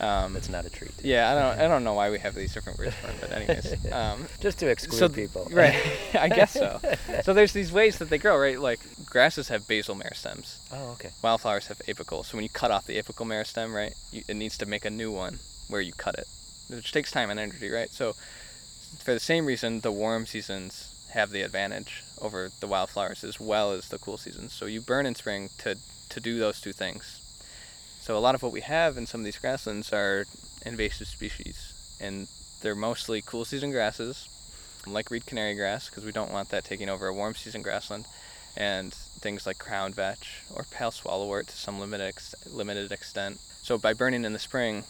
Um, 0.00 0.32
That's 0.32 0.48
not 0.48 0.64
a 0.64 0.70
treat. 0.70 0.92
yeah, 1.02 1.30
I 1.30 1.34
don't. 1.34 1.60
I 1.64 1.68
don't 1.68 1.84
know 1.84 1.92
why 1.94 2.10
we 2.10 2.18
have 2.18 2.34
these 2.34 2.54
different 2.54 2.78
words 2.78 2.94
for 2.94 3.08
it, 3.08 3.16
but 3.20 3.30
anyways. 3.32 3.74
Um, 3.92 4.26
Just 4.40 4.58
to 4.60 4.68
exclude 4.68 4.98
so 4.98 5.08
people. 5.08 5.46
right, 5.52 5.76
I 6.14 6.28
guess 6.28 6.52
so. 6.52 6.80
So 7.24 7.34
there's 7.34 7.52
these 7.52 7.70
ways 7.70 7.98
that 7.98 8.08
they 8.08 8.18
grow, 8.18 8.38
right? 8.38 8.58
Like 8.58 8.80
grasses 9.04 9.48
have 9.48 9.68
basal 9.68 9.94
meristems. 9.96 10.56
oh, 10.72 10.92
okay. 10.92 11.10
Wildflowers 11.22 11.66
have 11.66 11.78
apical. 11.80 12.24
So 12.24 12.36
when 12.36 12.44
you 12.44 12.48
cut 12.50 12.70
off 12.70 12.86
the 12.86 12.96
apical 13.02 13.26
meristem, 13.26 13.74
right, 13.74 13.94
you, 14.10 14.22
it 14.28 14.34
needs 14.36 14.56
to 14.58 14.66
make 14.66 14.84
a 14.86 14.90
new 14.90 15.12
one 15.12 15.38
where 15.68 15.80
you 15.82 15.92
cut 15.92 16.14
it, 16.14 16.26
which 16.68 16.92
takes 16.92 17.10
time 17.10 17.28
and 17.30 17.38
energy, 17.38 17.68
right? 17.70 17.90
So 17.90 18.14
for 19.04 19.12
the 19.12 19.20
same 19.20 19.44
reason, 19.46 19.80
the 19.80 19.92
warm 19.92 20.24
seasons 20.26 20.94
have 21.12 21.30
the 21.30 21.42
advantage 21.42 22.04
over 22.20 22.50
the 22.60 22.66
wildflowers 22.66 23.22
as 23.24 23.38
well 23.40 23.72
as 23.72 23.88
the 23.88 23.98
cool 23.98 24.16
seasons. 24.16 24.52
So 24.52 24.66
you 24.66 24.80
burn 24.80 25.04
in 25.06 25.14
spring 25.14 25.50
to 25.58 25.76
to 26.10 26.20
do 26.20 26.38
those 26.38 26.60
two 26.60 26.72
things. 26.72 27.19
So 28.00 28.16
a 28.16 28.18
lot 28.20 28.34
of 28.34 28.42
what 28.42 28.52
we 28.52 28.62
have 28.62 28.96
in 28.96 29.06
some 29.06 29.20
of 29.20 29.24
these 29.24 29.38
grasslands 29.38 29.92
are 29.92 30.26
invasive 30.64 31.06
species, 31.06 31.96
and 32.00 32.28
they're 32.62 32.74
mostly 32.74 33.22
cool 33.22 33.44
season 33.44 33.70
grasses, 33.70 34.28
like 34.86 35.10
reed 35.10 35.26
canary 35.26 35.54
grass, 35.54 35.88
because 35.88 36.04
we 36.04 36.12
don't 36.12 36.32
want 36.32 36.48
that 36.50 36.64
taking 36.64 36.88
over 36.88 37.06
a 37.06 37.14
warm 37.14 37.34
season 37.34 37.62
grassland, 37.62 38.06
and 38.56 38.92
things 38.94 39.46
like 39.46 39.58
crown 39.58 39.92
vetch 39.92 40.42
or 40.54 40.64
pale 40.70 40.90
swallowwort 40.90 41.46
to 41.46 41.56
some 41.56 41.78
limited 41.78 42.06
ex- 42.08 42.34
limited 42.50 42.90
extent. 42.90 43.38
So 43.62 43.76
by 43.78 43.92
burning 43.92 44.24
in 44.24 44.32
the 44.32 44.38
spring, 44.38 44.84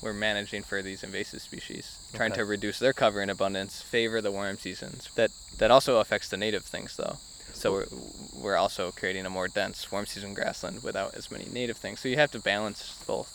we're 0.00 0.12
managing 0.12 0.62
for 0.62 0.82
these 0.82 1.02
invasive 1.02 1.42
species, 1.42 1.96
trying 2.14 2.32
Okay. 2.32 2.40
to 2.40 2.44
reduce 2.44 2.78
their 2.78 2.92
cover 2.92 3.20
and 3.20 3.30
abundance, 3.30 3.82
favor 3.82 4.20
the 4.20 4.30
warm 4.32 4.56
seasons. 4.58 5.08
That 5.16 5.30
that 5.58 5.70
also 5.70 5.98
affects 5.98 6.28
the 6.28 6.36
native 6.36 6.64
things 6.64 6.96
though. 6.96 7.18
So 7.62 7.70
we're, 7.70 7.86
we're 8.34 8.56
also 8.56 8.90
creating 8.90 9.24
a 9.24 9.30
more 9.30 9.46
dense 9.46 9.92
warm 9.92 10.04
season 10.04 10.34
grassland 10.34 10.82
without 10.82 11.14
as 11.14 11.30
many 11.30 11.44
native 11.52 11.76
things. 11.76 12.00
So 12.00 12.08
you 12.08 12.16
have 12.16 12.32
to 12.32 12.40
balance 12.40 13.00
both. 13.06 13.30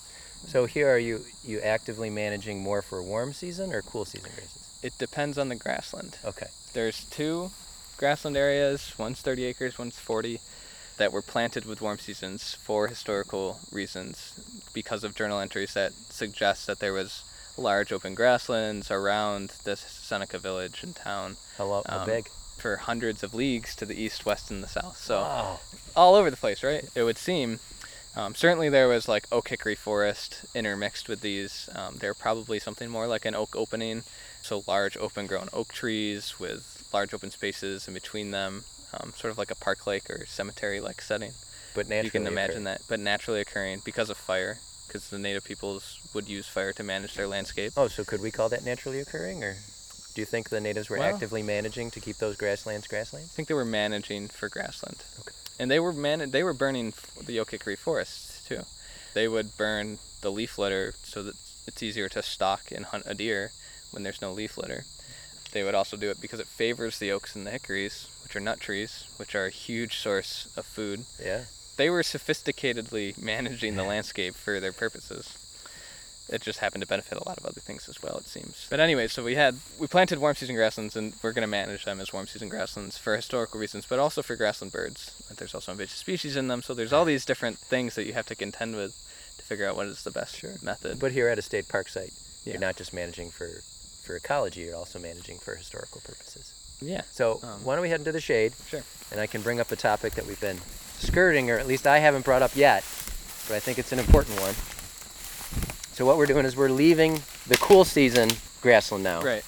So 0.48 0.66
here 0.66 0.90
are 0.94 1.00
you 1.00 1.22
you 1.46 1.62
actively 1.62 2.10
managing 2.10 2.62
more 2.62 2.82
for 2.82 3.02
warm 3.02 3.32
season 3.32 3.72
or 3.72 3.82
cool 3.82 4.04
season 4.04 4.30
grasses? 4.36 4.80
It 4.84 4.98
depends 4.98 5.38
on 5.38 5.48
the 5.48 5.56
grassland. 5.56 6.18
Okay. 6.26 6.48
There's 6.74 7.06
two 7.06 7.52
grassland 7.98 8.36
areas, 8.36 8.94
one's 8.98 9.22
30 9.22 9.46
acres, 9.46 9.80
one's 9.80 9.98
40, 9.98 10.42
that 10.98 11.14
were 11.14 11.22
planted 11.22 11.64
with 11.64 11.82
warm 11.82 11.98
seasons 11.98 12.54
for 12.54 12.88
historical 12.88 13.60
reasons 13.72 14.70
because 14.74 15.06
of 15.06 15.16
journal 15.16 15.40
entries 15.40 15.74
that 15.74 15.94
suggest 15.94 16.68
that 16.68 16.80
there 16.80 16.94
was 16.94 17.24
large 17.58 17.94
open 17.94 18.14
grasslands 18.14 18.92
around 18.92 19.54
this 19.64 19.80
Seneca 19.80 20.38
village 20.38 20.84
and 20.84 20.96
town 20.98 21.38
How, 21.58 21.82
how 21.88 22.00
Um, 22.00 22.06
big? 22.06 22.30
For 22.68 22.76
hundreds 22.76 23.24
of 23.24 23.34
leagues 23.34 23.74
to 23.78 23.86
the 23.86 23.96
east, 23.96 24.26
west, 24.26 24.52
and 24.52 24.62
the 24.62 24.68
south. 24.68 24.98
So 24.98 25.22
wow. 25.22 25.60
all 25.96 26.16
over 26.16 26.30
the 26.30 26.36
place, 26.36 26.64
right? 26.64 26.84
It 26.96 27.04
would 27.04 27.18
seem. 27.18 27.60
Um, 28.14 28.36
certainly, 28.36 28.68
there 28.68 28.90
was 28.90 29.08
like 29.08 29.26
oak 29.32 29.48
hickory 29.48 29.76
forest 29.76 30.44
intermixed 30.54 31.08
with 31.08 31.22
these. 31.22 31.70
Um, 31.74 31.96
they're 32.00 32.14
probably 32.14 32.60
something 32.60 32.90
more 32.90 33.08
like 33.08 33.24
an 33.24 33.36
oak 33.36 33.56
opening, 33.56 34.04
so 34.42 34.66
large 34.68 34.98
open 34.98 35.28
grown 35.28 35.48
oak 35.54 35.72
trees 35.72 36.40
with 36.40 36.90
large 36.92 37.14
open 37.14 37.32
spaces 37.32 37.88
in 37.88 37.94
between 37.94 38.32
them, 38.32 38.66
um, 38.94 39.14
sort 39.16 39.32
of 39.32 39.38
like 39.38 39.52
a 39.52 39.56
park 39.56 39.88
lake 39.88 40.10
or 40.10 40.26
cemetery 40.26 40.82
like 40.82 41.00
setting. 41.02 41.32
But 41.74 41.88
naturally 41.88 42.06
you 42.06 42.12
can 42.12 42.28
imagine 42.28 42.64
occurring. 42.64 42.64
that, 42.66 42.82
but 42.90 43.00
naturally 43.00 43.40
occurring 43.40 43.82
because 43.86 44.10
of 44.10 44.18
fire, 44.18 44.58
because 44.88 45.10
the 45.10 45.20
native 45.20 45.46
peoples 45.46 46.02
would 46.14 46.28
use 46.28 46.48
fire 46.48 46.74
to 46.74 46.84
manage 46.84 47.14
their 47.14 47.28
landscape. 47.28 47.72
Oh, 47.78 47.88
so 47.88 48.04
could 48.04 48.22
we 48.22 48.32
call 48.32 48.50
that 48.50 48.66
naturally 48.66 49.00
occurring, 49.00 49.42
or 49.42 49.56
do 50.18 50.22
you 50.22 50.26
think 50.26 50.50
the 50.50 50.60
natives 50.60 50.90
were 50.90 50.98
Well- 50.98 51.14
actively 51.14 51.44
managing 51.44 51.92
to 51.92 52.00
keep 52.00 52.18
those 52.18 52.36
grasslands 52.38 52.88
grasslands? 52.88 53.30
I 53.32 53.34
think 53.36 53.48
they 53.50 53.54
were 53.54 53.64
managing 53.64 54.30
for 54.30 54.50
grassland. 54.50 55.04
Okay. 55.20 55.36
And 55.60 55.70
they 55.70 55.80
were 55.80 55.94
man- 55.94 56.32
they 56.32 56.42
were 56.42 56.54
burning 56.56 56.88
f- 56.88 57.24
the 57.24 57.40
oak 57.40 57.52
hickory 57.52 57.76
forests 57.76 58.42
too. 58.48 58.66
They 59.14 59.28
would 59.28 59.56
burn 59.58 60.00
the 60.22 60.32
leaf 60.32 60.58
litter 60.58 60.96
so 61.04 61.22
that 61.22 61.36
it's 61.68 61.84
easier 61.84 62.10
to 62.10 62.24
stalk 62.24 62.72
and 62.72 62.86
hunt 62.88 63.04
a 63.06 63.14
deer 63.14 63.52
when 63.92 64.02
there's 64.02 64.20
no 64.20 64.34
leaf 64.34 64.58
litter. 64.58 64.86
They 65.52 65.62
would 65.62 65.76
also 65.76 65.96
do 65.98 66.10
it 66.10 66.20
because 66.20 66.40
it 66.40 66.48
favors 66.48 66.98
the 66.98 67.12
oaks 67.12 67.36
and 67.36 67.46
the 67.46 67.52
hickories, 67.52 68.08
which 68.24 68.36
are 68.36 68.40
nut 68.40 68.60
trees, 68.60 69.04
which 69.18 69.36
are 69.36 69.46
a 69.46 69.52
huge 69.52 70.00
source 70.00 70.48
of 70.56 70.66
food. 70.66 71.06
Yeah. 71.24 71.44
They 71.76 71.92
were 71.92 72.02
sophisticatedly 72.02 73.20
managing 73.20 73.76
the 73.76 73.84
landscape 73.84 74.34
for 74.36 74.60
their 74.60 74.74
purposes. 74.74 75.30
It 76.30 76.42
just 76.42 76.60
happened 76.60 76.82
to 76.82 76.88
benefit 76.88 77.18
a 77.18 77.24
lot 77.28 77.38
of 77.38 77.46
other 77.46 77.62
things 77.62 77.88
as 77.88 78.02
well, 78.04 78.18
it 78.18 78.28
seems. 78.28 78.68
But 78.70 78.80
anyway, 78.82 79.08
so 79.08 79.24
we 79.24 79.36
had 79.36 79.56
we 79.80 79.88
planted 79.88 80.20
warm 80.20 80.36
season 80.36 80.56
grasslands, 80.56 80.96
and 80.96 81.14
we're 81.24 81.32
going 81.32 81.44
to 81.44 81.48
manage 81.48 81.86
them 81.86 82.02
as 82.02 82.12
warm 82.12 82.28
season 82.28 82.50
grasslands 82.50 82.98
for 82.98 83.16
historical 83.16 83.60
reasons, 83.60 83.86
but 83.86 83.98
also 84.00 84.22
for 84.22 84.36
grassland 84.36 84.74
birds. 84.74 85.12
There's 85.36 85.56
also 85.56 85.72
invasive 85.72 85.98
species 85.98 86.36
in 86.36 86.48
them, 86.50 86.62
so 86.62 86.74
there's 86.74 86.92
all 86.94 87.06
these 87.06 87.24
different 87.26 87.58
things 87.58 87.96
that 87.96 88.06
you 88.06 88.14
have 88.14 88.26
to 88.28 88.36
contend 88.36 88.76
with 88.76 88.94
to 89.38 89.44
figure 89.46 89.68
out 89.70 89.76
what 89.78 89.88
is 89.88 90.04
the 90.04 90.12
best 90.12 90.36
Sure. 90.36 90.56
method. 90.62 91.00
But 91.00 91.12
here 91.14 91.30
at 91.30 91.40
a 91.40 91.42
state 91.42 91.70
park 91.70 91.88
site, 91.88 92.12
Yeah. 92.44 92.54
you're 92.54 92.62
not 92.62 92.76
just 92.76 92.92
managing 92.94 93.32
for 93.32 93.62
for 94.04 94.16
ecology; 94.16 94.62
you're 94.62 94.76
also 94.76 95.00
managing 95.00 95.38
for 95.40 95.56
historical 95.56 96.02
purposes. 96.02 96.52
yeah, 96.82 97.02
So 97.12 97.40
Um, 97.44 97.64
why 97.64 97.76
don't 97.76 97.82
we 97.82 97.90
head 97.90 98.00
into 98.02 98.12
the 98.12 98.22
shade? 98.22 98.54
Sure. 98.70 98.84
And 99.12 99.20
I 99.22 99.28
can 99.28 99.42
bring 99.42 99.60
up 99.60 99.72
a 99.72 99.76
topic 99.76 100.14
that 100.16 100.26
we've 100.26 100.40
been 100.40 100.60
skirting, 101.00 101.50
or 101.52 101.58
at 101.58 101.68
least 101.68 101.88
I 101.88 102.00
haven't 102.00 102.24
brought 102.26 102.42
up 102.42 102.56
yet, 102.56 102.84
but 103.48 103.56
I 103.56 103.60
think 103.60 103.80
it's 103.80 103.92
an 103.92 104.00
important 104.00 104.40
one. 104.42 104.56
So 105.98 106.06
what 106.06 106.18
we're 106.18 106.28
doing 106.28 106.46
is 106.46 106.56
we're 106.56 106.70
leaving 106.70 107.24
the 107.48 107.58
cool 107.58 107.84
season 107.84 108.30
grassland 108.62 109.04
now, 109.04 109.24
right. 109.24 109.44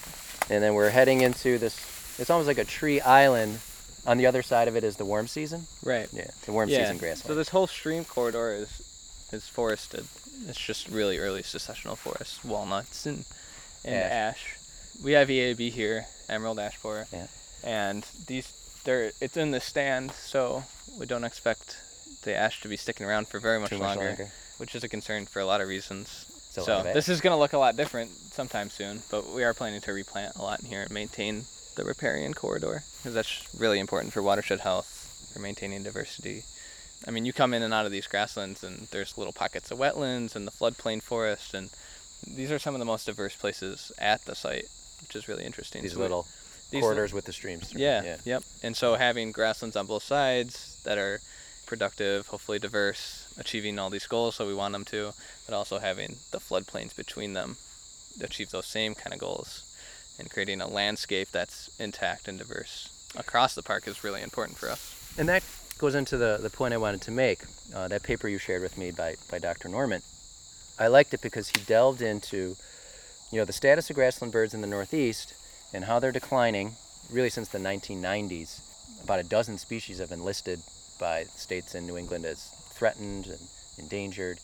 and 0.49 0.63
then 0.63 0.73
we're 0.73 0.89
heading 0.89 1.21
into 1.21 1.59
this. 1.59 1.77
It's 2.17 2.31
almost 2.31 2.47
like 2.47 2.57
a 2.57 2.65
tree 2.65 2.99
island. 2.99 3.59
On 4.07 4.17
the 4.17 4.25
other 4.25 4.41
side 4.41 4.67
of 4.67 4.75
it 4.75 4.83
is 4.83 4.95
the 4.95 5.05
warm 5.05 5.27
season. 5.27 5.67
Right. 5.83 6.09
Yeah, 6.11 6.31
the 6.47 6.51
warm 6.51 6.67
yeah. 6.67 6.79
season 6.79 6.97
grassland. 6.97 7.27
So 7.27 7.35
this 7.35 7.49
whole 7.49 7.67
stream 7.67 8.03
corridor 8.03 8.51
is 8.51 8.81
is 9.31 9.47
forested. 9.47 10.07
It's 10.47 10.57
just 10.57 10.87
really 10.89 11.19
early 11.19 11.43
successional 11.43 11.95
forest, 11.95 12.43
walnuts 12.43 13.05
and 13.05 13.25
and 13.85 13.93
Ash. 13.93 14.11
ash. 14.11 14.57
We 15.03 15.11
have 15.11 15.27
EAB 15.27 15.69
here, 15.69 16.07
emerald 16.29 16.57
ash 16.57 16.81
borer. 16.81 17.05
Yeah. 17.13 17.27
And 17.63 18.03
these 18.25 18.51
they're 18.85 19.11
it's 19.21 19.37
in 19.37 19.51
the 19.51 19.61
stand, 19.61 20.13
so 20.13 20.63
we 20.99 21.05
don't 21.05 21.25
expect 21.25 21.77
the 22.23 22.35
ash 22.35 22.59
to 22.61 22.67
be 22.67 22.75
sticking 22.75 23.05
around 23.05 23.27
for 23.27 23.39
very 23.39 23.59
much, 23.59 23.69
Too 23.69 23.77
much 23.77 23.97
longer, 23.97 24.07
longer. 24.07 24.31
which 24.57 24.73
is 24.73 24.83
a 24.83 24.89
concern 24.89 25.27
for 25.27 25.39
a 25.41 25.45
lot 25.45 25.61
of 25.61 25.67
reasons. 25.67 26.25
Lot 26.59 26.85
so 26.85 26.93
this 26.93 27.09
is 27.09 27.21
going 27.21 27.33
to 27.33 27.37
look 27.39 27.53
a 27.53 27.57
lot 27.57 27.75
different 27.75 28.11
sometime 28.11 28.69
soon, 28.69 29.01
but 29.09 29.29
we 29.31 29.43
are 29.43 29.53
planning 29.53 29.81
to 29.81 29.93
replant 29.93 30.35
a 30.35 30.41
lot 30.41 30.59
in 30.61 30.65
here 30.67 30.81
and 30.81 30.91
maintain 30.91 31.43
the 31.75 31.83
riparian 31.83 32.33
corridor 32.33 32.83
because 32.97 33.13
that's 33.13 33.47
really 33.57 33.79
important 33.79 34.13
for 34.13 34.21
watershed 34.21 34.59
health, 34.61 35.29
for 35.33 35.39
maintaining 35.39 35.83
diversity. 35.83 36.43
I 37.07 37.11
mean, 37.11 37.25
you 37.25 37.31
come 37.31 37.53
in 37.53 37.63
and 37.63 37.73
out 37.73 37.85
of 37.85 37.91
these 37.91 38.07
grasslands, 38.07 38.63
and 38.63 38.87
there's 38.91 39.17
little 39.17 39.31
pockets 39.33 39.71
of 39.71 39.77
wetlands 39.77 40.35
and 40.35 40.45
the 40.45 40.51
floodplain 40.51 41.01
forest, 41.01 41.53
and 41.53 41.69
these 42.27 42.51
are 42.51 42.59
some 42.59 42.75
of 42.75 42.79
the 42.79 42.85
most 42.85 43.05
diverse 43.05 43.35
places 43.35 43.91
at 43.97 44.25
the 44.25 44.35
site, 44.35 44.67
which 45.01 45.15
is 45.15 45.27
really 45.29 45.45
interesting. 45.45 45.81
These 45.81 45.93
So 45.93 45.99
little 45.99 46.27
these 46.71 46.81
corridors 46.81 47.13
with 47.13 47.25
the 47.25 47.33
streams 47.33 47.69
through. 47.69 47.81
yeah, 47.81 48.03
yeah. 48.03 48.17
Yep. 48.25 48.43
And 48.63 48.75
so 48.77 48.95
having 48.95 49.31
grasslands 49.31 49.75
on 49.75 49.87
both 49.87 50.03
sides 50.03 50.79
that 50.83 50.97
are 50.97 51.19
productive, 51.65 52.27
hopefully 52.27 52.59
diverse, 52.59 53.18
achieving 53.37 53.79
all 53.79 53.89
these 53.89 54.07
goals 54.07 54.35
so 54.35 54.47
we 54.47 54.53
want 54.53 54.73
them 54.73 54.85
to, 54.85 55.13
but 55.45 55.55
also 55.55 55.79
having 55.79 56.17
the 56.31 56.39
floodplains 56.39 56.95
between 56.95 57.33
them 57.33 57.57
achieve 58.21 58.49
those 58.49 58.65
same 58.65 58.95
kind 58.95 59.13
of 59.13 59.19
goals 59.19 59.63
and 60.19 60.29
creating 60.29 60.59
a 60.59 60.67
landscape 60.67 61.29
that's 61.31 61.69
intact 61.79 62.27
and 62.27 62.37
diverse 62.37 62.89
across 63.17 63.55
the 63.55 63.63
park 63.63 63.87
is 63.87 64.03
really 64.03 64.21
important 64.21 64.57
for 64.57 64.69
us. 64.69 64.95
And 65.17 65.27
that 65.29 65.43
goes 65.77 65.95
into 65.95 66.17
the, 66.17 66.39
the 66.41 66.49
point 66.49 66.73
I 66.73 66.77
wanted 66.77 67.01
to 67.01 67.11
make. 67.11 67.43
Uh, 67.73 67.87
that 67.87 68.03
paper 68.03 68.27
you 68.27 68.37
shared 68.37 68.61
with 68.61 68.77
me 68.77 68.91
by, 68.91 69.15
by 69.29 69.39
Dr. 69.39 69.69
Norment. 69.69 70.03
I 70.79 70.87
liked 70.87 71.13
it 71.13 71.21
because 71.21 71.49
he 71.49 71.63
delved 71.65 72.01
into, 72.01 72.55
you 73.31 73.39
know, 73.39 73.45
the 73.45 73.53
status 73.53 73.89
of 73.89 73.95
grassland 73.95 74.33
birds 74.33 74.53
in 74.53 74.61
the 74.61 74.67
Northeast 74.67 75.33
and 75.73 75.85
how 75.85 75.99
they're 75.99 76.11
declining 76.11 76.73
really 77.11 77.29
since 77.29 77.49
the 77.49 77.59
1990s. 77.59 78.61
About 79.03 79.19
a 79.19 79.23
dozen 79.23 79.57
species 79.57 79.99
have 79.99 80.09
been 80.09 80.23
listed 80.23 80.59
by 80.99 81.23
states 81.23 81.75
in 81.75 81.85
New 81.85 81.97
England 81.97 82.25
as 82.25 82.49
threatened 82.83 83.27
and 83.27 83.39
endangered, 83.77 84.39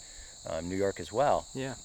um, 0.49 0.67
New 0.69 0.75
York 0.75 0.99
as 0.99 1.11
well. 1.11 1.47
Yeah. 1.55 1.75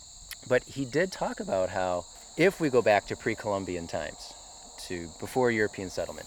But 0.49 0.65
he 0.65 0.85
did 0.85 1.13
talk 1.13 1.39
about 1.41 1.71
how 1.71 2.05
if 2.37 2.61
we 2.61 2.69
go 2.71 2.83
back 2.83 3.07
to 3.07 3.17
pre-Columbian 3.17 3.87
times, 3.87 4.33
to 4.89 5.09
before 5.21 5.51
European 5.53 5.91
settlement, 5.91 6.27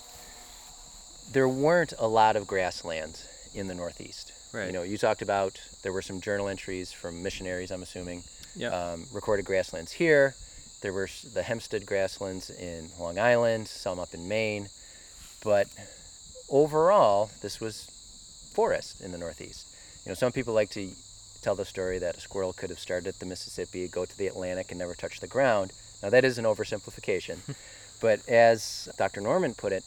there 1.32 1.47
weren't 1.49 1.93
a 1.99 2.07
lot 2.07 2.36
of 2.36 2.47
grasslands 2.47 3.28
in 3.53 3.67
the 3.67 3.76
Northeast. 3.76 4.32
Right. 4.53 4.67
You 4.67 4.71
know, 4.71 4.84
you 4.84 4.97
talked 4.97 5.21
about 5.21 5.59
there 5.82 5.91
were 5.91 6.01
some 6.01 6.21
journal 6.21 6.47
entries 6.47 6.91
from 6.93 7.21
missionaries, 7.21 7.71
I'm 7.71 7.84
assuming, 7.84 8.24
Yeah. 8.55 8.69
um, 8.69 9.05
recorded 9.11 9.45
grasslands 9.45 9.91
here. 9.91 10.36
There 10.82 10.93
were 10.93 11.09
the 11.34 11.43
Hempstead 11.43 11.86
grasslands 11.86 12.49
in 12.49 12.89
Long 12.99 13.17
Island, 13.19 13.67
some 13.67 13.99
up 13.99 14.13
in 14.13 14.28
Maine, 14.28 14.69
but 15.43 15.67
overall, 16.49 17.32
this 17.41 17.59
was 17.59 17.88
forest 18.53 19.01
in 19.01 19.11
the 19.11 19.17
Northeast. 19.17 19.67
You 20.06 20.10
know, 20.10 20.16
some 20.16 20.32
people 20.32 20.54
like 20.54 20.70
to 20.72 20.89
tell 21.41 21.56
the 21.56 21.66
story 21.66 21.99
that 21.99 22.18
a 22.18 22.22
squirrel 22.22 22.54
could 22.54 22.70
have 22.70 22.80
started 22.80 23.08
at 23.08 23.20
the 23.20 23.26
Mississippi, 23.26 23.88
go 23.88 24.06
to 24.06 24.18
the 24.18 24.28
Atlantic, 24.28 24.70
and 24.72 24.80
never 24.80 24.93
touch 24.95 25.20
the 25.20 25.28
ground. 25.28 25.72
Now, 26.01 26.10
that 26.10 26.26
is 26.26 26.38
an 26.38 26.45
oversimplification, 26.45 27.38
but 28.01 28.28
as 28.28 28.89
Dr. 28.97 29.22
Norment 29.22 29.58
put 29.58 29.72
it, 29.72 29.84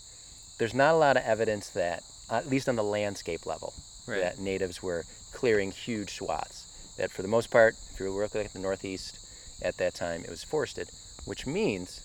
there's 0.58 0.74
not 0.74 0.94
a 0.94 0.98
lot 0.98 1.16
of 1.16 1.22
evidence 1.24 1.68
that, 1.70 2.02
at 2.30 2.48
least 2.48 2.68
on 2.68 2.76
the 2.76 2.84
landscape 2.84 3.44
level, 3.46 3.72
Right. 4.06 4.20
that 4.20 4.38
natives 4.38 4.82
were 4.82 5.04
clearing 5.32 5.70
huge 5.72 6.14
swaths. 6.14 6.94
That 6.96 7.10
for 7.10 7.22
the 7.22 7.28
most 7.28 7.50
part, 7.50 7.74
if 7.92 8.00
you 8.00 8.10
were 8.12 8.22
looking 8.22 8.40
at 8.42 8.52
the 8.52 8.58
northeast 8.60 9.18
at 9.62 9.76
that 9.78 9.94
time, 9.94 10.22
it 10.24 10.30
was 10.30 10.44
forested, 10.44 10.88
which 11.26 11.46
means 11.46 12.00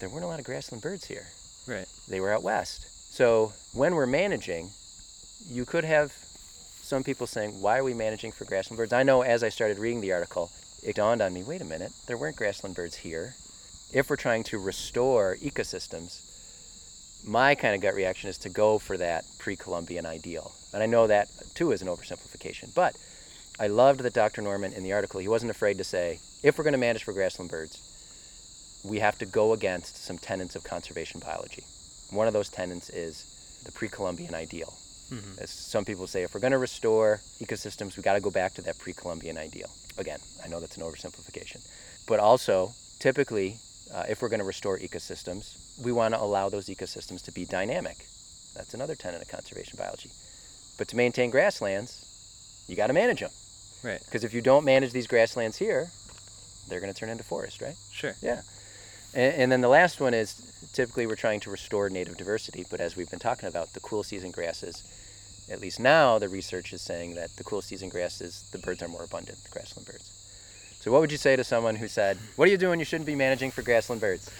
there 0.00 0.08
weren't 0.08 0.24
a 0.24 0.28
lot 0.28 0.38
of 0.38 0.46
grassland 0.46 0.80
birds 0.80 1.04
here. 1.06 1.26
Right. 1.66 1.86
They 2.08 2.20
were 2.20 2.32
out 2.32 2.42
west. 2.42 2.86
So 3.12 3.52
when 3.74 3.94
we're 3.94 4.06
managing, 4.06 4.70
you 5.50 5.64
could 5.64 5.84
have 5.84 6.12
some 6.92 7.02
people 7.02 7.26
saying, 7.26 7.58
why 7.62 7.78
are 7.78 7.84
we 7.84 7.94
managing 7.94 8.30
for 8.30 8.44
grassland 8.44 8.76
birds? 8.76 8.92
I 8.92 9.02
know 9.02 9.22
as 9.22 9.42
I 9.42 9.48
started 9.48 9.78
reading 9.78 10.02
the 10.02 10.12
article, 10.12 10.50
it 10.82 10.94
dawned 10.94 11.22
on 11.22 11.32
me, 11.32 11.42
wait 11.42 11.62
a 11.62 11.64
minute, 11.64 11.90
there 12.06 12.18
weren't 12.18 12.36
grassland 12.36 12.76
birds 12.76 12.96
here. 12.96 13.34
If 13.94 14.10
we're 14.10 14.16
trying 14.16 14.44
to 14.44 14.58
restore 14.58 15.38
ecosystems, 15.40 16.20
my 17.26 17.54
kind 17.54 17.74
of 17.74 17.80
gut 17.80 17.94
reaction 17.94 18.28
is 18.28 18.36
to 18.40 18.50
go 18.50 18.78
for 18.78 18.98
that 18.98 19.24
pre-Columbian 19.38 20.04
ideal. 20.04 20.52
And 20.74 20.82
I 20.82 20.86
know 20.86 21.06
that 21.06 21.28
too 21.54 21.72
is 21.72 21.80
an 21.80 21.88
oversimplification, 21.88 22.74
but 22.74 22.94
I 23.58 23.68
loved 23.68 24.00
that 24.00 24.12
Dr. 24.12 24.42
Norment 24.42 24.74
in 24.74 24.82
the 24.82 24.92
article, 24.92 25.18
he 25.18 25.28
wasn't 25.28 25.50
afraid 25.50 25.78
to 25.78 25.84
say, 25.84 26.18
if 26.42 26.58
we're 26.58 26.64
going 26.64 26.72
to 26.72 26.78
manage 26.78 27.04
for 27.04 27.14
grassland 27.14 27.50
birds, 27.50 28.82
we 28.84 28.98
have 28.98 29.16
to 29.20 29.24
go 29.24 29.54
against 29.54 30.04
some 30.04 30.18
tenets 30.18 30.56
of 30.56 30.62
conservation 30.62 31.22
biology. 31.24 31.64
One 32.10 32.26
of 32.26 32.34
those 32.34 32.50
tenets 32.50 32.90
is 32.90 33.62
the 33.64 33.72
pre-Columbian 33.72 34.34
ideal. 34.34 34.74
Mhm. 35.12 35.38
As 35.42 35.50
some 35.50 35.84
people 35.84 36.06
say, 36.06 36.22
if 36.22 36.34
we're 36.34 36.40
going 36.40 36.52
to 36.52 36.58
restore 36.58 37.20
ecosystems, 37.38 37.96
we 37.96 38.02
got 38.02 38.14
to 38.14 38.20
go 38.20 38.30
back 38.30 38.54
to 38.54 38.62
that 38.62 38.78
pre-Columbian 38.78 39.36
ideal. 39.36 39.70
Again, 39.98 40.20
I 40.42 40.48
know 40.48 40.58
that's 40.58 40.76
an 40.78 40.82
oversimplification, 40.82 41.60
but 42.06 42.18
also 42.18 42.72
typically, 42.98 43.58
uh, 43.92 44.04
if 44.08 44.22
we're 44.22 44.30
going 44.30 44.40
to 44.40 44.46
restore 44.46 44.78
ecosystems, 44.78 45.56
we 45.84 45.92
want 45.92 46.14
to 46.14 46.20
allow 46.20 46.48
those 46.48 46.66
ecosystems 46.66 47.22
to 47.24 47.32
be 47.32 47.44
dynamic. 47.44 48.06
That's 48.54 48.72
another 48.74 48.94
tenet 48.94 49.20
of 49.20 49.28
conservation 49.28 49.76
biology. 49.76 50.10
But 50.78 50.88
to 50.88 50.96
maintain 50.96 51.30
grasslands, 51.30 52.64
you 52.66 52.76
got 52.76 52.86
to 52.86 52.92
manage 52.94 53.20
them. 53.20 53.30
Right. 53.82 54.00
Because 54.04 54.24
if 54.24 54.32
you 54.32 54.40
don't 54.40 54.64
manage 54.64 54.92
these 54.92 55.06
grasslands 55.06 55.58
here, 55.58 55.90
they're 56.68 56.80
going 56.80 56.92
to 56.92 56.98
turn 56.98 57.10
into 57.10 57.24
forest, 57.24 57.60
right? 57.60 57.76
Sure. 57.90 58.14
Yeah. 58.22 58.40
And, 59.14 59.34
and 59.34 59.52
then 59.52 59.60
the 59.60 59.68
last 59.68 60.00
one 60.00 60.14
is 60.14 60.40
typically 60.72 61.06
we're 61.06 61.16
trying 61.16 61.40
to 61.40 61.50
restore 61.50 61.90
native 61.90 62.16
diversity, 62.16 62.64
but 62.70 62.80
as 62.80 62.96
we've 62.96 63.10
been 63.10 63.18
talking 63.18 63.48
about, 63.48 63.74
the 63.74 63.80
cool 63.80 64.02
season 64.02 64.30
grasses, 64.30 64.82
at 65.52 65.60
least 65.60 65.78
now 65.78 66.18
the 66.18 66.28
research 66.28 66.72
is 66.72 66.82
saying 66.82 67.14
that 67.14 67.36
the 67.36 67.44
cool 67.44 67.62
season 67.62 67.88
grasses, 67.88 68.48
the 68.52 68.58
birds 68.58 68.82
are 68.82 68.88
more 68.88 69.04
abundant, 69.04 69.38
the 69.44 69.50
grassland 69.50 69.86
birds. 69.86 70.10
So 70.80 70.90
what 70.90 71.00
would 71.00 71.12
you 71.12 71.18
say 71.18 71.36
to 71.36 71.44
someone 71.44 71.76
who 71.76 71.86
said, 71.86 72.18
"What 72.36 72.48
are 72.48 72.50
you 72.50 72.58
doing? 72.58 72.80
You 72.80 72.84
shouldn't 72.84 73.06
be 73.06 73.14
managing 73.14 73.52
for 73.52 73.62
grassland 73.62 74.00
birds"? 74.00 74.30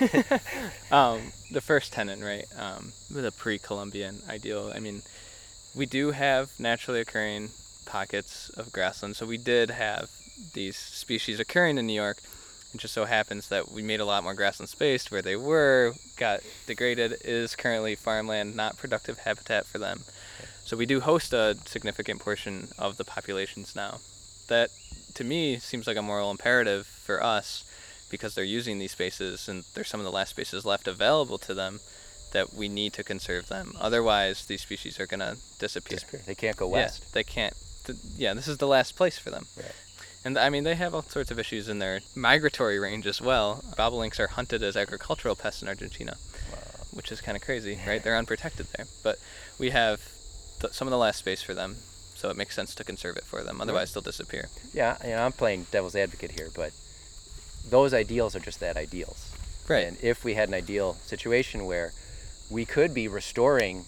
um, 0.90 1.32
the 1.52 1.60
first 1.60 1.92
tenant, 1.92 2.22
right? 2.22 2.46
Um, 2.58 2.92
the 3.10 3.30
pre-Columbian 3.30 4.20
ideal. 4.28 4.72
I 4.74 4.80
mean, 4.80 5.02
we 5.74 5.86
do 5.86 6.10
have 6.10 6.50
naturally 6.58 7.00
occurring 7.00 7.50
pockets 7.84 8.50
of 8.50 8.72
grassland. 8.72 9.16
So 9.16 9.26
we 9.26 9.38
did 9.38 9.70
have 9.70 10.10
these 10.54 10.76
species 10.76 11.40
occurring 11.40 11.78
in 11.78 11.86
New 11.86 11.92
York. 11.92 12.18
It 12.74 12.80
just 12.80 12.94
so 12.94 13.04
happens 13.04 13.48
that 13.48 13.70
we 13.70 13.82
made 13.82 14.00
a 14.00 14.04
lot 14.04 14.24
more 14.24 14.34
grassland 14.34 14.68
space 14.68 15.10
where 15.10 15.22
they 15.22 15.36
were, 15.36 15.94
got 16.16 16.40
degraded, 16.66 17.16
is 17.24 17.56
currently 17.56 17.94
farmland, 17.94 18.56
not 18.56 18.76
productive 18.76 19.18
habitat 19.18 19.66
for 19.66 19.78
them. 19.78 20.02
So 20.66 20.76
we 20.76 20.84
do 20.86 21.00
host 21.00 21.32
a 21.32 21.56
significant 21.64 22.20
portion 22.20 22.68
of 22.78 22.96
the 22.96 23.04
populations 23.04 23.74
now. 23.76 24.00
That, 24.48 24.70
to 25.14 25.24
me, 25.24 25.58
seems 25.58 25.86
like 25.86 25.96
a 25.96 26.02
moral 26.02 26.30
imperative 26.30 26.86
for 26.86 27.22
us 27.22 27.64
because 28.10 28.34
they're 28.34 28.44
using 28.44 28.78
these 28.78 28.92
spaces 28.92 29.48
and 29.48 29.64
they're 29.74 29.84
some 29.84 30.00
of 30.00 30.04
the 30.04 30.12
last 30.12 30.30
spaces 30.30 30.64
left 30.64 30.86
available 30.88 31.38
to 31.38 31.54
them 31.54 31.80
that 32.32 32.52
we 32.52 32.68
need 32.68 32.92
to 32.94 33.04
conserve 33.04 33.48
them. 33.48 33.72
Otherwise, 33.80 34.46
these 34.46 34.60
species 34.60 34.98
are 35.00 35.06
going 35.06 35.20
to 35.20 35.36
disappear. 35.58 35.98
Disappear. 35.98 36.20
They 36.26 36.34
can't 36.34 36.56
go 36.56 36.66
Yeah, 36.68 36.72
west. 36.82 37.12
they 37.14 37.22
can't. 37.24 37.54
th- 37.84 37.98
yeah, 38.16 38.34
this 38.34 38.48
is 38.48 38.58
the 38.58 38.66
last 38.66 38.96
place 38.96 39.18
for 39.18 39.30
them. 39.30 39.46
Right. 39.56 39.72
And 40.24 40.36
I 40.36 40.50
mean, 40.50 40.64
they 40.64 40.74
have 40.74 40.92
all 40.94 41.02
sorts 41.02 41.30
of 41.30 41.38
issues 41.38 41.68
in 41.68 41.78
their 41.78 42.00
migratory 42.16 42.80
range 42.80 43.06
as 43.06 43.20
well. 43.20 43.62
Bobolinks 43.78 44.18
are 44.18 44.26
hunted 44.26 44.62
as 44.64 44.76
agricultural 44.76 45.36
pests 45.36 45.62
in 45.62 45.68
Argentina, 45.68 46.16
Wow. 46.52 46.58
which 46.92 47.12
is 47.12 47.20
kind 47.20 47.36
of 47.36 47.42
crazy, 47.44 47.78
right? 47.86 48.02
They're 48.02 48.16
unprotected 48.16 48.66
there. 48.76 48.86
But 49.04 49.18
we 49.58 49.70
have 49.70 50.00
th- 50.60 50.72
some 50.72 50.86
of 50.88 50.90
the 50.92 50.98
last 50.98 51.18
space 51.18 51.42
for 51.42 51.54
them, 51.54 51.76
so 52.14 52.30
it 52.30 52.36
makes 52.36 52.54
sense 52.54 52.74
to 52.76 52.84
conserve 52.84 53.16
it 53.16 53.24
for 53.24 53.42
them. 53.42 53.60
Otherwise, 53.60 53.92
they'll 53.92 54.02
disappear. 54.02 54.48
Yeah, 54.72 54.96
you 55.04 55.10
know, 55.10 55.24
I'm 55.24 55.32
playing 55.32 55.66
devil's 55.70 55.96
advocate 55.96 56.32
here, 56.32 56.48
but 56.54 56.72
those 57.68 57.92
ideals 57.94 58.34
are 58.36 58.40
just 58.40 58.60
that 58.60 58.76
ideals. 58.76 59.32
Right. 59.68 59.86
And 59.86 59.96
if 60.02 60.24
we 60.24 60.34
had 60.34 60.48
an 60.48 60.54
ideal 60.54 60.94
situation 61.04 61.66
where 61.66 61.92
we 62.48 62.64
could 62.64 62.94
be 62.94 63.08
restoring 63.08 63.84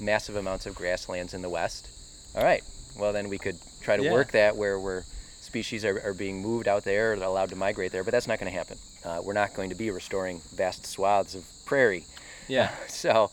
massive 0.00 0.36
amounts 0.36 0.64
of 0.66 0.74
grasslands 0.74 1.34
in 1.34 1.42
the 1.42 1.48
West, 1.50 1.88
all 2.34 2.42
right, 2.42 2.62
well, 2.98 3.12
then 3.12 3.28
we 3.28 3.38
could 3.38 3.58
try 3.82 3.96
to 3.96 4.02
Yeah. 4.04 4.12
work 4.12 4.32
that 4.32 4.56
where 4.56 4.78
we're 4.78 5.04
species 5.40 5.84
are, 5.84 6.00
are 6.04 6.12
being 6.14 6.42
moved 6.42 6.68
out 6.68 6.84
there 6.84 7.12
or 7.12 7.14
allowed 7.14 7.48
to 7.50 7.56
migrate 7.56 7.90
there, 7.92 8.04
but 8.04 8.10
that's 8.12 8.26
not 8.26 8.38
going 8.38 8.50
to 8.52 8.56
happen. 8.58 8.76
Uh, 9.04 9.20
we're 9.22 9.32
not 9.32 9.54
going 9.54 9.70
to 9.70 9.74
be 9.74 9.90
restoring 9.90 10.40
vast 10.54 10.86
swaths 10.86 11.34
of 11.34 11.44
prairie. 11.64 12.04
Yeah. 12.48 12.70
so 12.88 13.30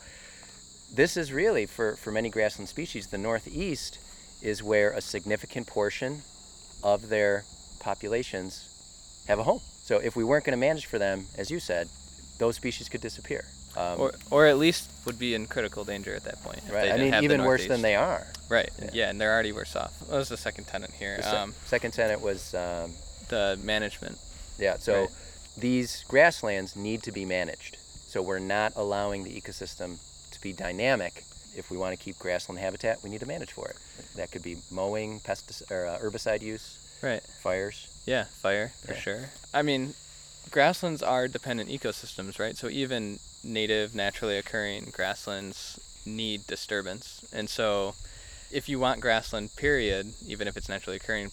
this 0.92 1.16
is 1.16 1.32
really, 1.32 1.66
for, 1.66 1.96
for 1.96 2.10
many 2.12 2.30
grassland 2.30 2.68
species, 2.68 3.08
the 3.08 3.18
Northeast 3.18 3.98
is 4.42 4.62
where 4.62 4.90
a 4.92 5.00
significant 5.00 5.66
portion 5.66 6.22
of 6.82 7.08
their 7.08 7.44
populations 7.80 9.24
have 9.28 9.38
a 9.38 9.42
home. 9.42 9.60
So 9.82 9.98
if 9.98 10.16
we 10.16 10.24
weren't 10.24 10.44
going 10.44 10.52
to 10.58 10.60
manage 10.60 10.86
for 10.86 10.98
them, 10.98 11.26
as 11.38 11.50
you 11.50 11.60
said, 11.60 11.88
those 12.38 12.56
species 12.56 12.88
could 12.88 13.00
disappear. 13.00 13.44
Um, 13.76 14.00
or, 14.00 14.12
or 14.30 14.46
at 14.46 14.56
least 14.58 14.90
would 15.04 15.18
be 15.18 15.34
in 15.34 15.46
critical 15.46 15.84
danger 15.84 16.14
at 16.14 16.24
that 16.24 16.42
point. 16.42 16.60
right. 16.72 16.90
I 16.92 16.96
mean, 16.96 17.14
even 17.22 17.44
worse 17.44 17.66
than 17.66 17.82
they 17.82 17.94
are. 17.94 18.26
Right. 18.48 18.70
Yeah. 18.80 18.90
Yeah. 18.92 19.10
and 19.10 19.20
they're 19.20 19.32
already 19.32 19.52
worse 19.52 19.76
off. 19.76 19.92
What 20.08 20.16
was 20.18 20.28
the 20.30 20.36
second 20.36 20.64
tenant 20.64 20.92
here? 20.94 21.20
Se- 21.22 21.28
Um, 21.28 21.54
second 21.66 21.92
tenant 21.92 22.20
was, 22.22 22.54
um, 22.54 22.92
the 23.28 23.58
management. 23.62 24.18
yeah. 24.58 24.76
So 24.78 25.00
Right. 25.02 25.08
these 25.58 26.04
grasslands 26.08 26.74
need 26.76 27.02
to 27.02 27.12
be 27.12 27.24
managed. 27.24 27.76
So 28.08 28.22
we're 28.22 28.38
not 28.38 28.72
allowing 28.76 29.24
the 29.24 29.38
ecosystem 29.40 29.98
dynamic. 30.52 31.24
If 31.56 31.70
we 31.70 31.76
want 31.78 31.98
to 31.98 32.02
keep 32.04 32.18
grassland 32.18 32.58
habitat, 32.60 33.02
we 33.02 33.08
need 33.10 33.20
to 33.20 33.26
manage 33.26 33.52
for 33.52 33.68
it. 33.68 33.76
That 34.16 34.30
could 34.30 34.42
be 34.42 34.58
mowing, 34.70 35.20
pestic- 35.20 35.70
or 35.70 35.86
uh, 35.86 35.98
herbicide 35.98 36.42
use, 36.42 36.78
Right. 37.02 37.22
fires. 37.22 37.86
Yeah, 38.04 38.24
fire 38.24 38.72
for 38.84 38.92
Yeah. 38.94 39.00
sure. 39.00 39.30
I 39.54 39.62
mean, 39.62 39.94
grasslands 40.50 41.02
are 41.02 41.28
dependent 41.28 41.70
ecosystems, 41.70 42.38
right? 42.38 42.56
So 42.56 42.68
even 42.68 43.18
native, 43.42 43.94
naturally 43.94 44.36
occurring 44.38 44.90
grasslands 44.92 45.78
need 46.04 46.46
disturbance. 46.46 47.20
And 47.32 47.48
so 47.48 47.94
if 48.52 48.68
you 48.68 48.78
want 48.78 49.00
grassland, 49.00 49.56
period, 49.56 50.12
even 50.26 50.46
if 50.48 50.56
it's 50.56 50.68
naturally 50.68 50.96
occurring, 50.98 51.32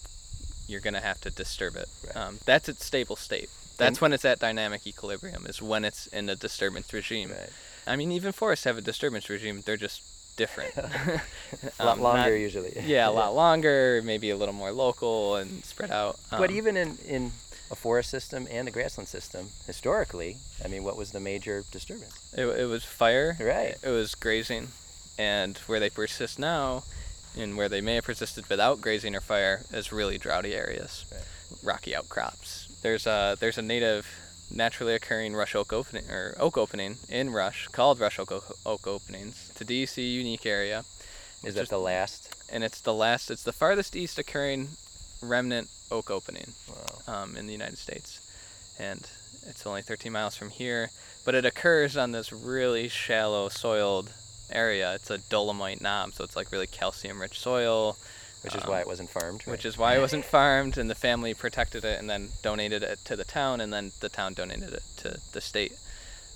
you're 0.66 0.80
going 0.80 0.94
to 0.94 1.00
have 1.00 1.20
to 1.20 1.30
disturb 1.30 1.76
it. 1.76 1.88
Right. 2.06 2.16
Um, 2.16 2.40
that's 2.46 2.68
its 2.68 2.84
stable 2.84 3.16
state. 3.16 3.50
That's 3.76 3.88
And- 3.88 3.98
when 3.98 4.12
it's 4.14 4.24
at 4.24 4.38
dynamic 4.38 4.86
equilibrium, 4.86 5.46
is 5.46 5.60
when 5.60 5.84
it's 5.84 6.06
in 6.08 6.28
a 6.30 6.36
disturbance 6.36 6.92
regime. 6.92 7.30
Right. 7.30 7.50
I 7.86 7.96
mean, 7.96 8.12
even 8.12 8.32
forests 8.32 8.64
have 8.64 8.78
a 8.78 8.80
disturbance 8.80 9.28
regime, 9.28 9.62
they're 9.64 9.76
just 9.76 10.02
different. 10.36 10.74
A 11.78 11.84
lot 11.84 11.96
Um, 11.98 12.00
longer 12.00 12.30
not- 12.30 12.40
usually. 12.40 12.72
yeah, 12.84 13.08
a 13.08 13.12
lot 13.12 13.34
longer, 13.34 14.00
maybe 14.04 14.30
a 14.30 14.36
little 14.36 14.54
more 14.54 14.72
local 14.72 15.36
and 15.36 15.64
spread 15.64 15.90
out. 15.90 16.18
But 16.30 16.50
Um, 16.50 16.56
even 16.56 16.76
in, 16.76 16.98
in 17.06 17.32
a 17.70 17.74
forest 17.76 18.10
system 18.10 18.46
and 18.50 18.66
a 18.68 18.70
grassland 18.70 19.08
system, 19.08 19.48
historically, 19.66 20.36
I 20.64 20.68
mean, 20.68 20.82
what 20.84 20.96
was 20.96 21.12
the 21.12 21.20
major 21.20 21.64
disturbance? 21.70 22.14
It, 22.36 22.46
it 22.46 22.66
was 22.66 22.84
fire. 22.84 23.36
Right. 23.40 23.76
It 23.82 23.90
was 23.90 24.14
grazing, 24.14 24.68
and 25.18 25.56
where 25.66 25.80
they 25.80 25.90
persist 25.90 26.38
now, 26.38 26.82
and 27.38 27.56
where 27.56 27.68
they 27.68 27.80
may 27.80 27.96
have 27.96 28.04
persisted 28.04 28.48
without 28.48 28.80
grazing 28.80 29.14
or 29.14 29.20
fire, 29.20 29.62
is 29.72 29.92
really 29.92 30.18
droughty 30.18 30.54
areas, 30.54 31.04
Right. 31.12 31.22
rocky 31.62 31.94
outcrops. 31.94 32.68
There's 32.82 33.06
a 33.06 33.36
there's 33.40 33.56
a 33.58 33.62
native, 33.62 34.06
naturally 34.54 34.94
occurring 34.94 35.34
rush 35.34 35.54
oak 35.54 35.72
opening 35.72 36.08
or 36.10 36.34
oak 36.38 36.56
opening 36.56 36.96
in 37.08 37.30
Rush 37.30 37.68
called 37.68 37.98
Rush 38.00 38.18
oak, 38.18 38.32
oak, 38.32 38.56
oak 38.64 38.86
openings. 38.86 39.48
It's 39.50 39.60
a 39.60 39.64
DEC 39.64 39.96
unique 39.98 40.46
area. 40.46 40.84
Is 41.44 41.54
that 41.56 41.68
the 41.68 41.78
last? 41.78 42.30
and 42.52 42.62
it's 42.62 42.80
the 42.80 42.94
last. 42.94 43.30
It's 43.30 43.42
the 43.42 43.52
farthest 43.52 43.96
east 43.96 44.18
occurring 44.18 44.68
remnant 45.22 45.68
oak 45.90 46.10
opening 46.10 46.52
Wow. 46.68 47.22
um, 47.22 47.36
in 47.36 47.46
the 47.46 47.52
United 47.52 47.78
States, 47.78 48.20
and 48.78 49.00
it's 49.48 49.66
only 49.66 49.82
13 49.82 50.12
miles 50.12 50.36
from 50.36 50.50
here. 50.50 50.90
But 51.24 51.34
it 51.34 51.44
occurs 51.44 51.96
on 51.96 52.12
this 52.12 52.32
really 52.32 52.88
shallow 52.88 53.48
soiled 53.48 54.12
area. 54.50 54.94
It's 54.94 55.10
a 55.10 55.18
dolomite 55.18 55.80
knob, 55.80 56.12
so 56.12 56.22
it's 56.24 56.36
like 56.36 56.52
really 56.52 56.66
calcium-rich 56.66 57.38
soil, 57.40 57.96
Which 58.44 58.54
is 58.54 58.62
Um, 58.64 58.70
why 58.70 58.80
it 58.80 58.86
wasn't 58.86 59.10
farmed. 59.10 59.42
which 59.46 59.64
is 59.64 59.76
why 59.78 59.96
it 59.96 60.00
wasn't 60.00 60.24
farmed. 60.24 60.76
And 60.78 60.88
the 60.90 60.94
family 60.94 61.32
protected 61.34 61.84
it 61.84 61.98
and 61.98 62.08
then 62.08 62.28
donated 62.42 62.82
it 62.82 62.98
to 63.06 63.16
the 63.16 63.24
town, 63.24 63.60
and 63.60 63.72
then 63.72 63.92
the 64.00 64.08
town 64.10 64.34
donated 64.34 64.72
it 64.74 64.82
to 64.98 65.18
the 65.32 65.40
state, 65.40 65.72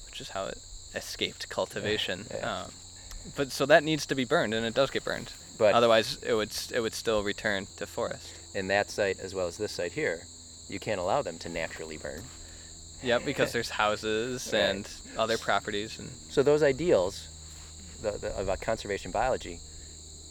which 0.07 0.21
is 0.21 0.31
how 0.31 0.47
it 0.47 0.59
escaped 0.95 1.49
cultivation. 1.51 2.27
yeah. 2.31 2.63
Um, 2.65 2.73
but 3.37 3.53
so 3.53 3.67
that 3.67 3.85
needs 3.85 4.07
to 4.07 4.15
be 4.15 4.25
burned, 4.25 4.55
and 4.55 4.65
it 4.65 4.75
does 4.75 4.91
get 4.91 5.05
burned. 5.05 5.33
But 5.59 5.75
Otherwise, 5.75 6.19
it 6.23 6.33
would 6.35 6.53
it 6.73 6.81
would 6.81 6.95
still 6.95 7.23
return 7.23 7.67
to 7.77 7.87
forest. 7.87 8.29
in 8.55 8.69
that 8.69 8.91
site, 8.91 9.21
as 9.21 9.35
well 9.35 9.47
as 9.47 9.59
this 9.59 9.73
site 9.73 9.93
here, 9.93 10.23
you 10.69 10.79
can't 10.81 10.99
allow 11.01 11.21
them 11.23 11.39
to 11.41 11.49
naturally 11.51 11.99
burn. 11.99 12.23
Yep, 13.03 13.25
because 13.27 13.53
there's 13.55 13.71
houses 13.71 14.49
Right. 14.53 14.61
and 14.61 14.89
other 15.17 15.37
properties 15.37 15.99
and 15.99 16.09
So 16.31 16.43
those 16.43 16.63
ideals 16.63 17.29
the, 18.03 18.13
the, 18.13 18.39
about 18.41 18.61
conservation 18.61 19.11
biology, 19.11 19.61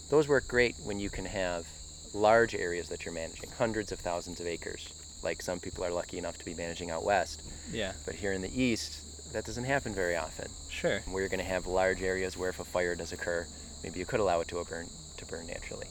those 0.10 0.28
work 0.28 0.48
great 0.48 0.76
when 0.84 1.00
you 1.00 1.10
can 1.10 1.26
have 1.26 1.66
large 2.14 2.56
areas 2.56 2.90
that 2.90 3.06
you're 3.06 3.14
managing, 3.14 3.50
hundreds 3.58 3.92
of 3.92 4.00
thousands 4.00 4.40
of 4.40 4.48
acres, 4.48 4.94
like 5.24 5.42
some 5.42 5.60
people 5.60 5.84
are 5.84 5.92
lucky 5.92 6.18
enough 6.18 6.38
to 6.38 6.46
be 6.46 6.54
managing 6.54 6.90
out 6.92 7.04
west. 7.04 7.42
Yeah, 7.72 7.94
But 8.06 8.16
here 8.16 8.32
in 8.34 8.42
the 8.42 8.62
east, 8.62 9.34
that 9.34 9.46
doesn't 9.46 9.66
happen 9.66 9.94
very 9.94 10.16
often. 10.16 10.48
sure. 10.70 11.00
Where 11.12 11.22
you're 11.22 11.30
going 11.30 11.40
to 11.44 11.46
have 11.46 11.68
large 11.68 12.02
areas 12.02 12.38
where 12.38 12.50
if 12.50 12.60
a 12.60 12.64
fire 12.64 12.96
does 12.96 13.12
occur, 13.12 13.46
maybe 13.84 14.00
you 14.00 14.06
could 14.06 14.20
allow 14.20 14.40
it 14.42 14.48
to 14.50 14.64
burn 14.64 14.88
to 15.18 15.26
burn 15.26 15.48
naturally. 15.48 15.88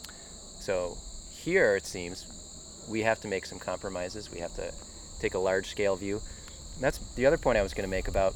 So 0.60 0.96
here 1.32 1.76
it 1.76 1.84
seems 1.86 2.24
we 2.88 3.02
have 3.02 3.20
to 3.20 3.28
make 3.28 3.44
some 3.46 3.58
compromises. 3.58 4.30
We 4.32 4.38
have 4.38 4.54
to 4.54 4.72
take 5.20 5.34
a 5.34 5.38
large 5.38 5.66
scale 5.66 5.96
view. 5.96 6.20
And 6.76 6.84
that's 6.84 6.98
the 7.14 7.26
other 7.26 7.36
point 7.38 7.58
I 7.58 7.62
was 7.62 7.74
going 7.74 7.88
to 7.88 7.90
make 7.90 8.08
about 8.08 8.34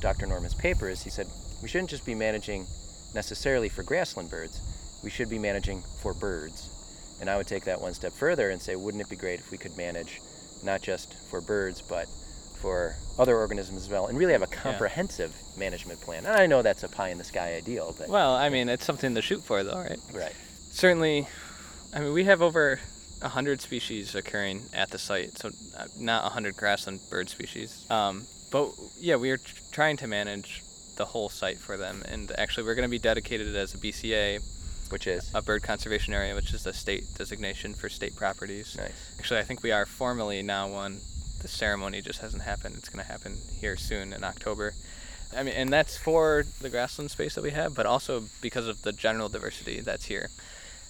Dr. 0.00 0.26
Norment's 0.26 0.54
paper 0.54 0.88
is 0.88 1.02
he 1.02 1.10
said 1.10 1.26
we 1.62 1.68
shouldn't 1.68 1.90
just 1.90 2.06
be 2.06 2.14
managing 2.14 2.66
necessarily 3.14 3.68
for 3.68 3.82
grassland 3.82 4.30
birds. 4.30 4.60
We 5.02 5.10
should 5.10 5.28
be 5.28 5.38
managing 5.38 5.82
for 6.00 6.14
birds. 6.14 6.68
And 7.20 7.30
I 7.30 7.36
would 7.36 7.46
take 7.46 7.64
that 7.64 7.80
one 7.80 7.94
step 7.94 8.12
further 8.12 8.50
and 8.50 8.60
say 8.60 8.76
wouldn't 8.76 9.00
it 9.02 9.08
be 9.08 9.16
great 9.16 9.40
if 9.40 9.50
we 9.50 9.58
could 9.58 9.76
manage 9.76 10.20
not 10.64 10.82
just 10.82 11.14
for 11.30 11.40
birds 11.40 11.80
but 11.80 12.06
for 12.60 12.94
other 13.18 13.36
organisms 13.36 13.82
as 13.82 13.88
well 13.88 14.06
and 14.06 14.16
really 14.16 14.32
have 14.32 14.42
a 14.42 14.46
comprehensive 14.46 15.34
management 15.56 16.00
plan. 16.00 16.24
And 16.24 16.36
I 16.36 16.46
know 16.46 16.62
that's 16.62 16.84
a 16.84 16.88
pie 16.88 17.08
in 17.08 17.18
the 17.18 17.24
sky 17.24 17.54
ideal, 17.54 17.94
but 17.98 18.08
Well, 18.08 18.34
I 18.34 18.48
mean, 18.48 18.68
it's 18.68 18.84
something 18.84 19.14
to 19.16 19.22
shoot 19.22 19.42
for, 19.42 19.64
though, 19.64 19.78
right? 19.78 19.98
right. 20.14 20.32
Certainly, 20.70 21.26
I 21.92 22.00
mean, 22.00 22.12
we 22.12 22.24
have 22.24 22.40
over 22.40 22.78
100 23.20 23.60
species 23.60 24.14
occurring 24.14 24.62
at 24.72 24.90
the 24.90 24.98
site, 24.98 25.38
so 25.38 25.50
uh, 25.76 25.86
not 25.98 26.22
100 26.22 26.56
grassland 26.56 27.00
bird 27.10 27.28
species. 27.28 27.84
Um, 27.90 28.26
but 28.50 28.70
yeah, 28.98 29.16
we 29.16 29.30
are 29.30 29.38
tr- 29.38 29.54
trying 29.72 29.96
to 29.98 30.06
manage 30.06 30.62
the 30.96 31.04
whole 31.04 31.28
site 31.28 31.58
for 31.58 31.76
them, 31.76 32.02
and 32.08 32.30
actually, 32.38 32.64
we're 32.64 32.74
going 32.74 32.88
to 32.88 32.90
be 32.90 32.98
dedicated 32.98 33.54
as 33.56 33.74
a 33.74 33.78
BCA, 33.78 34.40
Which 34.92 35.06
is 35.06 35.30
a 35.34 35.42
bird 35.42 35.62
conservation 35.62 36.12
area, 36.12 36.34
which 36.34 36.52
is 36.52 36.64
the 36.64 36.72
state 36.72 37.04
designation 37.16 37.74
for 37.74 37.88
state 37.88 38.14
properties. 38.14 38.76
nice. 38.76 38.92
Actually, 39.18 39.40
I 39.40 39.44
think 39.44 39.62
we 39.62 39.72
are 39.72 39.86
formally 39.86 40.42
now 40.42 40.68
one. 40.68 41.00
The 41.40 41.48
ceremony 41.48 42.02
just 42.02 42.20
hasn't 42.20 42.42
happened. 42.42 42.76
It's 42.78 42.88
going 42.88 43.04
to 43.04 43.10
happen 43.10 43.38
here 43.58 43.76
soon 43.76 44.12
in 44.12 44.22
October. 44.22 44.74
I 45.36 45.42
mean, 45.42 45.54
and 45.54 45.72
that's 45.72 45.96
for 45.96 46.44
the 46.60 46.68
grassland 46.68 47.10
space 47.10 47.34
that 47.34 47.42
we 47.42 47.50
have, 47.50 47.74
but 47.74 47.86
also 47.86 48.24
because 48.40 48.68
of 48.68 48.82
the 48.82 48.92
general 48.92 49.28
diversity 49.28 49.80
that's 49.80 50.04
here. 50.04 50.28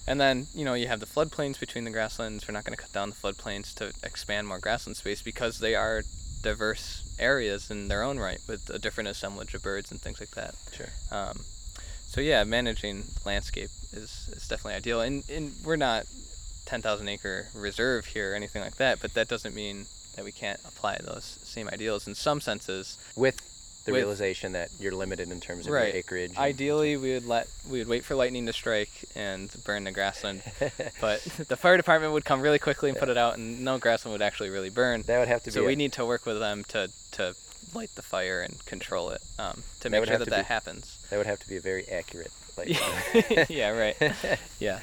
And 0.05 0.19
then, 0.19 0.47
you 0.53 0.65
know, 0.65 0.73
you 0.73 0.87
have 0.87 0.99
the 0.99 1.05
floodplains 1.05 1.59
between 1.59 1.85
the 1.85 1.91
grasslands. 1.91 2.47
We're 2.47 2.53
not 2.53 2.65
going 2.65 2.75
to 2.75 2.81
cut 2.81 2.91
down 2.91 3.09
the 3.09 3.15
floodplains 3.15 3.73
to 3.75 3.93
expand 4.05 4.47
more 4.47 4.59
grassland 4.59 4.97
space 4.97 5.21
because 5.21 5.59
they 5.59 5.75
are 5.75 6.03
diverse 6.41 7.03
areas 7.17 7.71
in 7.71 7.87
their 7.87 8.03
own 8.03 8.19
right 8.19 8.39
with 8.47 8.69
a 8.69 8.77
different 8.77 9.07
assemblage 9.07 9.53
of 9.53 9.63
birds 9.63 9.91
and 9.91 10.01
things 10.01 10.19
like 10.19 10.31
that. 10.31 10.55
Sure. 10.73 10.89
Um, 11.09 11.45
so 12.13 12.21
yeah, 12.21 12.43
managing 12.43 13.03
landscape 13.25 13.69
is, 13.91 14.29
is 14.31 14.47
definitely 14.47 14.75
ideal, 14.75 15.01
and, 15.01 15.23
and 15.29 15.51
we're 15.65 15.75
not 15.75 16.05
10,000 16.65 17.07
acre 17.07 17.47
reserve 17.55 18.05
here 18.05 18.31
or 18.31 18.35
anything 18.35 18.61
like 18.61 18.75
that, 18.77 18.99
but 19.01 19.15
that 19.15 19.27
doesn't 19.27 19.55
mean 19.55 19.87
that 20.15 20.23
we 20.23 20.31
can't 20.31 20.59
apply 20.63 20.99
those 21.03 21.39
same 21.43 21.67
ideals 21.69 22.07
in 22.07 22.13
some 22.13 22.39
senses. 22.39 22.99
With 23.15 23.37
the 23.85 23.91
With- 23.91 24.01
realization 24.01 24.53
that 24.53 24.69
you're 24.79 24.93
limited 24.93 25.31
in 25.31 25.41
terms 25.41 25.65
of 25.65 25.73
Right. 25.73 25.87
your 25.87 25.97
acreage. 25.97 26.37
Ideally, 26.37 26.95
we 26.97 27.13
would 27.15 27.25
let 27.25 27.47
we 27.69 27.79
would 27.79 27.87
wait 27.87 28.05
for 28.05 28.13
lightning 28.15 28.45
to 28.45 28.53
strike 28.53 28.91
and 29.15 29.49
burn 29.65 29.83
the 29.85 29.91
grassland, 29.91 30.41
but 31.01 31.21
the 31.49 31.57
fire 31.57 31.77
department 31.77 32.13
would 32.13 32.23
come 32.25 32.41
really 32.41 32.59
quickly 32.59 32.89
and 32.91 32.97
put 32.99 33.09
it 33.09 33.17
out, 33.17 33.37
and 33.37 33.61
no 33.65 33.79
grassland 33.79 34.13
would 34.13 34.21
actually 34.21 34.51
really 34.51 34.69
burn. 34.69 35.01
that 35.07 35.17
would 35.19 35.27
have 35.27 35.41
to 35.43 35.49
be 35.49 35.51
So 35.55 35.63
a- 35.63 35.65
we 35.65 35.75
need 35.75 35.93
to 35.93 36.05
work 36.05 36.25
with 36.27 36.37
them 36.39 36.63
to 36.69 36.91
to 37.13 37.35
light 37.75 37.89
the 37.95 38.01
fire 38.01 38.41
and 38.41 38.63
control 38.65 39.09
it 39.09 39.21
um, 39.39 39.63
to 39.81 39.89
make 39.89 40.05
sure 40.05 40.17
that 40.17 40.29
that 40.29 40.45
be- 40.45 40.53
happens. 40.53 40.97
that 41.09 41.17
would 41.17 41.25
have 41.27 41.39
to 41.39 41.47
be 41.49 41.57
a 41.57 41.61
very 41.61 41.87
accurate 41.87 42.31
light. 42.57 42.79
yeah, 43.49 43.69
right. 43.77 43.95
Yeah. 44.59 44.79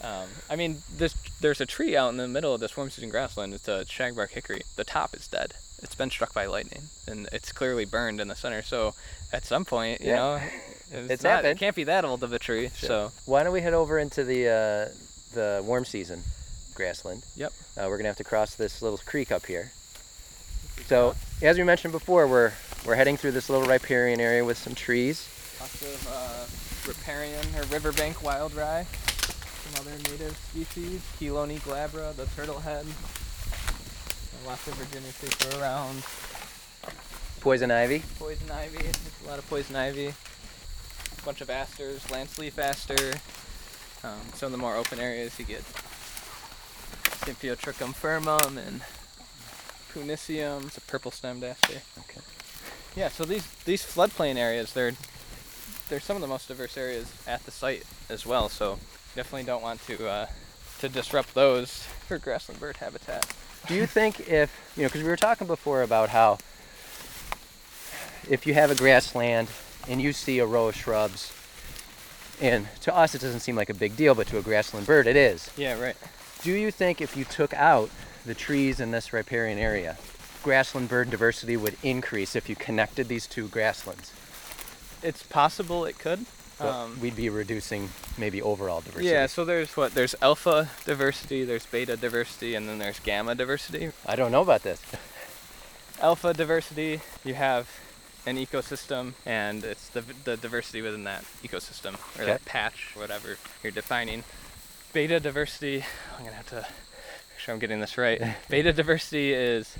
Um, 0.00 0.28
I 0.48 0.56
mean, 0.56 0.78
this 0.96 1.14
there's 1.40 1.60
a 1.60 1.66
tree 1.66 1.96
out 1.96 2.10
in 2.10 2.16
the 2.16 2.28
middle 2.28 2.54
of 2.54 2.60
this 2.60 2.76
warm 2.76 2.90
season 2.90 3.10
grassland. 3.10 3.52
It's 3.54 3.68
a 3.68 3.84
shagbark 3.84 4.30
hickory. 4.30 4.62
The 4.76 4.84
top 4.84 5.14
is 5.14 5.26
dead. 5.28 5.54
It's 5.82 5.94
been 5.96 6.10
struck 6.10 6.32
by 6.32 6.46
lightning, 6.46 6.82
and 7.08 7.28
it's 7.32 7.50
clearly 7.52 7.84
burned 7.84 8.20
in 8.20 8.28
the 8.28 8.36
center. 8.36 8.62
So, 8.62 8.94
at 9.32 9.44
some 9.44 9.64
point, 9.64 10.00
you 10.00 10.10
Yeah. 10.10 10.16
know, 10.16 10.40
it's, 10.92 11.10
It's 11.10 11.22
not, 11.24 11.30
happened. 11.30 11.56
it 11.56 11.58
can't 11.58 11.74
be 11.74 11.82
that 11.84 12.04
old 12.04 12.22
of 12.22 12.32
a 12.32 12.38
tree. 12.38 12.70
Sure. 12.76 12.86
So, 12.88 13.12
Why 13.26 13.42
don't 13.42 13.52
we 13.52 13.62
head 13.62 13.74
over 13.74 13.98
into 13.98 14.22
the 14.22 14.46
uh, 14.48 14.94
the 15.34 15.60
warm 15.64 15.84
season 15.84 16.22
grassland? 16.74 17.24
Yep. 17.34 17.52
Uh, 17.76 17.86
we're 17.88 17.96
gonna 17.96 18.08
have 18.10 18.16
to 18.18 18.24
cross 18.24 18.54
this 18.54 18.80
little 18.80 18.98
creek 19.04 19.32
up 19.32 19.46
here. 19.46 19.72
So, 20.86 21.16
as 21.42 21.58
we 21.58 21.64
mentioned 21.64 21.92
before, 21.92 22.26
we're 22.26 22.52
we're 22.86 22.94
heading 22.94 23.16
through 23.16 23.32
this 23.32 23.50
little 23.50 23.66
riparian 23.66 24.20
area 24.20 24.44
with 24.44 24.58
some 24.58 24.74
trees. 24.74 25.28
lots 25.60 25.82
of 25.82 26.08
uh, 26.10 26.88
riparian 26.88 27.44
or 27.56 27.62
riverbank 27.64 28.22
wild 28.22 28.54
rye, 28.54 28.84
some 28.84 29.86
other 29.86 29.96
native 30.10 30.36
species, 30.36 31.00
Chelone 31.18 31.60
glabra, 31.60 32.14
the 32.14 32.24
turtlehead. 32.24 32.86
Lots 34.46 34.66
of 34.66 34.74
Virginia 34.74 35.12
creeper 35.20 35.60
around. 35.60 36.02
Poison 37.40 37.70
ivy. 37.70 38.02
poison 38.18 38.50
ivy. 38.50 38.78
There's 38.78 39.22
a 39.24 39.28
lot 39.28 39.38
of 39.38 39.48
poison 39.48 39.76
ivy. 39.76 40.08
A 40.08 41.24
bunch 41.24 41.40
of 41.40 41.50
asters, 41.50 42.08
lance 42.10 42.38
leaf 42.38 42.58
aster. 42.58 43.14
Um, 44.04 44.20
some 44.34 44.46
of 44.46 44.52
the 44.52 44.58
more 44.58 44.76
open 44.76 44.98
areas 44.98 45.38
you 45.38 45.44
get 45.44 45.62
Symphyotrichum 47.22 47.94
firmum 47.94 48.56
and 48.56 48.80
Puniceum. 49.94 50.66
It's 50.66 50.78
a 50.78 50.80
purple 50.82 51.10
stemmed 51.10 51.44
aster. 51.44 51.80
Okay. 51.98 52.20
Yeah, 52.96 53.08
so 53.08 53.24
these 53.24 53.46
these 53.64 53.82
floodplain 53.82 54.36
areas, 54.36 54.72
they're 54.72 54.92
they're 55.88 56.00
some 56.00 56.16
of 56.16 56.22
the 56.22 56.28
most 56.28 56.48
diverse 56.48 56.76
areas 56.76 57.12
at 57.26 57.44
the 57.44 57.50
site 57.50 57.84
as 58.08 58.26
well. 58.26 58.48
So 58.48 58.78
definitely 59.14 59.44
don't 59.44 59.62
want 59.62 59.84
to 59.86 60.08
uh, 60.08 60.26
to 60.80 60.88
disrupt 60.88 61.34
those 61.34 61.84
for 62.08 62.18
grassland 62.18 62.60
bird 62.60 62.78
habitat. 62.78 63.26
Do 63.68 63.74
you 63.74 63.86
think 63.86 64.28
if 64.28 64.50
you 64.76 64.82
know, 64.82 64.88
because 64.88 65.02
we 65.02 65.08
were 65.08 65.16
talking 65.16 65.46
before 65.46 65.82
about 65.82 66.08
how 66.08 66.38
if 68.28 68.46
you 68.46 68.54
have 68.54 68.70
a 68.70 68.74
grassland 68.74 69.48
and 69.88 70.00
you 70.00 70.12
see 70.12 70.38
a 70.38 70.46
row 70.46 70.68
of 70.68 70.76
shrubs, 70.76 71.32
and 72.40 72.68
to 72.80 72.94
us 72.94 73.14
it 73.14 73.20
doesn't 73.20 73.40
seem 73.40 73.56
like 73.56 73.70
a 73.70 73.74
big 73.74 73.96
deal, 73.96 74.14
but 74.14 74.26
to 74.28 74.38
a 74.38 74.42
grassland 74.42 74.86
bird 74.86 75.06
it 75.06 75.16
is. 75.16 75.50
Yeah, 75.56 75.80
right. 75.80 75.96
Do 76.42 76.52
you 76.52 76.70
think 76.70 77.00
if 77.00 77.16
you 77.16 77.24
took 77.24 77.54
out 77.54 77.88
the 78.24 78.34
trees 78.34 78.80
in 78.80 78.90
this 78.90 79.12
riparian 79.12 79.58
area, 79.58 79.96
grassland 80.42 80.88
bird 80.88 81.10
diversity 81.10 81.56
would 81.56 81.76
increase 81.82 82.34
if 82.36 82.48
you 82.48 82.56
connected 82.56 83.08
these 83.08 83.26
two 83.26 83.48
grasslands? 83.48 84.12
It's 85.02 85.22
possible 85.22 85.84
it 85.84 85.98
could. 85.98 86.24
Um, 86.60 87.00
we'd 87.00 87.16
be 87.16 87.28
reducing 87.28 87.88
maybe 88.16 88.40
overall 88.40 88.80
diversity. 88.80 89.06
Yeah, 89.08 89.26
so 89.26 89.44
there's 89.44 89.76
what? 89.76 89.94
There's 89.94 90.14
alpha 90.22 90.68
diversity, 90.84 91.44
there's 91.44 91.66
beta 91.66 91.96
diversity, 91.96 92.54
and 92.54 92.68
then 92.68 92.78
there's 92.78 93.00
gamma 93.00 93.34
diversity. 93.34 93.90
I 94.06 94.14
don't 94.14 94.30
know 94.30 94.42
about 94.42 94.62
this. 94.62 94.80
Alpha 96.00 96.34
diversity, 96.34 97.00
you 97.24 97.34
have 97.34 97.68
an 98.26 98.36
ecosystem, 98.36 99.12
and 99.24 99.62
it's 99.62 99.88
the, 99.88 100.00
the 100.24 100.36
diversity 100.36 100.82
within 100.82 101.04
that 101.04 101.24
ecosystem, 101.44 101.94
or 102.20 102.24
that 102.24 102.44
patch, 102.44 102.90
whatever 102.94 103.36
you're 103.62 103.70
defining. 103.70 104.24
Beta 104.92 105.20
diversity, 105.20 105.84
I'm 106.18 106.24
gonna 106.24 106.36
have 106.36 106.48
to 106.50 106.66
sure 107.42 107.52
I'm 107.52 107.60
getting 107.60 107.80
this 107.80 107.98
right. 107.98 108.22
Beta 108.48 108.72
diversity 108.72 109.32
is 109.32 109.76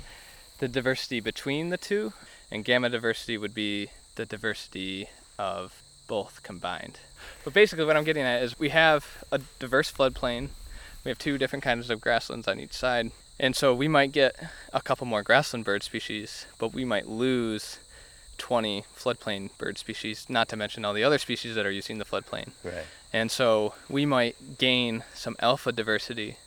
the 0.59 0.67
diversity 0.67 1.21
between 1.21 1.69
the 1.69 1.77
two, 1.77 2.11
and 2.51 2.65
gamma 2.65 2.89
diversity 2.89 3.37
would 3.37 3.53
be 3.53 3.89
the 4.15 4.25
diversity 4.25 5.07
of 5.39 5.81
both 6.07 6.43
combined. 6.43 6.99
But 7.45 7.53
basically, 7.53 7.85
what 7.85 7.95
I'm 7.95 8.03
getting 8.03 8.23
at 8.23 8.43
is 8.43 8.59
we 8.59 8.69
have 8.69 9.23
a 9.31 9.39
diverse 9.59 9.91
floodplain. 9.91 10.49
We 11.05 11.09
have 11.09 11.17
two 11.17 11.37
different 11.37 11.63
kinds 11.63 11.89
of 11.89 12.01
grasslands 12.01 12.47
on 12.47 12.59
each 12.59 12.73
side. 12.73 13.11
And 13.39 13.55
so 13.55 13.73
we 13.73 13.87
might 13.87 14.11
get 14.11 14.35
a 14.73 14.81
couple 14.81 15.07
more 15.07 15.23
grassland 15.23 15.65
bird 15.65 15.83
species, 15.83 16.45
but 16.59 16.73
we 16.73 16.83
might 16.85 17.07
lose 17.07 17.79
20 18.37 18.83
floodplain 18.95 19.49
bird 19.57 19.77
species, 19.77 20.25
not 20.29 20.49
to 20.49 20.57
mention 20.57 20.83
all 20.83 20.93
the 20.93 21.03
other 21.03 21.17
species 21.17 21.55
that 21.55 21.65
are 21.65 21.71
using 21.71 21.97
the 21.97 22.05
floodplain. 22.05 22.51
Right. 22.63 22.85
And 23.13 23.31
so 23.31 23.73
we 23.89 24.05
might 24.05 24.57
gain 24.57 25.03
some 25.13 25.35
alpha 25.39 25.71
diversity. 25.71 26.37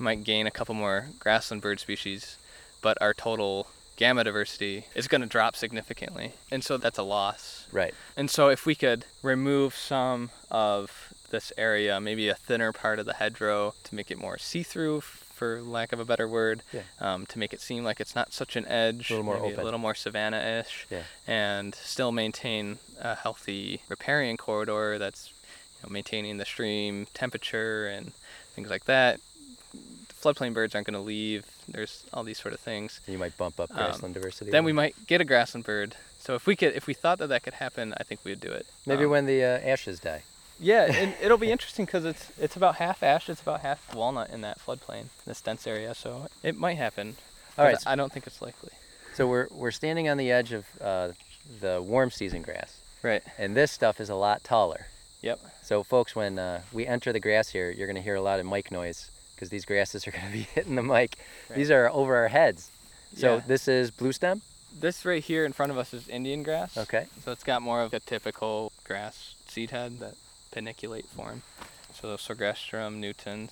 Might 0.00 0.24
gain 0.24 0.46
a 0.46 0.50
couple 0.50 0.74
more 0.74 1.08
grassland 1.18 1.60
bird 1.62 1.78
species, 1.78 2.38
but 2.80 2.96
our 3.02 3.12
total 3.12 3.66
gamma 3.96 4.24
diversity 4.24 4.86
is 4.94 5.06
going 5.08 5.20
to 5.20 5.26
drop 5.26 5.54
significantly. 5.54 6.32
And 6.50 6.64
so 6.64 6.78
that's 6.78 6.96
a 6.98 7.02
loss. 7.02 7.66
Right. 7.70 7.92
And 8.16 8.30
so 8.30 8.48
if 8.48 8.64
we 8.64 8.74
could 8.74 9.04
remove 9.22 9.76
some 9.76 10.30
of 10.50 11.12
this 11.30 11.52
area, 11.58 12.00
maybe 12.00 12.28
a 12.30 12.34
thinner 12.34 12.72
part 12.72 12.98
of 12.98 13.04
the 13.04 13.12
hedgerow 13.14 13.74
to 13.84 13.94
make 13.94 14.10
it 14.10 14.18
more 14.18 14.38
see-through, 14.38 15.02
for 15.02 15.60
lack 15.60 15.92
of 15.92 16.00
a 16.00 16.04
better 16.06 16.26
word, 16.26 16.62
Yeah. 16.72 16.82
um, 16.98 17.26
to 17.26 17.38
make 17.38 17.52
it 17.52 17.60
seem 17.60 17.84
like 17.84 18.00
it's 18.00 18.14
not 18.14 18.32
such 18.32 18.56
an 18.56 18.66
edge, 18.66 19.10
A 19.10 19.14
little 19.14 19.24
more 19.24 19.36
open. 19.36 19.60
a 19.60 19.64
little 19.64 19.78
more 19.78 19.94
savanna-ish, 19.94 20.86
Yeah. 20.90 21.02
and 21.26 21.74
still 21.74 22.10
maintain 22.10 22.78
a 22.98 23.14
healthy 23.16 23.82
riparian 23.88 24.38
corridor 24.38 24.98
that's 24.98 25.28
you 25.76 25.82
know, 25.88 25.92
maintaining 25.92 26.38
the 26.38 26.44
stream 26.46 27.06
temperature 27.12 27.86
and 27.86 28.12
things 28.54 28.70
like 28.70 28.84
that. 28.86 29.20
Floodplain 30.22 30.52
birds 30.52 30.74
aren't 30.74 30.86
going 30.86 30.94
to 30.94 31.00
leave. 31.00 31.46
There's 31.68 32.04
all 32.12 32.22
these 32.24 32.38
sort 32.38 32.52
of 32.52 32.60
things. 32.60 33.00
You 33.06 33.16
might 33.18 33.36
bump 33.38 33.58
up 33.58 33.70
Um, 33.70 33.76
grassland 33.76 34.14
diversity. 34.14 34.50
Then 34.50 34.64
we 34.64 34.72
might 34.72 34.94
get 35.06 35.20
a 35.20 35.24
grassland 35.24 35.64
bird. 35.64 35.96
So 36.18 36.34
if 36.34 36.46
we 36.46 36.56
could, 36.56 36.74
if 36.74 36.86
we 36.86 36.92
thought 36.94 37.18
that 37.18 37.28
that 37.28 37.42
could 37.42 37.54
happen, 37.54 37.94
I 37.98 38.02
think 38.02 38.20
we'd 38.24 38.40
do 38.40 38.50
it. 38.52 38.66
maybe 38.84 39.04
Um, 39.04 39.10
when 39.10 39.26
the 39.26 39.42
uh, 39.42 39.58
ashes 39.60 39.98
die. 40.00 40.24
Yeah, 40.58 40.92
and 40.92 41.14
it'll 41.22 41.38
be 41.38 41.50
interesting 41.50 41.86
because 41.86 42.04
it's 42.04 42.30
it's 42.38 42.54
about 42.56 42.76
half 42.76 43.02
ash, 43.02 43.30
it's 43.30 43.40
about 43.40 43.60
half 43.60 43.94
walnut 43.94 44.28
in 44.28 44.42
that 44.42 44.58
floodplain, 44.60 45.04
this 45.26 45.40
dense 45.40 45.66
area. 45.66 45.94
So 45.94 46.28
it 46.42 46.54
might 46.58 46.76
happen. 46.76 47.16
All 47.56 47.64
right, 47.64 47.76
but 47.82 47.90
I 47.90 47.96
don't 47.96 48.12
think 48.12 48.26
it's 48.26 48.42
likely. 48.42 48.70
So 49.14 49.26
we're 49.26 49.48
we're 49.50 49.70
standing 49.70 50.06
on 50.10 50.18
the 50.18 50.30
edge 50.30 50.52
of 50.52 50.66
uh, 50.82 51.12
the 51.60 51.80
warm 51.80 52.10
season 52.10 52.42
grass, 52.42 52.76
Right. 53.02 53.22
and 53.38 53.56
this 53.56 53.72
stuff 53.72 54.00
is 54.00 54.10
a 54.10 54.14
lot 54.14 54.44
taller. 54.44 54.86
Yep. 55.22 55.40
So 55.62 55.82
folks, 55.82 56.14
when 56.14 56.38
uh, 56.38 56.60
we 56.72 56.86
enter 56.86 57.10
the 57.12 57.20
grass 57.20 57.48
here, 57.48 57.70
you're 57.70 57.86
going 57.86 57.96
to 57.96 58.02
hear 58.02 58.14
a 58.16 58.22
lot 58.22 58.38
of 58.38 58.44
mic 58.46 58.70
noise 58.70 59.10
because 59.40 59.48
these 59.48 59.64
grasses 59.64 60.06
are 60.06 60.10
going 60.10 60.26
to 60.26 60.32
be 60.32 60.42
hitting 60.54 60.74
the 60.74 60.82
mic. 60.82 61.16
These 61.54 61.70
are 61.70 61.88
over 61.88 62.14
our 62.16 62.28
heads. 62.28 62.68
So 63.16 63.36
Yeah. 63.36 63.42
this 63.46 63.66
is 63.68 63.90
blue 63.90 64.12
stem. 64.12 64.42
This 64.78 65.04
right 65.06 65.22
here 65.24 65.46
in 65.46 65.52
front 65.54 65.72
of 65.72 65.78
us 65.78 65.94
is 65.94 66.08
Indian 66.08 66.42
grass. 66.42 66.76
Okay. 66.76 67.06
So 67.24 67.32
it's 67.32 67.42
got 67.42 67.62
more 67.62 67.80
of 67.80 67.94
a 67.94 68.00
typical 68.00 68.70
grass 68.84 69.34
seed 69.48 69.70
head, 69.70 69.98
that 70.00 70.14
paniculate 70.52 71.06
form. 71.06 71.40
So 71.94 72.08
Sorghastrum, 72.16 73.00
nutans. 73.00 73.50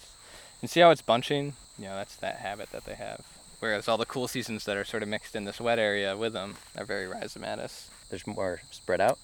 And 0.60 0.68
see 0.70 0.80
how 0.80 0.90
it's 0.90 1.02
bunching? 1.02 1.54
You 1.78 1.86
know, 1.86 1.96
that's 1.96 2.16
that 2.16 2.36
habit 2.36 2.70
that 2.72 2.84
they 2.84 2.94
have. 2.94 3.22
Whereas 3.60 3.88
all 3.88 3.96
the 3.96 4.06
cool 4.06 4.28
seasons 4.28 4.64
that 4.66 4.76
are 4.76 4.84
sort 4.84 5.02
of 5.02 5.08
mixed 5.08 5.34
in 5.34 5.44
this 5.44 5.58
wet 5.60 5.78
area 5.78 6.16
with 6.16 6.34
them 6.34 6.56
are 6.76 6.84
very 6.84 7.06
rhizomatous. 7.06 7.86
There's 8.10 8.26
more 8.26 8.60
spread 8.70 9.00
out. 9.00 9.18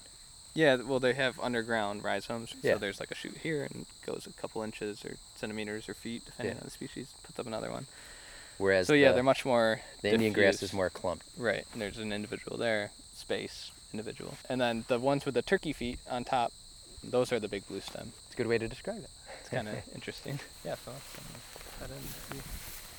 Yeah, 0.55 0.77
well, 0.77 0.99
they 0.99 1.13
have 1.13 1.39
underground 1.39 2.03
rhizomes. 2.03 2.55
Yeah. 2.63 2.73
So 2.73 2.79
there's 2.79 2.99
like 2.99 3.11
a 3.11 3.15
shoot 3.15 3.35
here 3.43 3.63
and 3.63 3.85
goes 4.05 4.25
a 4.25 4.31
couple 4.41 4.63
inches 4.63 5.03
or 5.05 5.17
centimeters 5.35 5.87
or 5.89 5.93
feet, 5.93 6.23
depending 6.25 6.55
Yeah. 6.55 6.61
on 6.61 6.65
the 6.65 6.71
species. 6.71 7.13
Puts 7.23 7.37
up 7.37 7.45
another 7.45 7.69
one. 7.69 7.85
Whereas 8.57 8.87
so 8.87 8.93
yeah, 8.93 9.09
the, 9.09 9.15
they're 9.15 9.23
much 9.23 9.43
more. 9.45 9.81
the 10.01 10.13
Indian 10.13 10.31
grass 10.31 10.63
is 10.63 10.71
more 10.73 10.89
clumped. 10.89 11.25
Right. 11.37 11.65
and 11.73 11.81
There's 11.81 11.97
an 11.97 12.13
individual 12.13 12.57
there, 12.57 12.91
space, 13.13 13.69
individual. 13.91 14.37
And 14.49 14.59
then 14.61 14.85
the 14.87 14.97
ones 14.97 15.25
with 15.25 15.33
the 15.35 15.41
turkey 15.41 15.73
feet 15.73 15.99
on 16.09 16.23
top, 16.23 16.53
those 17.03 17.33
are 17.33 17.39
the 17.39 17.49
big 17.49 17.67
blue 17.67 17.81
stem. 17.81 18.13
It's 18.25 18.33
a 18.33 18.37
good 18.37 18.47
way 18.47 18.57
to 18.57 18.67
describe 18.69 18.99
it. 18.99 19.09
It's 19.41 19.49
kind 19.49 19.67
of 19.67 19.75
interesting. 19.93 20.39
Yeah, 20.63 20.75
so 20.85 20.91
let's, 20.91 21.13
put 21.79 21.89
that 21.89 21.89
in. 22.37 22.41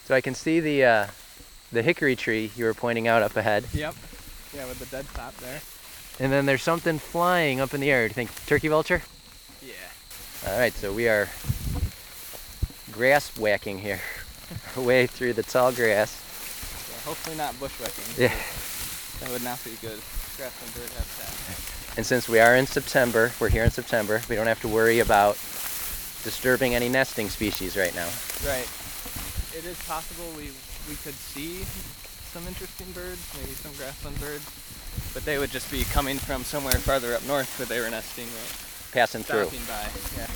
So 0.05 0.15
I 0.15 0.21
can 0.21 0.35
see 0.35 0.61
the 0.61 0.85
uh, 0.85 1.07
the 1.73 1.83
hickory 1.83 2.15
tree 2.17 2.51
you 2.55 2.67
were 2.67 2.75
pointing 2.75 3.09
out 3.09 3.23
up 3.23 3.35
ahead, 3.37 3.65
Yep. 3.73 3.95
Yeah, 4.55 4.67
with 4.69 4.79
the 4.79 4.87
dead 4.87 5.07
top 5.15 5.35
there. 5.39 5.61
And 6.19 6.33
then 6.33 6.47
there's 6.47 6.63
something 6.63 6.99
flying 6.99 7.61
up 7.61 7.75
in 7.75 7.81
the 7.81 7.91
air. 7.91 8.09
Do 8.09 8.11
you 8.11 8.15
think 8.15 8.47
turkey 8.47 8.69
vulture? 8.69 9.03
Yeah. 9.63 9.73
All 10.47 10.59
right, 10.59 10.73
so 10.73 10.93
we 10.93 11.09
are 11.09 11.29
grass 12.93 13.37
whacking 13.37 13.79
here, 13.79 14.01
way 14.77 15.07
through 15.07 15.35
the 15.35 15.43
tall 15.43 15.73
grass. 15.73 16.23
yeah 16.91 16.97
hopefully 17.05 17.37
not 17.37 17.59
bushwhacking. 17.61 18.05
Yeah. 18.17 18.35
That 19.21 19.31
would 19.31 19.45
not 19.45 19.63
be 19.65 19.73
good. 19.81 20.01
Grassland 20.37 20.75
bird 20.75 20.91
habitat. 20.93 21.97
And 21.97 22.05
since 22.05 22.29
we 22.29 22.41
are 22.41 22.57
in 22.57 22.67
September, 22.67 23.33
we're 23.41 23.49
here 23.49 23.65
in 23.65 23.71
September, 23.71 24.21
we 24.29 24.37
don't 24.37 24.47
have 24.47 24.61
to 24.61 24.69
worry 24.69 25.01
about 25.01 25.37
disturbing 26.25 26.75
any 26.75 26.89
nesting 26.89 27.31
species 27.31 27.77
right 27.77 27.95
now. 27.95 28.09
Right. 28.45 28.69
It 29.57 29.65
is 29.65 29.81
possible 29.87 30.27
we 30.37 30.53
we 30.89 30.97
could 31.01 31.15
see 31.15 31.65
some 32.33 32.47
interesting 32.47 32.87
birds, 32.93 33.23
maybe 33.41 33.57
some 33.57 33.73
grassland 33.81 34.21
birds, 34.21 34.45
but 35.15 35.25
they 35.25 35.39
would 35.39 35.51
just 35.51 35.71
be 35.71 35.85
coming 35.85 36.19
from 36.19 36.45
somewhere 36.45 36.75
farther 36.75 37.15
up 37.15 37.25
north 37.27 37.59
where 37.59 37.67
they 37.67 37.81
were 37.81 37.91
nesting, 37.91 38.27
right? 38.27 38.93
Passing 38.93 39.23
through. 39.23 39.47
By. 39.67 39.89
Yeah. 40.17 40.27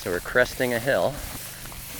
So 0.00 0.10
we're 0.10 0.20
cresting 0.20 0.74
a 0.74 0.78
hill. 0.78 1.14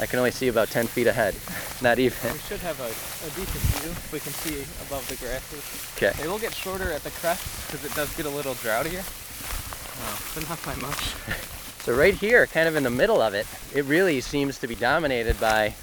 I 0.00 0.06
can 0.06 0.18
only 0.18 0.32
see 0.32 0.48
about 0.48 0.68
10 0.68 0.86
feet 0.88 1.06
ahead. 1.06 1.34
Not 1.82 1.98
even. 1.98 2.32
We 2.32 2.38
should 2.40 2.60
have 2.60 2.78
a, 2.80 2.84
a 2.86 3.30
decent 3.36 3.64
view. 3.80 3.90
if 3.90 4.12
We 4.12 4.20
can 4.20 4.32
see 4.32 4.60
above 4.86 5.08
the 5.08 5.16
grasses. 5.16 5.64
Okay. 5.96 6.12
They 6.20 6.28
will 6.28 6.38
get 6.38 6.52
shorter 6.52 6.90
at 6.92 7.02
the 7.04 7.10
crest 7.10 7.66
because 7.66 7.84
it 7.84 7.94
does 7.94 8.14
get 8.16 8.26
a 8.26 8.30
little 8.30 8.54
droughtier. 8.54 9.02
Oh, 9.02 10.32
but 10.34 10.48
not 10.48 10.62
by 10.64 10.74
much. 10.76 11.14
So 11.84 11.94
right 11.94 12.14
here, 12.14 12.46
kind 12.46 12.66
of 12.66 12.76
in 12.76 12.82
the 12.82 12.88
middle 12.88 13.20
of 13.20 13.34
it, 13.34 13.46
it 13.74 13.84
really 13.84 14.22
seems 14.22 14.58
to 14.60 14.66
be 14.66 14.74
dominated 14.74 15.38
by 15.38 15.74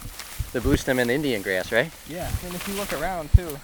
the 0.51 0.59
blue 0.59 0.75
stem 0.75 0.97
and 0.97 1.11
Indian 1.11 1.43
grass, 1.43 1.71
right? 1.71 1.91
Yeah, 2.09 2.27
and 2.43 2.55
if 2.55 2.67
you 2.67 2.73
look 2.73 2.91
around 2.99 3.31
too, 3.33 3.59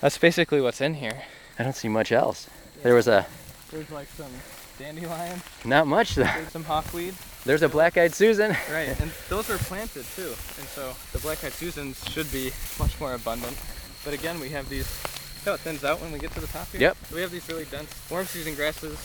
that's 0.00 0.18
basically 0.18 0.60
what's 0.60 0.80
in 0.80 0.94
here. 0.94 1.22
I 1.58 1.62
don't 1.62 1.74
see 1.76 1.88
much 1.88 2.12
else. 2.12 2.48
There 2.82 2.94
was 2.94 3.08
a, 3.08 3.26
There's 3.70 3.90
like 3.90 4.08
some 4.08 4.30
dandelion, 4.78 5.40
not 5.64 5.86
much 5.86 6.14
though. 6.14 6.24
there's 6.24 6.52
some 6.52 6.64
hawkweed. 6.64 7.14
There's 7.44 7.62
a 7.62 7.68
black-eyed 7.68 8.12
Susan. 8.12 8.56
Right, 8.70 8.88
and 9.00 9.10
those 9.28 9.48
were 9.48 9.56
planted 9.58 10.04
too, 10.16 10.28
and 10.58 10.66
so 10.68 10.94
the 11.12 11.18
black-eyed 11.18 11.52
Susans 11.52 12.04
should 12.10 12.30
be 12.32 12.50
much 12.78 12.98
more 13.00 13.14
abundant. 13.14 13.56
But 14.04 14.14
again, 14.14 14.38
we 14.40 14.50
have 14.50 14.68
these. 14.68 14.86
See 14.86 15.50
how 15.50 15.54
it 15.54 15.60
thins 15.60 15.84
out 15.84 16.00
when 16.00 16.10
we 16.12 16.18
get 16.18 16.32
to 16.32 16.40
the 16.40 16.46
top 16.48 16.68
here? 16.72 16.80
Yep. 16.80 16.96
We 17.14 17.20
have 17.20 17.30
these 17.30 17.48
really 17.48 17.64
dense 17.66 17.88
warm 18.10 18.26
season 18.26 18.54
grasses. 18.54 18.98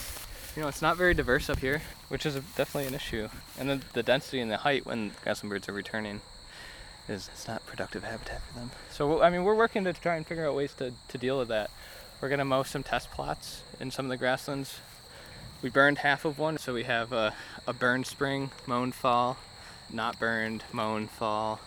You 0.56 0.62
know, 0.62 0.68
it's 0.68 0.82
not 0.82 0.96
very 0.96 1.14
diverse 1.14 1.48
up 1.48 1.60
here, 1.60 1.80
which 2.08 2.26
is 2.26 2.34
definitely 2.56 2.86
an 2.88 2.94
issue. 2.94 3.28
And 3.58 3.70
then 3.70 3.82
the 3.94 4.02
density 4.02 4.40
and 4.40 4.50
the 4.50 4.58
height 4.58 4.84
when 4.84 5.12
grassland 5.22 5.50
birds 5.50 5.68
are 5.68 5.72
returning 5.72 6.20
is 7.08 7.28
it's 7.32 7.48
not 7.48 7.64
productive 7.66 8.04
habitat 8.04 8.40
for 8.42 8.54
them. 8.54 8.70
So 8.90 9.22
I 9.22 9.30
mean, 9.30 9.44
we're 9.44 9.54
working 9.54 9.84
to 9.84 9.92
try 9.92 10.16
and 10.16 10.26
figure 10.26 10.46
out 10.46 10.54
ways 10.54 10.74
to, 10.74 10.92
to 11.08 11.18
deal 11.18 11.38
with 11.38 11.48
that. 11.48 11.70
We're 12.20 12.28
gonna 12.28 12.44
mow 12.44 12.62
some 12.62 12.82
test 12.82 13.10
plots 13.10 13.62
in 13.80 13.90
some 13.90 14.06
of 14.06 14.10
the 14.10 14.16
grasslands. 14.16 14.80
We 15.62 15.70
burned 15.70 15.98
half 15.98 16.24
of 16.24 16.38
one, 16.38 16.58
so 16.58 16.74
we 16.74 16.84
have 16.84 17.12
a, 17.12 17.34
a 17.66 17.72
burned 17.72 18.06
spring, 18.06 18.50
mown 18.66 18.92
fall, 18.92 19.38
not 19.92 20.18
burned, 20.18 20.64
mown 20.72 21.06
fall. 21.06 21.60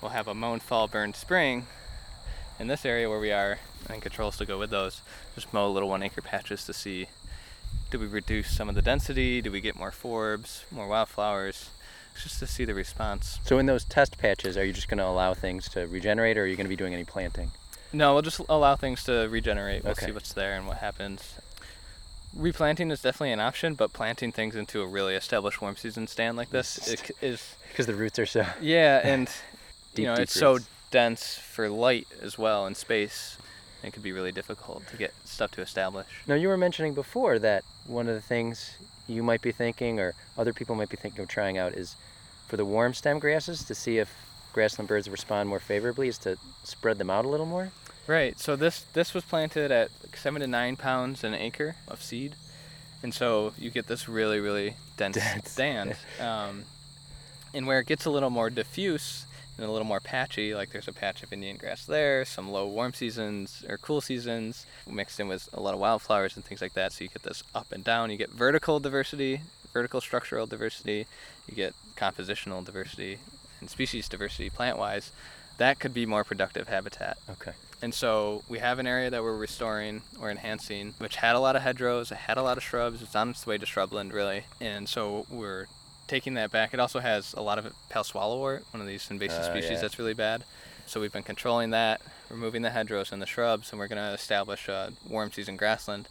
We'll 0.00 0.12
have 0.12 0.28
a 0.28 0.34
mown 0.34 0.60
fall, 0.60 0.88
burned 0.88 1.16
spring. 1.16 1.66
In 2.58 2.68
this 2.68 2.84
area 2.84 3.08
where 3.08 3.18
we 3.18 3.32
are, 3.32 3.58
and 3.88 4.00
controls 4.00 4.36
to 4.36 4.46
go 4.46 4.58
with 4.58 4.70
those, 4.70 5.02
just 5.34 5.52
mow 5.52 5.68
little 5.68 5.88
one 5.88 6.02
acre 6.02 6.22
patches 6.22 6.64
to 6.66 6.72
see 6.72 7.08
do 7.92 7.98
we 7.98 8.06
reduce 8.06 8.50
some 8.50 8.70
of 8.70 8.74
the 8.74 8.80
density? 8.80 9.42
Do 9.42 9.52
we 9.52 9.60
get 9.60 9.76
more 9.76 9.90
forbs, 9.90 10.64
more 10.70 10.88
wildflowers? 10.88 11.68
Just 12.20 12.38
to 12.40 12.46
see 12.46 12.64
the 12.64 12.74
response. 12.74 13.38
So 13.44 13.58
in 13.58 13.66
those 13.66 13.84
test 13.84 14.18
patches, 14.18 14.56
are 14.56 14.64
you 14.64 14.72
just 14.72 14.88
going 14.88 14.98
to 14.98 15.04
allow 15.06 15.34
things 15.34 15.68
to 15.70 15.86
regenerate, 15.86 16.36
or 16.38 16.42
are 16.42 16.46
you 16.46 16.56
going 16.56 16.66
to 16.66 16.68
be 16.68 16.76
doing 16.76 16.94
any 16.94 17.04
planting? 17.04 17.50
No, 17.92 18.12
we'll 18.14 18.22
just 18.22 18.40
allow 18.48 18.76
things 18.76 19.02
to 19.04 19.28
regenerate. 19.28 19.82
We'll 19.84 19.92
Okay. 19.92 20.06
see 20.06 20.12
what's 20.12 20.32
there 20.32 20.54
and 20.54 20.66
what 20.66 20.78
happens. 20.78 21.34
Replanting 22.34 22.90
is 22.90 23.02
definitely 23.02 23.32
an 23.32 23.40
option, 23.40 23.74
but 23.74 23.92
planting 23.92 24.32
things 24.32 24.56
into 24.56 24.80
a 24.82 24.86
really 24.86 25.14
established 25.14 25.60
warm 25.60 25.76
season 25.76 26.06
stand 26.06 26.36
like 26.36 26.50
this 26.50 26.78
Is- 26.78 26.88
it 26.94 27.06
c- 27.06 27.14
is 27.26 27.54
Because 27.68 27.86
the 27.86 27.94
roots 27.94 28.18
are 28.18 28.26
so. 28.26 28.46
yeah, 28.60 29.00
and 29.04 29.26
Deep, 29.94 30.02
you 30.02 30.04
know 30.06 30.14
it's 30.14 30.32
so 30.32 30.58
dense 30.90 31.34
for 31.36 31.68
light 31.68 32.06
as 32.22 32.38
well 32.38 32.66
and 32.66 32.76
space. 32.76 33.36
It 33.82 33.92
could 33.92 34.02
be 34.02 34.12
really 34.12 34.32
difficult 34.32 34.86
to 34.88 34.96
get 34.96 35.12
stuff 35.24 35.50
to 35.52 35.60
establish. 35.60 36.06
Now 36.26 36.34
you 36.34 36.48
were 36.48 36.56
mentioning 36.56 36.94
before 36.94 37.38
that 37.40 37.64
one 37.86 38.08
of 38.08 38.14
the 38.14 38.20
things 38.20 38.76
you 39.08 39.22
might 39.22 39.42
be 39.42 39.52
thinking, 39.52 39.98
or 39.98 40.14
other 40.38 40.52
people 40.52 40.74
might 40.76 40.88
be 40.88 40.96
thinking 40.96 41.22
of 41.22 41.28
trying 41.28 41.58
out, 41.58 41.72
is 41.72 41.96
for 42.46 42.56
the 42.56 42.64
warm 42.64 42.94
stem 42.94 43.18
grasses 43.18 43.64
to 43.64 43.74
see 43.74 43.98
if 43.98 44.14
grassland 44.52 44.88
birds 44.88 45.08
respond 45.08 45.48
more 45.48 45.58
favorably, 45.58 46.08
is 46.08 46.18
to 46.18 46.36
spread 46.62 46.98
them 46.98 47.10
out 47.10 47.24
a 47.24 47.28
little 47.28 47.46
more. 47.46 47.70
Right. 48.06 48.38
So 48.38 48.56
this 48.56 48.82
this 48.92 49.14
was 49.14 49.24
planted 49.24 49.70
at 49.70 49.90
like 50.02 50.16
seven 50.16 50.40
to 50.40 50.46
nine 50.46 50.76
pounds 50.76 51.24
an 51.24 51.34
acre 51.34 51.76
of 51.88 52.02
seed, 52.02 52.34
and 53.02 53.12
so 53.12 53.52
you 53.58 53.70
get 53.70 53.86
this 53.88 54.08
really 54.08 54.38
really 54.40 54.74
dense, 54.96 55.16
Dense. 55.16 55.50
stand. 55.50 55.96
Um, 56.20 56.64
and 57.54 57.66
where 57.66 57.80
it 57.80 57.86
gets 57.86 58.04
a 58.04 58.10
little 58.10 58.30
more 58.30 58.48
diffuse 58.50 59.26
and 59.56 59.66
a 59.66 59.70
little 59.70 59.86
more 59.86 60.00
patchy, 60.00 60.54
like 60.54 60.70
there's 60.70 60.88
a 60.88 60.92
patch 60.92 61.22
of 61.22 61.32
Indian 61.32 61.56
grass 61.56 61.84
there, 61.84 62.24
some 62.24 62.50
low 62.50 62.66
warm 62.66 62.94
seasons 62.94 63.64
or 63.68 63.76
cool 63.78 64.00
seasons 64.00 64.66
mixed 64.90 65.20
in 65.20 65.28
with 65.28 65.48
a 65.52 65.60
lot 65.60 65.74
of 65.74 65.80
wildflowers 65.80 66.36
and 66.36 66.44
things 66.44 66.62
like 66.62 66.72
that. 66.74 66.92
So 66.92 67.04
you 67.04 67.10
get 67.10 67.22
this 67.22 67.42
up 67.54 67.70
and 67.70 67.84
down. 67.84 68.10
You 68.10 68.16
get 68.16 68.30
vertical 68.30 68.80
diversity, 68.80 69.42
vertical 69.72 70.00
structural 70.00 70.46
diversity. 70.46 71.06
You 71.46 71.54
get 71.54 71.74
compositional 71.96 72.64
diversity 72.64 73.18
and 73.60 73.68
species 73.68 74.08
diversity 74.08 74.48
plant-wise. 74.50 75.12
That 75.58 75.78
could 75.78 75.92
be 75.92 76.06
more 76.06 76.24
productive 76.24 76.68
habitat. 76.68 77.18
Okay. 77.30 77.52
And 77.82 77.92
so 77.92 78.42
we 78.48 78.60
have 78.60 78.78
an 78.78 78.86
area 78.86 79.10
that 79.10 79.22
we're 79.22 79.36
restoring 79.36 80.02
or 80.20 80.30
enhancing, 80.30 80.94
which 80.98 81.16
had 81.16 81.34
a 81.34 81.40
lot 81.40 81.56
of 81.56 81.62
hedgerows, 81.62 82.10
it 82.10 82.16
had 82.16 82.38
a 82.38 82.42
lot 82.42 82.56
of 82.56 82.62
shrubs. 82.62 83.02
It's 83.02 83.14
on 83.14 83.30
its 83.30 83.46
way 83.46 83.58
to 83.58 83.66
shrubland, 83.66 84.12
really. 84.12 84.44
And 84.60 84.88
so 84.88 85.26
we're 85.28 85.66
taking 86.06 86.34
that 86.34 86.50
back. 86.50 86.74
It 86.74 86.80
also 86.80 87.00
has 87.00 87.34
a 87.34 87.42
lot 87.42 87.58
of 87.58 87.72
pale 87.88 88.02
swallowwort, 88.02 88.62
one 88.72 88.80
of 88.80 88.86
these 88.86 89.10
invasive 89.10 89.44
Oh, 89.44 89.50
species 89.50 89.72
yeah. 89.72 89.80
that's 89.80 89.98
really 89.98 90.14
bad. 90.14 90.44
So 90.86 91.00
we've 91.00 91.12
been 91.12 91.22
controlling 91.22 91.70
that, 91.70 92.00
removing 92.28 92.62
the 92.62 92.70
hedgerows 92.70 93.12
and 93.12 93.22
the 93.22 93.26
shrubs, 93.26 93.70
and 93.70 93.78
we're 93.78 93.88
going 93.88 94.02
to 94.02 94.12
establish 94.12 94.68
a 94.68 94.92
warm 95.08 95.32
season 95.32 95.56
grassland. 95.56 96.08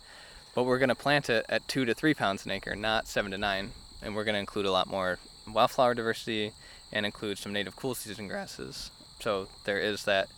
But 0.56 0.64
we're 0.64 0.80
going 0.80 0.90
to 0.90 0.96
plant 0.96 1.30
it 1.30 1.46
at 1.50 1.68
two 1.68 1.86
to 1.86 1.94
three 1.94 2.14
pounds 2.14 2.46
an 2.46 2.52
acre, 2.52 2.76
not 2.76 3.08
seven 3.08 3.32
to 3.32 3.38
nine. 3.38 3.72
And 4.02 4.16
we're 4.16 4.24
going 4.24 4.34
to 4.34 4.40
include 4.40 4.66
a 4.66 4.72
lot 4.72 4.88
more 4.88 5.20
wildflower 5.48 5.94
diversity 5.94 6.54
and 6.92 7.06
include 7.06 7.38
some 7.38 7.54
native 7.54 7.76
cool 7.76 7.96
season 7.96 8.28
grasses. 8.28 8.92
So 9.20 9.48
there 9.66 9.80
is 9.80 10.04
that 10.06 10.30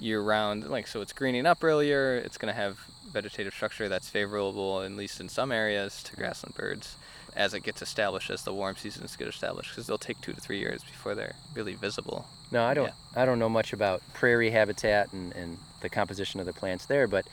year 0.00 0.20
round 0.20 0.68
like 0.68 0.86
so 0.86 1.00
it's 1.00 1.12
greening 1.12 1.46
up 1.46 1.64
earlier 1.64 2.16
it's 2.16 2.38
going 2.38 2.52
to 2.52 2.60
have 2.60 2.78
vegetative 3.10 3.52
structure 3.52 3.88
that's 3.88 4.08
favorable 4.08 4.82
at 4.82 4.92
least 4.92 5.20
in 5.20 5.28
some 5.28 5.50
areas 5.50 6.02
to 6.02 6.12
mm-hmm. 6.12 6.20
grassland 6.20 6.54
birds 6.54 6.96
as 7.38 7.54
it 7.54 7.60
gets 7.62 7.80
established 7.80 8.28
as 8.28 8.42
the 8.42 8.52
warm 8.52 8.76
seasons 8.76 9.16
get 9.16 9.28
established 9.28 9.70
because 9.70 9.86
they'll 9.86 9.96
take 9.96 10.20
two 10.20 10.32
to 10.32 10.40
three 10.40 10.58
years 10.58 10.82
before 10.82 11.14
they're 11.14 11.36
really 11.54 11.74
visible 11.74 12.26
No, 12.50 12.64
I 12.64 12.74
don't. 12.74 12.86
Yeah. 12.86 13.22
I 13.22 13.24
don't 13.24 13.38
know 13.38 13.48
much 13.48 13.72
about 13.72 14.02
prairie 14.12 14.50
habitat 14.50 15.12
and, 15.12 15.32
and 15.34 15.58
the 15.80 15.88
composition 15.88 16.40
of 16.40 16.46
the 16.46 16.52
plants 16.52 16.84
there, 16.86 17.06
but 17.06 17.24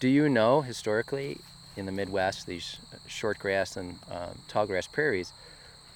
do 0.00 0.08
you 0.08 0.28
know 0.28 0.60
historically 0.62 1.38
in 1.76 1.86
the 1.86 1.92
Midwest, 1.92 2.46
these 2.46 2.78
short 3.06 3.38
grass 3.38 3.76
and 3.76 3.98
um, 4.10 4.38
tall 4.48 4.66
grass 4.66 4.86
prairies, 4.86 5.32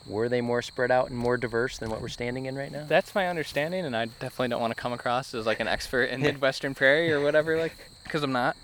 were 0.07 0.28
they 0.28 0.40
more 0.40 0.62
spread 0.62 0.90
out 0.90 1.09
and 1.11 1.18
more 1.18 1.36
diverse 1.36 1.78
than 1.78 1.90
what 1.90 2.01
we're 2.01 2.09
standing 2.09 2.46
in 2.46 2.55
right 2.55 2.70
now? 2.70 2.84
That's 2.86 3.14
my 3.14 3.28
understanding, 3.28 3.84
and 3.84 3.96
I 3.96 4.07
definitely 4.07 4.48
don't 4.48 4.61
want 4.61 4.74
to 4.74 4.80
come 4.80 4.92
across 4.92 5.34
as 5.34 5.46
like 5.46 5.61
an 5.61 5.68
expert 5.68 6.05
in 6.05 6.20
Midwestern 6.28 6.74
prairie 6.74 7.12
or 7.12 7.20
whatever, 7.20 7.59
like, 7.59 7.74
because 8.05 8.22
I'm 8.22 8.32
not. 8.32 8.57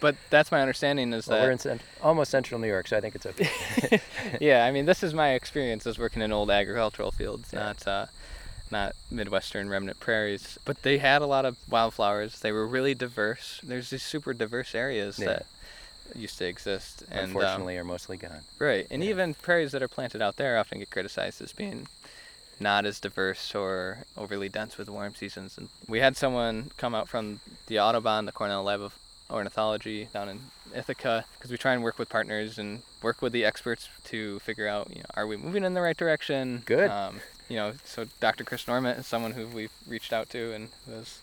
But 0.00 0.16
that's 0.30 0.50
my 0.50 0.60
understanding 0.60 1.12
is 1.12 1.26
well, 1.26 1.38
that 1.38 1.44
we're 1.44 1.50
in 1.52 1.58
cent- 1.58 1.82
almost 2.02 2.30
central 2.30 2.58
New 2.58 2.68
York, 2.68 2.88
so 2.88 2.96
I 2.96 3.00
think 3.00 3.14
it's 3.14 3.26
okay. 3.26 4.00
yeah, 4.40 4.64
I 4.64 4.70
mean, 4.72 4.86
this 4.86 5.02
is 5.02 5.12
my 5.12 5.30
experience 5.32 5.86
as 5.86 5.98
working 5.98 6.22
in 6.22 6.32
old 6.32 6.50
agricultural 6.50 7.10
fields, 7.10 7.50
Yeah. 7.52 7.58
not 7.60 7.86
uh, 7.86 8.06
not 8.70 8.94
Midwestern 9.10 9.68
remnant 9.68 10.00
prairies. 10.00 10.58
But 10.64 10.82
they 10.82 10.98
had 10.98 11.22
a 11.22 11.26
lot 11.26 11.44
of 11.44 11.56
wildflowers. 11.68 12.40
They 12.40 12.52
were 12.52 12.66
really 12.66 12.94
diverse. 12.94 13.60
There's 13.62 13.90
these 13.90 14.02
super 14.02 14.32
diverse 14.32 14.74
areas 14.74 15.18
Yeah. 15.18 15.26
that 15.26 15.46
used 16.14 16.38
to 16.38 16.46
exist, 16.46 17.02
and 17.10 17.18
um, 17.20 17.24
Unfortunately, 17.26 17.76
are 17.76 17.84
mostly 17.84 18.16
gone. 18.16 18.40
right, 18.58 18.86
and 18.90 19.04
yeah. 19.04 19.10
even 19.10 19.34
prairies 19.34 19.72
that 19.72 19.82
are 19.82 19.88
planted 19.88 20.20
out 20.22 20.36
there 20.36 20.56
often 20.58 20.78
get 20.78 20.90
criticized 20.90 21.40
as 21.42 21.52
being 21.52 21.86
not 22.58 22.84
as 22.84 23.00
diverse 23.00 23.54
or 23.54 23.98
overly 24.16 24.48
dense 24.48 24.76
with 24.76 24.88
warm 24.88 25.14
seasons. 25.14 25.56
And 25.56 25.68
we 25.88 26.00
had 26.00 26.16
someone 26.16 26.70
come 26.76 26.94
out 26.94 27.08
from 27.08 27.40
the 27.68 27.78
Audubon, 27.78 28.26
the 28.26 28.32
Cornell 28.32 28.62
Lab 28.64 28.80
of 28.82 28.98
Ornithology 29.30 30.08
down 30.12 30.28
in 30.28 30.40
Ithaca, 30.74 31.24
because 31.36 31.50
we 31.50 31.56
try 31.56 31.72
and 31.72 31.82
work 31.82 31.98
with 31.98 32.08
partners 32.08 32.58
and 32.58 32.82
work 33.02 33.22
with 33.22 33.32
the 33.32 33.44
experts 33.44 33.88
to 34.04 34.38
figure 34.40 34.68
out, 34.68 34.88
you 34.90 34.98
know, 34.98 35.10
are 35.14 35.26
we 35.26 35.36
moving 35.36 35.64
in 35.64 35.74
the 35.74 35.80
right 35.80 35.96
direction? 35.96 36.62
Good. 36.66 36.90
Um, 36.90 37.20
you 37.48 37.56
know, 37.56 37.74
so 37.84 38.06
Dr. 38.20 38.44
Chris 38.44 38.68
Norment 38.68 38.98
is 38.98 39.06
someone 39.06 39.32
who 39.32 39.46
we've 39.46 39.72
reached 39.88 40.12
out 40.12 40.30
to 40.30 40.52
and 40.52 40.68
who 40.86 40.92
has 40.92 41.20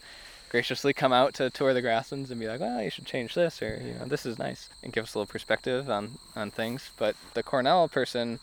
graciously 0.50 0.94
come 0.94 1.14
out 1.14 1.34
to 1.36 1.50
tour 1.50 1.74
the 1.74 1.82
grasslands 1.82 2.32
and 2.32 2.40
be 2.40 2.48
like, 2.48 2.60
well, 2.60 2.82
you 2.82 2.90
should 2.90 3.06
change 3.06 3.34
this 3.34 3.62
or, 3.62 3.82
you 3.84 3.94
know, 3.94 4.06
this 4.06 4.26
is 4.26 4.40
nice 4.40 4.70
and 4.84 4.94
give 4.94 5.04
us 5.04 5.14
a 5.14 5.20
little 5.20 5.32
perspective 5.32 5.90
on, 5.90 6.18
on 6.36 6.52
things. 6.52 6.92
But 6.98 7.16
the 7.34 7.44
Cornell 7.44 7.88
person, 7.88 8.40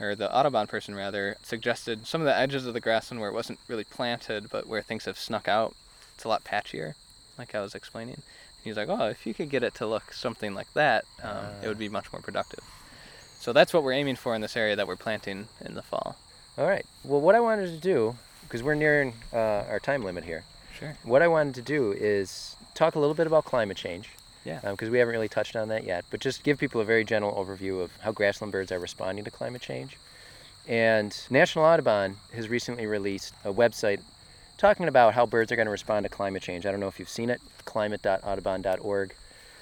or 0.00 0.14
the 0.14 0.34
Audubon 0.34 0.66
person 0.66 0.94
rather, 0.94 1.36
suggested 1.42 2.06
some 2.06 2.20
of 2.20 2.26
the 2.26 2.36
edges 2.36 2.66
of 2.66 2.74
the 2.74 2.80
grassland 2.80 3.20
where 3.20 3.30
it 3.30 3.34
wasn't 3.34 3.58
really 3.68 3.84
planted, 3.84 4.50
but 4.50 4.66
where 4.66 4.82
things 4.82 5.04
have 5.06 5.18
snuck 5.18 5.48
out, 5.48 5.74
it's 6.14 6.24
a 6.24 6.28
lot 6.28 6.44
patchier, 6.44 6.94
like 7.38 7.54
I 7.54 7.60
was 7.60 7.74
explaining. 7.74 8.22
He 8.62 8.70
was 8.70 8.76
like, 8.76 8.88
oh, 8.88 9.06
if 9.08 9.26
you 9.26 9.34
could 9.34 9.48
get 9.50 9.62
it 9.62 9.74
to 9.76 9.86
look 9.86 10.12
something 10.12 10.54
like 10.54 10.72
that, 10.74 11.04
um, 11.22 11.46
it 11.62 11.68
would 11.68 11.78
be 11.78 11.88
much 11.88 12.12
more 12.12 12.20
productive. 12.20 12.60
So 13.38 13.52
that's 13.52 13.72
what 13.72 13.82
we're 13.82 13.92
aiming 13.92 14.16
for 14.16 14.34
in 14.34 14.40
this 14.42 14.56
area 14.56 14.76
that 14.76 14.86
we're 14.86 14.96
planting 14.96 15.48
in 15.64 15.74
the 15.74 15.82
fall. 15.82 16.16
All 16.58 16.66
right. 16.66 16.84
Well, 17.04 17.20
what 17.20 17.34
I 17.34 17.40
wanted 17.40 17.66
to 17.68 17.78
do, 17.78 18.16
because 18.42 18.62
we're 18.62 18.74
nearing 18.74 19.14
uh, 19.32 19.64
our 19.70 19.80
time 19.80 20.02
limit 20.04 20.24
here, 20.24 20.44
Sure. 20.78 20.96
what 21.04 21.22
I 21.22 21.28
wanted 21.28 21.54
to 21.54 21.62
do 21.62 21.92
is 21.92 22.56
talk 22.74 22.94
a 22.96 22.98
little 22.98 23.14
bit 23.14 23.26
about 23.26 23.44
climate 23.46 23.76
change. 23.78 24.10
Yeah. 24.44 24.60
Because 24.70 24.88
we 24.90 24.98
haven't 24.98 25.12
really 25.12 25.28
touched 25.28 25.56
on 25.56 25.68
that 25.68 25.84
yet, 25.84 26.04
but 26.10 26.20
just 26.20 26.42
give 26.42 26.58
people 26.58 26.80
a 26.80 26.84
very 26.84 27.04
general 27.04 27.32
overview 27.34 27.82
of 27.82 27.90
how 28.00 28.12
grassland 28.12 28.52
birds 28.52 28.72
are 28.72 28.78
responding 28.78 29.24
to 29.24 29.30
climate 29.30 29.60
change. 29.62 29.96
And 30.68 31.16
National 31.30 31.64
Audubon 31.64 32.16
has 32.34 32.48
recently 32.48 32.86
released 32.86 33.34
a 33.44 33.52
website 33.52 34.00
talking 34.60 34.88
about 34.88 35.14
how 35.14 35.24
birds 35.24 35.50
are 35.50 35.56
going 35.56 35.66
to 35.66 35.72
respond 35.72 36.04
to 36.04 36.10
climate 36.10 36.42
change. 36.42 36.66
I 36.66 36.70
don't 36.70 36.80
know 36.80 36.88
if 36.88 36.98
you've 36.98 37.08
seen 37.08 37.30
it, 37.30 37.40
climate.audubon.org, 37.64 39.14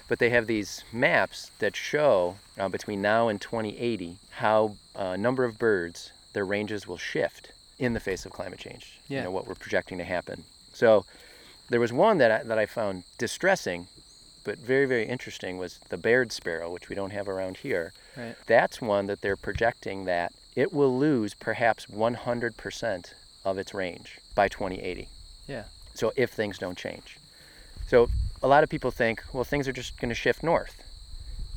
but 0.09 0.19
they 0.19 0.29
have 0.29 0.45
these 0.45 0.83
maps 0.91 1.51
that 1.59 1.73
show 1.73 2.35
uh, 2.59 2.67
between 2.67 3.01
now 3.01 3.29
and 3.29 3.39
2080 3.39 4.17
how 4.31 4.75
a 4.95 5.17
number 5.17 5.45
of 5.45 5.57
birds, 5.57 6.11
their 6.33 6.43
ranges 6.43 6.85
will 6.85 6.97
shift 6.97 7.53
in 7.77 7.93
the 7.93 8.01
face 8.01 8.25
of 8.25 8.33
climate 8.33 8.59
change. 8.59 8.99
Yeah. 9.07 9.19
You 9.19 9.23
know, 9.25 9.31
what 9.31 9.47
we're 9.47 9.55
projecting 9.55 9.97
to 9.99 10.03
happen. 10.03 10.43
So 10.73 11.05
there 11.69 11.79
was 11.79 11.93
one 11.93 12.17
that 12.17 12.31
I, 12.31 12.43
that 12.43 12.59
I 12.59 12.65
found 12.65 13.03
distressing, 13.17 13.87
but 14.43 14.57
very, 14.57 14.85
very 14.85 15.05
interesting 15.05 15.57
was 15.57 15.79
the 15.87 15.97
Baird 15.97 16.33
sparrow, 16.33 16.73
which 16.73 16.89
we 16.89 16.95
don't 16.95 17.11
have 17.11 17.29
around 17.29 17.55
here. 17.57 17.93
Right. 18.17 18.35
That's 18.47 18.81
one 18.81 19.07
that 19.07 19.21
they're 19.21 19.37
projecting 19.37 20.03
that 20.05 20.33
it 20.57 20.73
will 20.73 20.97
lose 20.99 21.33
perhaps 21.35 21.85
100% 21.85 23.13
of 23.45 23.57
its 23.57 23.73
range 23.73 24.19
by 24.39 24.47
2080. 24.47 25.09
Yeah. 25.47 25.63
So 25.95 26.13
if 26.15 26.29
things 26.31 26.57
don't 26.57 26.77
change. 26.77 27.17
So 27.87 28.07
a 28.41 28.47
lot 28.47 28.63
of 28.63 28.69
people 28.69 28.89
think, 28.89 29.21
well, 29.33 29.43
things 29.43 29.67
are 29.67 29.73
just 29.73 29.99
going 29.99 30.07
to 30.07 30.15
shift 30.15 30.43
north. 30.43 30.75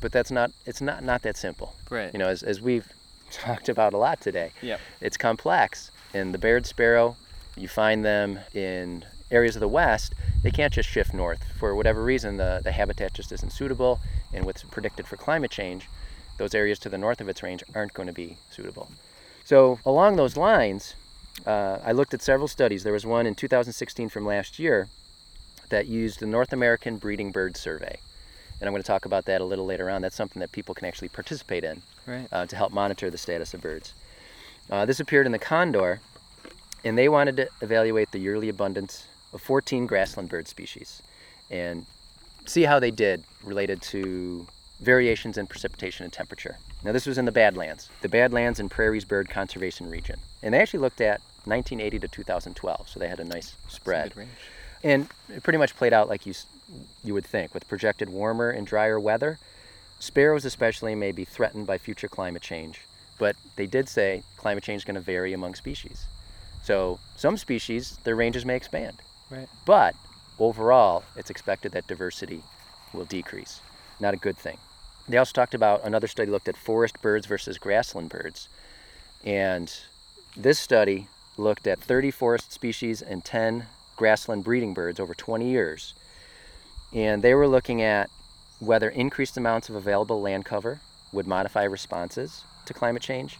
But 0.01 0.11
that's 0.11 0.31
not, 0.31 0.51
it's 0.65 0.81
not, 0.81 1.01
not 1.01 1.21
that 1.21 1.37
simple. 1.37 1.75
Right. 1.89 2.11
You 2.11 2.19
know, 2.19 2.27
as, 2.27 2.43
as 2.43 2.59
we've 2.59 2.89
talked 3.31 3.69
about 3.69 3.93
a 3.93 3.97
lot 3.97 4.19
today, 4.19 4.51
Yep. 4.61 4.81
it's 4.99 5.15
complex. 5.15 5.91
And 6.13 6.33
the 6.33 6.37
Baird 6.37 6.65
sparrow, 6.65 7.15
you 7.55 7.69
find 7.69 8.03
them 8.03 8.39
in 8.53 9.05
areas 9.31 9.55
of 9.55 9.61
the 9.61 9.69
west, 9.81 10.13
they 10.43 10.51
can't 10.51 10.73
just 10.73 10.89
shift 10.89 11.13
north. 11.13 11.41
For 11.57 11.73
whatever 11.75 12.03
reason, 12.03 12.35
the, 12.35 12.59
the 12.61 12.73
habitat 12.73 13.13
just 13.13 13.31
isn't 13.31 13.51
suitable. 13.53 14.01
And 14.33 14.45
what's 14.45 14.63
predicted 14.63 15.07
for 15.07 15.15
climate 15.15 15.51
change, 15.51 15.87
those 16.37 16.53
areas 16.53 16.79
to 16.79 16.89
the 16.89 16.97
north 16.97 17.21
of 17.21 17.29
its 17.29 17.41
range 17.43 17.63
aren't 17.73 17.93
going 17.93 18.07
to 18.07 18.13
be 18.13 18.35
suitable. 18.51 18.89
So, 19.45 19.79
along 19.85 20.17
those 20.17 20.35
lines, 20.35 20.95
uh, 21.45 21.79
I 21.83 21.91
looked 21.91 22.13
at 22.13 22.21
several 22.21 22.47
studies. 22.47 22.83
There 22.83 22.93
was 22.93 23.05
one 23.05 23.25
in 23.25 23.35
2016 23.35 24.09
from 24.09 24.25
last 24.25 24.59
year 24.59 24.87
that 25.69 25.87
used 25.87 26.19
the 26.19 26.25
North 26.27 26.53
American 26.53 26.97
Breeding 26.97 27.31
Bird 27.31 27.57
Survey. 27.57 27.97
And 28.59 28.67
I'm 28.67 28.73
going 28.73 28.83
to 28.83 28.87
talk 28.87 29.05
about 29.05 29.25
that 29.25 29.41
a 29.41 29.43
little 29.43 29.65
later 29.65 29.89
on. 29.89 30.01
That's 30.01 30.15
something 30.15 30.39
that 30.39 30.51
people 30.51 30.73
can 30.75 30.87
actually 30.87 31.09
participate 31.09 31.63
in 31.63 31.81
Right. 32.05 32.27
uh, 32.31 32.45
to 32.45 32.55
help 32.55 32.71
monitor 32.71 33.09
the 33.09 33.17
status 33.17 33.53
of 33.53 33.61
birds. 33.61 33.93
Uh, 34.69 34.85
this 34.85 34.99
appeared 34.99 35.25
in 35.25 35.31
the 35.31 35.39
Condor, 35.39 35.99
and 36.85 36.97
they 36.97 37.09
wanted 37.09 37.35
to 37.37 37.49
evaluate 37.61 38.11
the 38.11 38.19
yearly 38.19 38.49
abundance 38.49 39.05
of 39.33 39.41
14 39.41 39.85
grassland 39.87 40.29
bird 40.29 40.47
species 40.47 41.01
and 41.49 41.85
see 42.45 42.63
how 42.63 42.79
they 42.79 42.91
did 42.91 43.23
related 43.43 43.81
to 43.81 44.47
variations 44.83 45.37
in 45.37 45.47
precipitation 45.47 46.03
and 46.03 46.13
temperature. 46.13 46.57
Now, 46.83 46.91
this 46.91 47.05
was 47.05 47.17
in 47.17 47.25
the 47.25 47.31
Badlands, 47.31 47.89
the 48.01 48.09
Badlands 48.09 48.59
and 48.59 48.69
Prairies 48.69 49.05
Bird 49.05 49.29
Conservation 49.29 49.89
Region. 49.89 50.19
And 50.41 50.53
they 50.53 50.59
actually 50.59 50.79
looked 50.81 51.01
at 51.01 51.21
1980 51.45 51.99
to 51.99 52.07
2012, 52.07 52.89
so 52.89 52.99
they 52.99 53.07
had 53.07 53.19
a 53.19 53.23
nice 53.23 53.55
a 53.67 53.71
spread. 53.71 54.09
good 54.13 54.19
range. 54.19 54.29
And 54.83 55.07
it 55.29 55.43
pretty 55.43 55.57
much 55.59 55.75
played 55.75 55.93
out 55.93 56.09
like 56.09 56.25
you 56.25 56.33
you 57.03 57.13
would 57.13 57.25
think, 57.25 57.53
with 57.53 57.67
projected 57.67 58.09
warmer 58.09 58.49
and 58.49 58.65
drier 58.65 58.99
weather. 58.99 59.37
Sparrows, 59.99 60.43
especially, 60.45 60.95
may 60.95 61.11
be 61.11 61.23
threatened 61.23 61.67
by 61.67 61.77
future 61.77 62.07
climate 62.07 62.41
change, 62.41 62.81
but 63.19 63.35
they 63.57 63.67
did 63.67 63.87
say 63.87 64.23
climate 64.37 64.63
change 64.63 64.81
is 64.81 64.85
going 64.85 64.95
to 64.95 65.01
vary 65.01 65.33
among 65.33 65.53
species. 65.55 66.05
So 66.63 66.99
some 67.15 67.37
species, 67.37 67.97
their 68.05 68.15
ranges 68.15 68.45
may 68.45 68.55
expand, 68.55 69.01
Right. 69.29 69.47
but 69.65 69.95
overall, 70.39 71.03
it's 71.15 71.29
expected 71.29 71.73
that 71.73 71.85
diversity 71.87 72.41
will 72.93 73.05
decrease. 73.05 73.59
Not 73.99 74.13
a 74.13 74.17
good 74.17 74.37
thing. 74.37 74.57
They 75.07 75.17
also 75.17 75.33
talked 75.33 75.53
about 75.53 75.83
another 75.83 76.07
study 76.07 76.31
looked 76.31 76.47
at 76.47 76.55
forest 76.55 77.01
birds 77.01 77.25
versus 77.25 77.57
grassland 77.57 78.09
birds, 78.09 78.47
and 79.25 79.71
this 80.35 80.59
study 80.59 81.07
looked 81.37 81.67
at 81.67 81.79
30 81.79 82.11
forest 82.11 82.51
species 82.51 83.01
and 83.01 83.23
10 83.25 83.65
grassland 83.95 84.43
breeding 84.43 84.73
birds 84.73 84.99
over 84.99 85.13
20 85.13 85.49
years. 85.49 85.93
And 86.93 87.21
they 87.21 87.33
were 87.33 87.47
looking 87.47 87.81
at 87.81 88.09
whether 88.59 88.89
increased 88.89 89.35
amounts 89.35 89.67
of 89.69 89.75
available 89.75 90.21
land 90.21 90.45
cover 90.45 90.79
would 91.11 91.27
modify 91.27 91.63
responses 91.63 92.43
to 92.65 92.73
climate 92.73 93.01
change, 93.01 93.37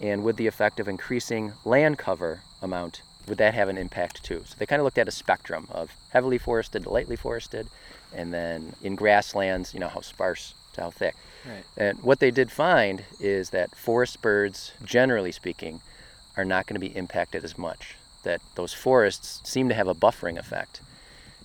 and 0.00 0.22
would 0.24 0.36
the 0.36 0.46
effect 0.46 0.78
of 0.78 0.88
increasing 0.88 1.52
land 1.64 1.98
cover 1.98 2.42
amount 2.60 3.02
would 3.28 3.38
that 3.38 3.54
have 3.54 3.68
an 3.68 3.78
impact 3.78 4.24
too? 4.24 4.42
So 4.44 4.56
they 4.58 4.66
kind 4.66 4.80
of 4.80 4.84
looked 4.84 4.98
at 4.98 5.08
a 5.08 5.12
spectrum 5.12 5.68
of 5.70 5.92
heavily 6.10 6.38
forested 6.38 6.82
to 6.82 6.90
lightly 6.90 7.16
forested, 7.16 7.68
and 8.14 8.34
then 8.34 8.74
in 8.82 8.96
grasslands, 8.96 9.72
you 9.72 9.80
know, 9.80 9.88
how 9.88 10.00
sparse 10.00 10.54
to 10.74 10.82
how 10.82 10.90
thick. 10.90 11.14
Right. 11.46 11.64
And 11.76 12.02
what 12.02 12.20
they 12.20 12.30
did 12.30 12.50
find 12.50 13.04
is 13.20 13.50
that 13.50 13.74
forest 13.74 14.22
birds, 14.22 14.72
generally 14.84 15.32
speaking, 15.32 15.80
are 16.36 16.44
not 16.44 16.66
going 16.66 16.80
to 16.80 16.86
be 16.86 16.96
impacted 16.96 17.44
as 17.44 17.58
much. 17.58 17.96
That 18.22 18.40
those 18.54 18.72
forests 18.72 19.40
seem 19.48 19.68
to 19.68 19.74
have 19.74 19.88
a 19.88 19.94
buffering 19.94 20.38
effect. 20.38 20.80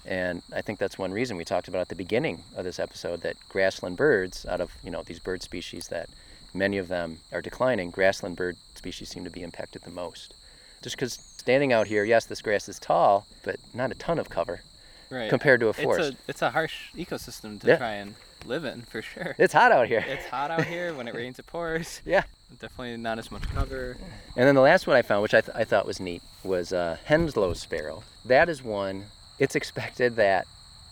And 0.06 0.42
I 0.54 0.62
think 0.62 0.80
that's 0.80 0.98
one 0.98 1.12
reason 1.12 1.36
we 1.36 1.44
talked 1.44 1.68
about 1.68 1.82
at 1.82 1.90
the 1.90 1.96
beginning 1.96 2.44
of 2.56 2.64
this 2.64 2.80
episode 2.80 3.22
that 3.22 3.36
grassland 3.50 3.98
birds, 3.98 4.46
out 4.46 4.62
of 4.62 4.72
you 4.84 4.92
know 4.92 5.04
these 5.04 5.20
bird 5.20 5.44
species 5.44 5.90
that 5.90 6.10
many 6.54 6.78
of 6.78 6.88
them 6.88 7.20
are 7.34 7.42
declining, 7.42 7.92
grassland 7.92 8.38
bird 8.38 8.56
species 8.76 9.10
seem 9.10 9.24
to 9.26 9.30
be 9.30 9.44
impacted 9.44 9.82
the 9.82 9.90
most. 9.90 10.34
Just 10.82 10.96
because 10.96 11.14
standing 11.14 11.74
out 11.74 11.88
here, 11.88 12.04
yes, 12.04 12.26
this 12.26 12.42
grass 12.42 12.70
is 12.70 12.80
tall, 12.80 13.26
but 13.44 13.58
not 13.74 13.92
a 13.92 13.96
ton 13.96 14.20
of 14.20 14.30
cover 14.30 14.62
Right. 15.10 15.30
compared 15.30 15.60
to 15.62 15.68
a 15.68 15.70
It's 15.70 15.82
forest. 15.82 16.14
a 16.14 16.18
it's 16.28 16.42
a 16.42 16.50
harsh 16.52 16.92
ecosystem 16.96 17.60
to 17.62 17.68
Yeah. 17.68 17.78
try 17.78 17.92
and 17.94 18.16
live 18.46 18.66
in 18.66 18.82
for 18.84 19.02
sure. 19.02 19.36
It's 19.38 19.54
hot 19.54 19.72
out 19.72 19.88
here. 19.88 20.04
It's 20.08 20.26
hot 20.28 20.52
out 20.52 20.66
here. 20.66 20.94
When 20.94 21.08
it 21.08 21.16
rains, 21.22 21.40
it 21.40 21.48
pours. 21.48 22.02
Yeah. 22.06 22.24
Definitely 22.60 22.98
not 22.98 23.20
as 23.20 23.30
much 23.32 23.44
cover. 23.50 23.98
And 24.36 24.48
then 24.48 24.56
the 24.56 24.62
last 24.62 24.88
one 24.88 24.96
I 24.96 25.02
found, 25.02 25.22
which 25.22 25.34
I, 25.34 25.42
th- 25.42 25.56
I 25.56 25.64
thought 25.66 25.86
was 25.86 26.00
neat, 26.00 26.22
was 26.44 26.72
uh, 26.72 26.98
Henslow 27.08 27.56
sparrow. 27.56 28.04
That 28.26 28.48
is 28.50 28.64
one, 28.64 29.06
it's 29.40 29.56
expected 29.56 30.16
that 30.16 30.46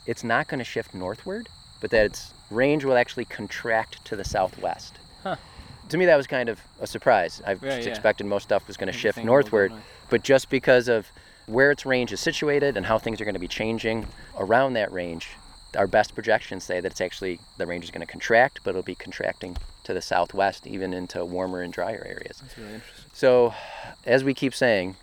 it's 0.06 0.24
not 0.24 0.48
going 0.48 0.60
to 0.60 0.66
shift 0.66 0.94
northward, 0.94 1.48
but 1.82 1.92
that 1.92 2.06
its 2.06 2.34
range 2.52 2.84
will 2.84 2.98
actually 2.98 3.26
contract 3.26 4.04
to 4.06 4.16
the 4.18 4.26
southwest. 4.26 4.96
Huh. 5.24 5.38
To 5.90 5.98
me, 5.98 6.06
that 6.08 6.18
was 6.18 6.28
kind 6.28 6.50
of 6.50 6.60
a 6.82 6.88
surprise. 6.88 7.42
I 7.46 7.52
Right, 7.54 7.62
just 7.62 7.84
yeah. 7.88 7.90
expected 7.92 8.26
most 8.26 8.44
stuff 8.44 8.68
was 8.68 8.76
going 8.76 8.88
to 8.88 8.94
shift 8.94 9.18
Everything 9.18 9.26
will 9.28 9.42
go 9.42 9.42
northward, 9.44 9.72
but 10.10 10.24
just 10.24 10.50
because 10.50 10.88
of 10.90 11.08
where 11.48 11.72
its 11.72 11.86
range 11.86 12.12
is 12.12 12.20
situated 12.20 12.78
and 12.78 12.86
how 12.86 12.98
things 12.98 13.22
are 13.22 13.26
going 13.26 13.36
to 13.36 13.40
be 13.40 13.48
changing 13.48 14.08
around 14.38 14.74
that 14.74 14.92
range, 14.92 15.30
our 15.78 15.88
best 15.88 16.14
projections 16.14 16.64
say 16.64 16.80
that 16.80 16.92
it's 16.92 17.02
actually 17.02 17.40
the 17.58 17.68
range 17.68 17.84
is 17.84 17.92
going 17.92 18.06
to 18.06 18.12
contract, 18.12 18.62
but 18.64 18.72
it'll 18.72 18.84
be 18.84 18.96
contracting 18.96 19.58
to 19.84 19.94
the 19.94 20.02
southwest, 20.02 20.66
even 20.66 20.94
into 20.94 21.24
warmer 21.24 21.62
and 21.62 21.72
drier 21.72 22.04
areas. 22.06 22.40
That's 22.42 22.58
really 22.58 22.74
interesting. 22.76 23.12
So, 23.14 23.54
as 24.06 24.24
we 24.24 24.34
keep 24.34 24.56
saying, 24.56 24.96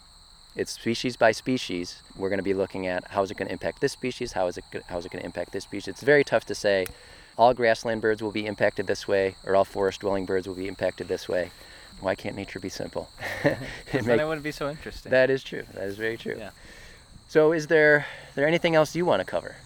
it's 0.56 0.72
species 0.72 1.16
by 1.16 1.32
species. 1.32 2.02
We're 2.16 2.28
going 2.28 2.38
to 2.38 2.44
be 2.44 2.54
looking 2.54 2.86
at 2.86 3.04
how 3.08 3.22
is 3.22 3.30
it 3.30 3.36
going 3.36 3.46
to 3.46 3.52
impact 3.52 3.80
this 3.80 3.92
species, 3.92 4.32
how 4.32 4.48
is 4.48 4.58
it 4.58 4.64
how 4.88 4.98
is 4.98 5.06
it 5.06 5.12
going 5.12 5.20
to 5.20 5.26
impact 5.26 5.52
this 5.52 5.64
species. 5.64 5.88
It's 5.88 6.02
very 6.02 6.24
tough 6.24 6.44
to 6.46 6.54
say 6.54 6.86
all 7.38 7.54
grassland 7.54 8.02
birds 8.02 8.22
will 8.22 8.32
be 8.32 8.46
impacted 8.46 8.86
this 8.86 9.08
way 9.08 9.36
or 9.46 9.56
all 9.56 9.64
forest 9.64 10.00
dwelling 10.00 10.26
birds 10.26 10.46
will 10.46 10.54
be 10.54 10.68
impacted 10.68 11.08
this 11.08 11.28
way. 11.28 11.50
Why 12.02 12.14
can't 12.14 12.36
nature 12.36 12.60
be 12.60 12.68
simple? 12.68 13.08
It 13.44 13.58
then 13.92 14.06
make- 14.06 14.20
it 14.20 14.24
wouldn't 14.26 14.42
be 14.44 14.52
so 14.52 14.68
interesting. 14.68 15.10
that 15.10 15.30
is 15.30 15.42
true. 15.42 15.64
That 15.74 15.84
is 15.84 15.96
very 15.96 16.16
true. 16.16 16.36
Yeah. 16.38 16.50
So, 17.28 17.52
is 17.52 17.66
there 17.68 18.06
there 18.34 18.46
anything 18.46 18.74
else 18.74 18.94
you 18.94 19.04
want 19.06 19.20
to 19.20 19.24
cover? 19.26 19.56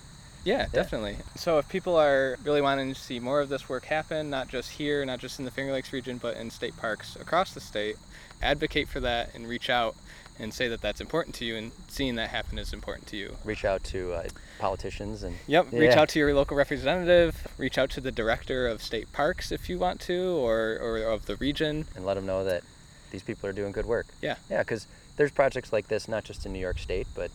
Yeah, 0.45 0.67
definitely. 0.73 1.17
So 1.35 1.59
if 1.59 1.69
people 1.69 1.97
are 1.97 2.39
really 2.45 2.61
wanting 2.63 2.95
to 2.95 3.01
see 3.01 3.19
more 3.19 3.41
of 3.41 3.49
this 3.49 3.69
work 3.69 3.85
happen, 3.87 4.31
not 4.31 4.47
just 4.47 4.71
here, 4.71 5.05
not 5.05 5.19
just 5.19 5.41
in 5.41 5.45
the 5.45 5.51
Finger 5.51 5.73
Lakes 5.73 5.93
region, 5.93 6.19
but 6.19 6.37
in 6.37 6.51
state 6.51 6.77
parks 6.77 7.17
across 7.17 7.53
the 7.53 7.61
state, 7.61 7.97
advocate 8.41 8.87
for 8.87 9.01
that 9.01 9.35
and 9.35 9.49
reach 9.49 9.69
out 9.69 9.97
and 10.39 10.53
say 10.53 10.69
that 10.69 10.81
that's 10.81 11.01
important 11.01 11.35
to 11.37 11.45
you 11.45 11.57
and 11.57 11.73
seeing 11.89 12.15
that 12.17 12.31
happen 12.31 12.59
is 12.59 12.73
important 12.73 13.07
to 13.09 13.17
you. 13.17 13.37
Reach 13.45 13.65
out 13.65 13.83
to 13.85 14.13
uh, 14.13 14.29
politicians 14.59 15.23
and 15.23 15.37
Yep, 15.47 15.73
reach 15.73 15.93
out 15.97 16.09
to 16.11 16.19
your 16.19 16.35
local 16.35 16.57
representative, 16.57 17.47
reach 17.59 17.79
out 17.79 17.91
to 17.91 18.01
the 18.01 18.13
director 18.13 18.67
of 18.67 18.83
state 18.83 19.13
parks 19.13 19.51
if 19.51 19.69
you 19.69 19.79
want 19.79 20.01
to, 20.03 20.37
or, 20.37 20.79
or 20.81 20.99
of 20.99 21.27
the 21.27 21.37
region. 21.37 21.87
and 21.95 22.05
let 22.05 22.15
them 22.15 22.27
know 22.27 22.45
that 22.45 22.63
these 23.11 23.23
people 23.23 23.49
are 23.49 23.53
doing 23.53 23.73
good 23.73 23.87
work. 23.87 24.07
Yeah. 24.21 24.37
Yeah, 24.51 24.59
because 24.59 24.87
there's 25.17 25.31
projects 25.31 25.73
like 25.73 25.89
this 25.89 26.09
not 26.09 26.25
just 26.25 26.45
in 26.45 26.53
New 26.53 26.59
York 26.59 26.79
State, 26.79 27.07
but 27.15 27.31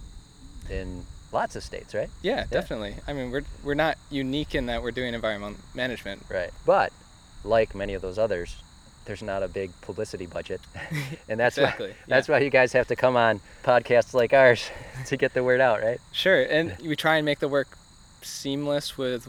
in 0.69 1.05
lots 1.31 1.55
of 1.55 1.63
states, 1.63 1.93
right? 1.95 2.09
Yeah, 2.21 2.45
definitely. 2.49 2.95
I 3.07 3.13
mean, 3.13 3.31
we're, 3.31 3.43
we're 3.63 3.73
not 3.73 3.97
unique 4.09 4.53
in 4.53 4.67
that 4.67 4.83
we're 4.83 4.91
doing 4.91 5.13
environmental 5.13 5.59
management. 5.73 6.25
Right. 6.29 6.51
But 6.65 6.91
like 7.43 7.73
many 7.73 7.93
of 7.93 8.01
those 8.01 8.19
others, 8.19 8.57
there's 9.05 9.23
not 9.23 9.43
a 9.43 9.47
big 9.47 9.71
publicity 9.81 10.25
budget, 10.25 10.61
and 11.29 11.39
that's 11.39 11.57
Exactly, 11.57 11.89
why 11.89 11.95
that's 12.07 12.27
yeah. 12.27 12.35
why 12.35 12.39
you 12.41 12.49
guys 12.49 12.73
have 12.73 12.87
to 12.87 12.95
come 12.95 13.15
on 13.15 13.41
podcasts 13.63 14.13
like 14.13 14.33
ours 14.33 14.69
to 15.07 15.17
get 15.17 15.33
the 15.33 15.43
word 15.43 15.61
out, 15.61 15.81
right? 15.81 15.99
Sure, 16.11 16.41
and 16.41 16.75
we 16.85 16.95
try 16.95 17.17
and 17.17 17.25
make 17.25 17.39
the 17.39 17.47
work 17.47 17.77
seamless 18.21 18.97
with 18.97 19.27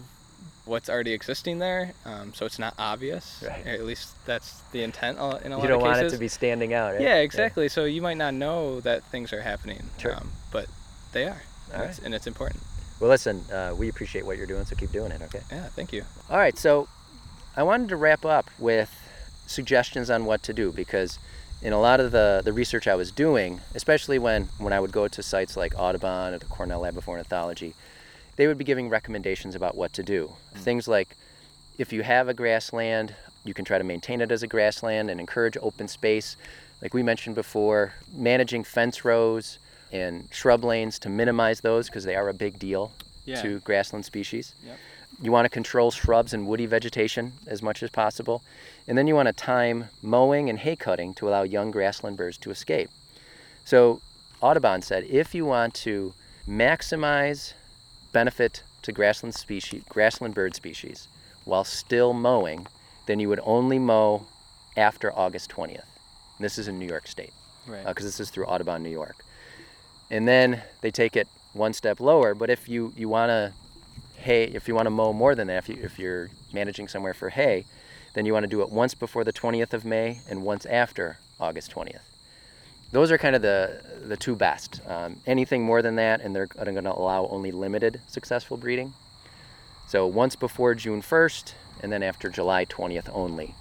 what's 0.64 0.89
already 0.89 1.12
existing 1.12 1.59
there, 1.59 1.93
um, 2.05 2.33
so 2.35 2.47
it's 2.47 2.59
not 2.59 2.75
obvious. 2.79 3.43
Right. 3.47 3.66
At 3.66 3.83
least 3.85 4.14
that's 4.27 4.61
the 4.73 4.83
intent 4.83 5.18
in 5.18 5.23
a 5.23 5.27
lot 5.27 5.35
of 5.35 5.43
cases. 5.43 5.62
You 5.62 5.68
don't 5.68 5.83
want 5.83 6.01
it 6.01 6.11
to 6.11 6.18
be 6.18 6.29
standing 6.29 6.73
out, 6.73 6.93
right? 6.93 7.01
Yeah, 7.01 7.16
exactly. 7.16 7.68
So 7.68 7.85
you 7.85 8.01
might 8.01 8.16
not 8.16 8.35
know 8.35 8.81
that 8.81 9.03
things 9.05 9.33
are 9.33 9.41
happening, 9.43 9.83
Sure. 9.99 10.14
um, 10.14 10.31
but 10.53 10.66
they 11.12 11.25
are, 11.27 11.43
All 11.75 11.81
and, 11.81 11.91
it's, 11.91 11.99
and 11.99 12.14
it's 12.14 12.27
important. 12.29 12.62
Well, 13.01 13.11
listen, 13.11 13.45
uh, 13.53 13.75
we 13.77 13.89
appreciate 13.89 14.25
what 14.25 14.37
you're 14.37 14.47
doing, 14.47 14.64
so 14.64 14.77
keep 14.77 14.93
doing 14.93 15.11
it, 15.11 15.20
okay? 15.23 15.41
Yeah, 15.51 15.66
thank 15.75 15.93
you. 15.93 16.05
All 16.31 16.39
right, 16.39 16.57
so 16.57 16.87
I 17.57 17.64
wanted 17.64 17.89
to 17.89 17.97
wrap 17.97 18.25
up 18.25 18.49
with 18.61 18.89
suggestions 19.47 20.11
on 20.11 20.24
what 20.24 20.43
to 20.45 20.53
do 20.53 20.72
because 20.72 21.18
in 21.62 21.72
a 21.72 21.80
lot 21.80 22.01
of 22.01 22.11
the, 22.11 22.43
the 22.45 22.53
research 22.53 22.88
I 22.88 22.95
was 22.95 23.12
doing, 23.12 23.61
especially 23.74 24.18
when, 24.18 24.45
when 24.59 24.72
I 24.72 24.80
would 24.80 24.93
go 24.93 25.07
to 25.09 25.22
sites 25.22 25.57
like 25.57 25.74
Audubon 25.78 26.34
or 26.34 26.38
the 26.38 26.47
Cornell 26.47 26.80
Lab 26.80 26.97
of 26.99 27.09
Ornithology, 27.09 27.74
they 28.36 28.47
would 28.47 28.59
be 28.59 28.64
giving 28.64 28.88
recommendations 28.88 29.55
about 29.55 29.76
what 29.76 29.93
to 29.95 30.03
do. 30.03 30.32
Mm-hmm. 30.55 30.59
Things 30.61 30.88
like 30.88 31.16
if 31.78 31.93
you 31.93 32.03
have 32.03 32.28
a 32.28 32.34
grassland, 32.34 33.14
you 33.45 33.55
can 33.55 33.64
try 33.64 33.78
to 33.78 33.84
maintain 33.84 34.20
it 34.20 34.32
as 34.32 34.43
a 34.43 34.47
grassland 34.47 35.11
and 35.11 35.20
encourage 35.20 35.57
open 35.61 35.88
space. 35.88 36.36
Like 36.80 36.95
we 36.95 37.03
mentioned 37.03 37.34
before, 37.34 37.95
managing 38.12 38.64
fence 38.64 39.05
rows 39.05 39.59
and 39.93 40.28
shrub 40.32 40.64
lanes 40.64 40.99
to 41.01 41.09
minimize 41.09 41.61
those 41.61 41.86
because 41.86 42.05
they 42.05 42.16
are 42.16 42.28
a 42.28 42.34
big 42.34 42.59
deal 42.59 42.93
Yeah. 43.24 43.40
to 43.43 43.61
grassland 43.61 44.05
species. 44.05 44.55
Yep. 44.64 44.78
You 45.20 45.30
want 45.30 45.45
to 45.45 45.51
control 45.51 45.90
shrubs 45.90 46.32
and 46.32 46.47
woody 46.49 46.66
vegetation 46.66 47.32
as 47.47 47.62
much 47.62 47.82
as 47.82 47.90
possible. 47.90 48.43
And 48.89 48.99
then 48.99 49.07
you 49.07 49.14
want 49.14 49.28
to 49.28 49.33
time 49.33 49.87
mowing 50.03 50.51
and 50.51 50.59
hay 50.59 50.76
cutting 50.76 51.14
to 51.14 51.28
allow 51.28 51.43
young 51.43 51.70
grassland 51.70 52.16
birds 52.16 52.37
to 52.39 52.51
escape. 52.51 52.91
So 53.64 54.01
Audubon 54.41 54.83
said 54.83 55.05
if 55.05 55.35
you 55.35 55.45
want 55.45 55.74
to 55.74 56.14
maximize 56.49 57.55
benefit 58.12 58.62
to 58.83 58.93
grassland 58.93 59.35
species, 59.35 59.83
grassland 59.89 60.35
bird 60.35 60.55
species, 60.55 61.09
while 61.45 61.64
still 61.64 62.12
mowing, 62.12 62.66
then 63.07 63.20
you 63.20 63.28
would 63.28 63.41
only 63.45 63.78
mow 63.78 64.26
after 64.76 65.12
August 65.12 65.51
20th. 65.51 65.70
And 65.70 66.45
this 66.45 66.59
is 66.59 66.66
in 66.68 66.78
New 66.78 66.87
York 66.87 67.07
State 67.07 67.33
Right. 67.66 67.85
Uh, 67.85 67.89
because 67.91 68.05
this 68.05 68.20
is 68.20 68.30
through 68.30 68.47
Audubon, 68.47 68.83
New 68.83 68.91
York. 68.91 69.24
And 70.11 70.26
then 70.26 70.62
they 70.80 70.91
take 70.91 71.16
it 71.16 71.28
one 71.53 71.72
step 71.72 72.01
lower. 72.01 72.35
But 72.35 72.51
if 72.51 72.68
you, 72.68 72.93
you 72.97 73.09
want 73.09 73.30
to 73.30 73.53
hay, 74.16 74.45
if 74.45 74.68
you 74.68 74.74
want 74.74 74.87
to 74.87 74.91
mow 74.91 75.12
more 75.12 75.35
than 75.35 75.47
that, 75.49 75.59
if, 75.59 75.68
you, 75.68 75.78
if 75.83 75.99
you're 75.99 76.30
managing 76.53 76.89
somewhere 76.89 77.14
for 77.14 77.30
hay, 77.30 77.64
then 78.14 78.26
you 78.26 78.32
want 78.32 78.44
to 78.44 78.48
do 78.48 78.62
it 78.62 78.70
once 78.70 78.94
before 78.94 79.24
the 79.24 79.32
20th 79.32 79.72
of 79.72 79.84
May 79.84 80.18
and 80.28 80.42
once 80.42 80.66
after 80.66 81.18
August 81.40 81.72
20th. 81.72 82.00
Those 82.90 83.10
are 83.10 83.18
kind 83.18 83.34
of 83.34 83.42
the, 83.42 83.80
the 84.06 84.16
two 84.16 84.36
best. 84.36 84.80
Um, 84.86 85.16
anything 85.26 85.62
more 85.62 85.80
than 85.80 85.96
that, 85.96 86.20
and 86.20 86.36
they're 86.36 86.46
going 86.46 86.84
to 86.84 86.92
allow 86.92 87.26
only 87.28 87.50
limited 87.50 88.00
successful 88.06 88.56
breeding. 88.58 88.92
So 89.88 90.06
once 90.06 90.36
before 90.36 90.74
June 90.74 91.00
1st, 91.00 91.54
and 91.82 91.92
then 91.92 92.02
after 92.02 92.28
July 92.30 92.64
20th 92.64 93.10
only. 93.12 93.54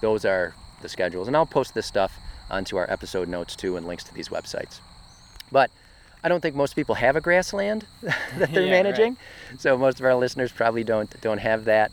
Those 0.00 0.24
are 0.24 0.54
the 0.82 0.88
schedules. 0.88 1.26
And 1.26 1.36
I'll 1.36 1.46
post 1.46 1.74
this 1.74 1.86
stuff 1.86 2.18
onto 2.50 2.76
our 2.76 2.90
episode 2.90 3.28
notes 3.28 3.56
too 3.56 3.76
and 3.76 3.86
links 3.86 4.04
to 4.04 4.14
these 4.14 4.28
websites. 4.28 4.80
But 5.52 5.70
I 6.24 6.28
don't 6.28 6.40
think 6.40 6.56
most 6.56 6.74
people 6.76 6.94
have 6.94 7.16
a 7.16 7.20
grassland 7.20 7.86
that 8.02 8.52
they're 8.52 8.64
Yeah, 8.64 8.70
managing. 8.70 9.16
So 9.58 9.76
most 9.76 10.00
of 10.00 10.06
our 10.06 10.14
listeners 10.14 10.52
probably 10.52 10.84
don't 10.84 11.20
don't 11.20 11.38
have 11.38 11.64
that 11.66 11.92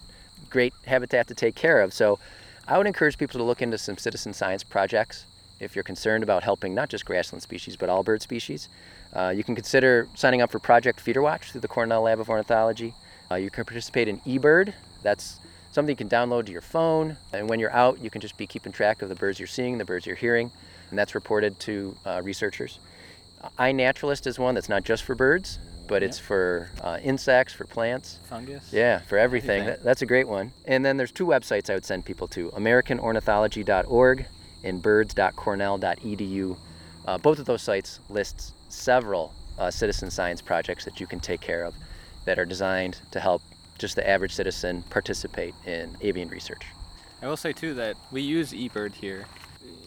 great 0.53 0.73
habitat 0.85 1.27
to 1.27 1.33
take 1.33 1.55
care 1.55 1.81
of. 1.81 1.91
So 1.91 2.19
I 2.67 2.77
would 2.77 2.87
encourage 2.87 3.17
people 3.17 3.39
to 3.39 3.43
look 3.43 3.61
into 3.61 3.77
some 3.77 3.97
citizen 3.97 4.33
science 4.33 4.63
projects 4.63 5.25
if 5.59 5.75
you're 5.75 5.83
concerned 5.83 6.23
about 6.23 6.43
helping 6.43 6.73
not 6.73 6.89
just 6.89 7.05
grassland 7.05 7.41
species 7.41 7.75
but 7.75 7.89
all 7.89 8.03
bird 8.03 8.21
species. 8.21 8.69
Uh, 9.13 9.33
you 9.35 9.43
can 9.43 9.55
consider 9.55 10.07
signing 10.13 10.41
up 10.41 10.51
for 10.51 10.59
Project 10.59 10.99
Feeder 10.99 11.21
Watch 11.21 11.51
through 11.51 11.61
the 11.61 11.67
Cornell 11.67 12.03
Lab 12.03 12.19
of 12.19 12.29
Ornithology. 12.29 12.93
Uh, 13.29 13.35
you 13.35 13.49
can 13.49 13.65
participate 13.65 14.07
in 14.07 14.19
eBird. 14.21 14.73
That's 15.01 15.39
something 15.71 15.91
you 15.91 15.97
can 15.97 16.09
download 16.09 16.45
to 16.45 16.51
your 16.51 16.61
phone. 16.61 17.17
And 17.33 17.49
when 17.49 17.59
you're 17.59 17.73
out, 17.73 17.99
you 17.99 18.09
can 18.09 18.21
just 18.21 18.37
be 18.37 18.45
keeping 18.45 18.71
track 18.71 19.01
of 19.01 19.09
the 19.09 19.15
birds 19.15 19.39
you're 19.39 19.47
seeing, 19.47 19.79
the 19.79 19.85
birds 19.85 20.05
you're 20.05 20.15
hearing, 20.15 20.51
and 20.89 20.97
that's 20.99 21.15
reported 21.15 21.59
to 21.61 21.97
uh, 22.05 22.21
researchers. 22.23 22.79
iNaturalist 23.57 24.27
is 24.27 24.37
one 24.37 24.53
that's 24.53 24.69
not 24.69 24.83
just 24.83 25.03
for 25.03 25.15
birds, 25.15 25.57
but 25.87 26.03
it's 26.03 26.19
for 26.19 26.69
uh, 26.81 26.99
insects, 27.03 27.53
for 27.53 27.65
plants. 27.65 28.19
Fungus. 28.29 28.71
Yeah, 28.71 28.99
for 28.99 29.17
everything. 29.17 29.61
Everything. 29.61 29.65
That, 29.65 29.83
that's 29.83 30.01
a 30.01 30.05
great 30.05 30.27
one. 30.27 30.51
And 30.65 30.85
then 30.85 30.97
there's 30.97 31.11
two 31.11 31.25
websites 31.25 31.69
I 31.69 31.73
would 31.73 31.85
send 31.85 32.05
people 32.05 32.27
to 32.29 32.49
AmericanOrnithology.org 32.51 34.25
and 34.63 34.81
birds.cornell.edu. 34.81 36.57
Uh, 37.05 37.17
both 37.17 37.39
of 37.39 37.45
those 37.45 37.61
sites 37.61 37.99
lists 38.09 38.53
several 38.69 39.33
uh, 39.59 39.69
citizen 39.69 40.09
science 40.09 40.41
projects 40.41 40.85
that 40.85 40.99
you 40.99 41.07
can 41.07 41.19
take 41.19 41.41
care 41.41 41.63
of 41.63 41.75
that 42.25 42.39
are 42.39 42.45
designed 42.45 42.99
to 43.11 43.19
help 43.19 43.41
just 43.77 43.95
the 43.95 44.07
average 44.07 44.33
citizen 44.33 44.83
participate 44.89 45.53
in 45.65 45.97
avian 46.01 46.29
research. 46.29 46.63
I 47.21 47.27
will 47.27 47.37
say 47.37 47.53
too 47.53 47.73
that 47.75 47.95
we 48.11 48.21
use 48.21 48.51
eBird 48.51 48.93
here. 48.93 49.25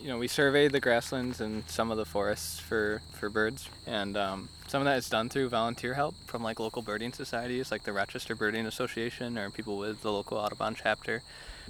You 0.00 0.08
know, 0.08 0.18
we 0.18 0.28
survey 0.28 0.68
the 0.68 0.80
grasslands 0.80 1.40
and 1.40 1.68
some 1.68 1.90
of 1.90 1.96
the 1.96 2.04
forests 2.04 2.60
for 2.60 3.02
for 3.12 3.28
birds, 3.28 3.68
and 3.86 4.16
um, 4.16 4.48
some 4.76 4.82
of 4.82 4.92
that 4.92 4.98
is 4.98 5.08
done 5.08 5.30
through 5.30 5.48
volunteer 5.48 5.94
help 5.94 6.14
from 6.26 6.42
like 6.42 6.60
local 6.60 6.82
birding 6.82 7.10
societies, 7.10 7.70
like 7.72 7.84
the 7.84 7.94
Rochester 7.94 8.34
Birding 8.34 8.66
Association, 8.66 9.38
or 9.38 9.48
people 9.48 9.78
with 9.78 10.02
the 10.02 10.12
local 10.12 10.36
Audubon 10.36 10.74
chapter. 10.74 11.22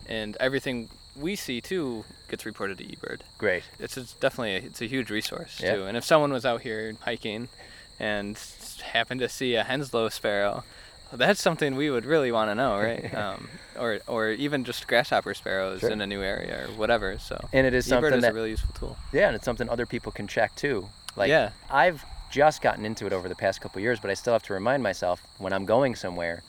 And 0.09 0.37
everything 0.41 0.89
we 1.15 1.37
see 1.37 1.61
too 1.61 2.05
gets 2.29 2.45
reported 2.45 2.79
to 2.79 2.85
eBird. 2.85 3.21
Great. 3.39 3.63
It's, 3.79 3.97
it's 3.97 4.15
definitely 4.15 4.57
a, 4.57 4.59
it's 4.59 4.83
a 4.83 4.87
huge 4.87 5.09
resource 5.09 5.61
Yeah. 5.63 5.77
too. 5.77 5.85
And 5.85 5.97
if 5.97 6.03
someone 6.05 6.33
was 6.33 6.45
out 6.45 6.63
here 6.63 6.95
hiking 7.03 7.47
and 8.01 8.37
happened 8.93 9.21
to 9.21 9.29
see 9.29 9.55
a 9.55 9.63
Henslow 9.63 10.11
sparrow, 10.11 10.65
that's 11.13 11.41
something 11.41 11.77
we 11.77 11.89
would 11.93 12.07
really 12.07 12.33
want 12.33 12.51
to 12.51 12.57
know, 12.57 12.77
right? 12.77 13.15
um, 13.23 13.49
or 13.79 14.01
or 14.09 14.31
even 14.31 14.65
just 14.65 14.89
grasshopper 14.89 15.33
sparrows 15.33 15.79
Sure. 15.79 15.91
in 15.91 16.01
a 16.01 16.09
new 16.09 16.23
area 16.23 16.65
or 16.65 16.73
whatever. 16.73 17.21
So 17.21 17.39
And 17.53 17.69
it 17.69 17.73
is 17.73 17.87
eBird 17.87 17.89
something 17.89 18.15
is 18.15 18.23
that 18.23 18.33
a 18.33 18.35
really 18.35 18.51
useful 18.51 18.75
tool. 18.75 18.97
Yeah, 19.13 19.29
and 19.29 19.37
it's 19.37 19.45
something 19.45 19.69
other 19.69 19.87
people 19.87 20.11
can 20.11 20.27
check 20.27 20.57
too. 20.57 20.89
Like 21.15 21.29
Yeah. 21.29 21.51
I've 21.71 22.05
just 22.37 22.61
gotten 22.61 22.85
into 22.85 23.07
it 23.07 23.15
over 23.15 23.31
the 23.31 23.35
past 23.35 23.63
couple 23.63 23.81
years, 23.81 23.99
but 23.99 24.11
I 24.11 24.15
still 24.15 24.35
have 24.35 24.43
to 24.43 24.53
remind 24.53 24.83
myself 24.83 25.27
when 25.39 25.55
I'm 25.55 25.65
going 25.65 25.95
somewhere 25.95 26.43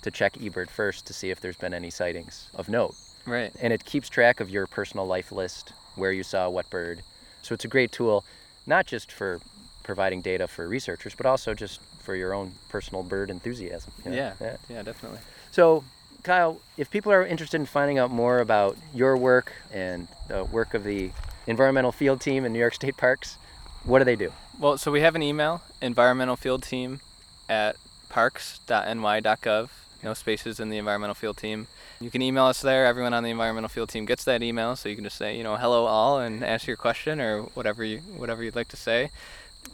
to 0.00 0.10
check 0.10 0.32
eBird 0.34 0.70
first 0.70 1.06
to 1.06 1.12
see 1.12 1.28
if 1.30 1.38
there's 1.38 1.58
been 1.58 1.74
any 1.74 1.90
sightings 1.90 2.48
of 2.54 2.70
note. 2.70 2.94
Right. 3.26 3.52
And 3.60 3.70
it 3.70 3.84
keeps 3.84 4.08
track 4.08 4.40
of 4.40 4.48
your 4.48 4.66
personal 4.66 5.06
life 5.06 5.30
list, 5.30 5.74
where 5.96 6.12
you 6.12 6.22
saw 6.22 6.48
what 6.48 6.70
bird. 6.70 7.02
So 7.42 7.52
it's 7.52 7.66
a 7.66 7.68
great 7.68 7.92
tool, 7.92 8.24
not 8.66 8.86
just 8.86 9.12
for 9.12 9.38
providing 9.82 10.22
data 10.22 10.48
for 10.48 10.66
researchers, 10.66 11.14
but 11.14 11.26
also 11.26 11.52
just 11.52 11.78
for 12.02 12.16
your 12.16 12.32
own 12.32 12.52
personal 12.70 13.02
bird 13.02 13.28
enthusiasm. 13.28 13.92
you 14.02 14.12
know? 14.12 14.16
Yeah. 14.16 14.32
yeah. 14.40 14.56
Yeah, 14.70 14.82
definitely. 14.82 15.18
So, 15.50 15.84
Kyle, 16.22 16.58
if 16.78 16.90
people 16.90 17.12
are 17.12 17.26
interested 17.26 17.60
in 17.60 17.66
finding 17.66 17.98
out 17.98 18.10
more 18.10 18.38
about 18.38 18.78
your 18.94 19.14
work 19.18 19.52
and 19.74 20.08
the 20.28 20.44
work 20.44 20.72
of 20.72 20.84
the 20.84 21.10
environmental 21.46 21.92
field 21.92 22.22
team 22.22 22.46
in 22.46 22.54
New 22.54 22.58
York 22.58 22.74
State 22.74 22.96
Parks, 22.96 23.36
what 23.84 23.98
do 24.00 24.04
they 24.04 24.16
do? 24.16 24.32
Well, 24.58 24.78
so 24.78 24.90
we 24.90 25.00
have 25.00 25.14
an 25.14 25.22
email, 25.22 25.62
environmental 25.80 26.36
field 26.36 26.62
team 26.62 27.00
at 27.48 27.76
parks.ny.gov. 28.08 29.68
No 30.02 30.14
spaces 30.14 30.60
in 30.60 30.68
the 30.68 30.78
environmental 30.78 31.14
field 31.14 31.38
team. 31.38 31.66
You 32.00 32.10
can 32.10 32.20
email 32.20 32.44
us 32.44 32.60
there. 32.60 32.86
Everyone 32.86 33.14
on 33.14 33.22
the 33.22 33.30
environmental 33.30 33.68
field 33.68 33.88
team 33.88 34.04
gets 34.04 34.24
that 34.24 34.42
email, 34.42 34.76
so 34.76 34.88
you 34.88 34.94
can 34.94 35.04
just 35.04 35.16
say, 35.16 35.36
you 35.36 35.42
know, 35.42 35.56
hello 35.56 35.86
all, 35.86 36.18
and 36.20 36.44
ask 36.44 36.66
your 36.66 36.76
question 36.76 37.20
or 37.20 37.42
whatever 37.54 37.82
you 37.82 37.98
whatever 37.98 38.42
you'd 38.42 38.56
like 38.56 38.68
to 38.68 38.76
say. 38.76 39.10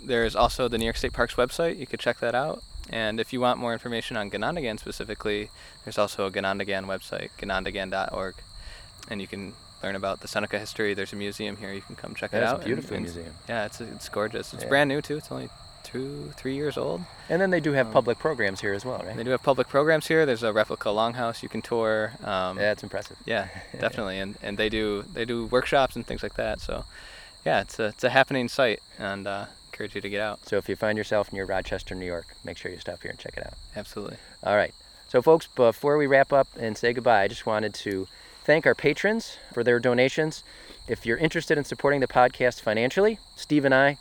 There's 0.03 0.37
also 0.37 0.69
the 0.69 0.79
New 0.79 0.85
York 0.85 0.97
State 0.97 1.13
Parks 1.13 1.35
website. 1.35 1.79
You 1.79 1.87
could 1.87 2.01
check 2.01 2.21
that 2.21 2.35
out. 2.35 2.63
And 2.89 3.21
if 3.21 3.33
you 3.33 3.41
want 3.41 3.59
more 3.59 3.73
information 3.73 4.17
on 4.17 4.31
Ganondagan 4.31 4.79
specifically, 4.79 5.51
there's 5.85 5.99
also 5.99 6.27
a 6.27 6.31
Ganondagan 6.31 6.87
website, 6.87 7.31
ganondagan.org, 7.39 8.35
and 9.09 9.21
you 9.21 9.27
can 9.27 9.55
learn 9.83 9.97
about 9.97 10.21
the 10.21 10.29
Seneca 10.29 10.59
history. 10.59 10.95
There's 10.95 11.13
a 11.13 11.17
museum 11.17 11.57
here. 11.57 11.73
You 11.73 11.81
can 11.83 11.97
come 11.97 12.15
check 12.15 12.31
it 12.33 12.41
That's 12.41 12.45
a 12.45 12.55
out. 12.55 12.61
and- 12.61 12.65
beautiful 12.67 12.97
and- 12.97 13.05
museum. 13.05 13.35
Yeah, 13.49 13.65
it's 13.67 13.81
it's 13.81 14.09
gorgeous. 14.09 14.53
It's 14.55 14.63
Yeah. 14.65 14.69
brand 14.69 14.89
new 14.89 15.01
too. 15.03 15.17
It's 15.17 15.31
only 15.33 15.49
two, 15.83 16.33
three 16.37 16.55
years 16.55 16.77
old. 16.77 17.03
And 17.29 17.41
then 17.41 17.51
they 17.51 17.59
do 17.61 17.73
have 17.73 17.87
Um, 17.87 17.93
public 17.93 18.19
programs 18.19 18.61
here 18.61 18.75
as 18.75 18.85
well, 18.85 19.03
right? 19.05 19.17
They 19.17 19.25
do 19.25 19.31
have 19.31 19.43
public 19.43 19.69
programs 19.69 20.07
here. 20.09 20.27
There's 20.27 20.43
a 20.43 20.53
replica 20.53 20.91
longhouse 20.91 21.43
you 21.43 21.49
can 21.49 21.63
tour. 21.63 22.13
Um, 22.23 22.59
Yeah, 22.59 22.73
it's 22.73 22.83
impressive. 22.83 23.17
yeah, 23.25 23.49
definitely. 23.79 24.19
And 24.19 24.37
and 24.43 24.59
they 24.59 24.69
do 24.69 25.03
they 25.15 25.25
do 25.25 25.47
workshops 25.47 25.97
and 25.97 26.07
things 26.07 26.23
like 26.23 26.35
that. 26.35 26.61
So, 26.61 26.85
yeah, 27.45 27.61
it's 27.63 27.79
a 27.79 27.87
it's 27.87 28.05
a 28.05 28.11
happening 28.11 28.49
site, 28.49 28.81
and 28.99 29.27
uh, 29.27 29.47
encourage 29.73 29.95
you 29.95 30.01
to 30.03 30.11
get 30.11 30.21
out. 30.21 30.41
So 30.47 30.57
if 30.59 30.69
you 30.69 30.77
find 30.77 30.99
yourself 30.99 31.33
near 31.33 31.47
Rochester, 31.47 31.95
New 31.95 32.05
York, 32.07 32.27
make 32.45 32.59
sure 32.59 32.71
you 32.71 32.79
stop 32.79 33.01
here 33.01 33.11
and 33.11 33.19
check 33.19 33.35
it 33.39 33.47
out. 33.47 33.55
Absolutely. 33.75 34.19
All 34.45 34.57
right. 34.57 34.75
So, 35.09 35.23
folks, 35.23 35.49
before 35.57 35.97
we 35.97 36.07
wrap 36.07 36.33
up 36.33 36.47
and 36.59 36.77
say 36.77 36.93
goodbye, 36.93 37.23
I 37.23 37.29
just 37.29 37.47
wanted 37.47 37.73
to 37.75 38.07
thank 38.45 38.67
our 38.67 38.75
patrons 38.75 39.37
for 39.53 39.63
their 39.63 39.79
donations. 39.79 40.43
If 40.89 41.07
you're 41.07 41.19
interested 41.19 41.59
in 41.59 41.65
supporting 41.65 42.01
the 42.01 42.09
podcast 42.09 42.61
financially, 42.61 43.19
Steve 43.37 43.65
and 43.65 43.75
I, 43.75 43.99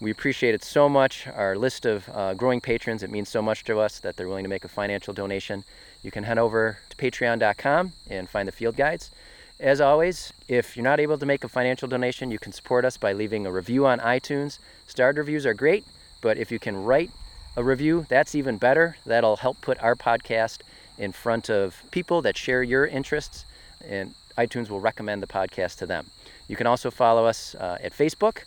we 0.00 0.10
appreciate 0.10 0.54
it 0.54 0.62
so 0.62 0.88
much. 0.88 1.26
Our 1.26 1.56
list 1.56 1.84
of 1.84 2.08
uh, 2.10 2.34
growing 2.34 2.60
patrons, 2.60 3.02
it 3.02 3.10
means 3.10 3.28
so 3.28 3.42
much 3.42 3.64
to 3.64 3.78
us 3.80 3.98
that 4.00 4.16
they're 4.16 4.28
willing 4.28 4.44
to 4.44 4.50
make 4.50 4.64
a 4.64 4.68
financial 4.68 5.12
donation. 5.12 5.64
You 6.02 6.10
can 6.10 6.24
head 6.24 6.38
over 6.38 6.78
to 6.90 6.96
patreon.com 6.96 7.92
and 8.08 8.28
find 8.28 8.46
the 8.46 8.52
field 8.52 8.76
guides. 8.76 9.10
As 9.58 9.80
always, 9.80 10.32
if 10.46 10.76
you're 10.76 10.84
not 10.84 11.00
able 11.00 11.18
to 11.18 11.26
make 11.26 11.42
a 11.42 11.48
financial 11.48 11.88
donation, 11.88 12.30
you 12.30 12.38
can 12.38 12.52
support 12.52 12.84
us 12.84 12.96
by 12.96 13.12
leaving 13.12 13.44
a 13.44 13.50
review 13.50 13.86
on 13.86 13.98
iTunes. 13.98 14.60
Starred 14.86 15.18
reviews 15.18 15.44
are 15.44 15.54
great, 15.54 15.84
but 16.20 16.38
if 16.38 16.52
you 16.52 16.60
can 16.60 16.84
write 16.84 17.10
a 17.56 17.64
review, 17.64 18.06
that's 18.08 18.36
even 18.36 18.56
better. 18.56 18.96
That'll 19.04 19.38
help 19.38 19.60
put 19.60 19.82
our 19.82 19.96
podcast 19.96 20.58
in 20.96 21.10
front 21.10 21.50
of 21.50 21.82
people 21.90 22.22
that 22.22 22.36
share 22.36 22.62
your 22.62 22.86
interests, 22.86 23.44
and 23.86 24.14
iTunes 24.36 24.68
will 24.68 24.80
recommend 24.80 25.22
the 25.22 25.26
podcast 25.26 25.78
to 25.78 25.86
them. 25.86 26.06
You 26.46 26.56
can 26.56 26.66
also 26.66 26.90
follow 26.90 27.26
us 27.26 27.54
uh, 27.56 27.78
at 27.82 27.92
Facebook 27.92 28.44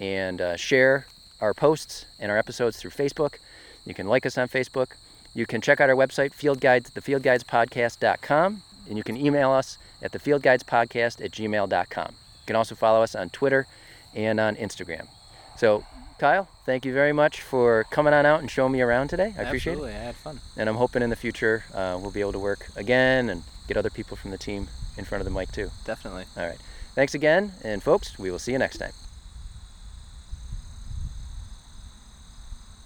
and 0.00 0.40
uh, 0.40 0.56
share 0.56 1.06
our 1.40 1.54
posts 1.54 2.06
and 2.18 2.30
our 2.30 2.38
episodes 2.38 2.78
through 2.78 2.90
Facebook. 2.90 3.34
You 3.86 3.94
can 3.94 4.08
like 4.08 4.24
us 4.26 4.38
on 4.38 4.48
Facebook. 4.48 4.92
You 5.34 5.46
can 5.46 5.60
check 5.60 5.80
out 5.80 5.90
our 5.90 5.96
website, 5.96 6.32
Field 6.32 6.60
Guides, 6.60 6.90
thefieldguidespodcast.com, 6.90 8.62
and 8.88 8.98
you 8.98 9.04
can 9.04 9.16
email 9.16 9.50
us 9.50 9.78
at 10.02 10.12
thefieldguidespodcast 10.12 11.24
at 11.24 11.30
gmail.com. 11.32 12.08
You 12.08 12.46
can 12.46 12.56
also 12.56 12.74
follow 12.74 13.02
us 13.02 13.14
on 13.14 13.30
Twitter 13.30 13.66
and 14.14 14.38
on 14.38 14.56
Instagram. 14.56 15.08
So, 15.56 15.84
Kyle, 16.18 16.48
thank 16.64 16.84
you 16.84 16.92
very 16.92 17.12
much 17.12 17.40
for 17.40 17.84
coming 17.90 18.14
on 18.14 18.24
out 18.26 18.40
and 18.40 18.50
showing 18.50 18.72
me 18.72 18.80
around 18.80 19.08
today. 19.08 19.34
I 19.36 19.42
appreciate 19.42 19.72
it. 19.72 19.76
Absolutely. 19.76 19.94
I 19.94 20.04
had 20.04 20.14
fun. 20.14 20.40
And 20.56 20.68
I'm 20.68 20.76
hoping 20.76 21.02
in 21.02 21.10
the 21.10 21.16
future 21.16 21.64
uh, 21.74 21.98
we'll 22.00 22.12
be 22.12 22.20
able 22.20 22.32
to 22.32 22.38
work 22.38 22.68
again 22.76 23.28
and 23.28 23.42
get 23.68 23.76
other 23.76 23.90
people 23.90 24.16
from 24.16 24.30
the 24.30 24.38
team 24.38 24.68
in 24.96 25.04
front 25.04 25.20
of 25.20 25.24
the 25.24 25.38
mic 25.38 25.52
too. 25.52 25.70
Definitely. 25.84 26.24
All 26.36 26.46
right. 26.46 26.58
Thanks 26.94 27.14
again, 27.14 27.52
and 27.62 27.82
folks, 27.82 28.18
we 28.18 28.30
will 28.30 28.38
see 28.38 28.52
you 28.52 28.58
next 28.58 28.78
time. 28.78 28.92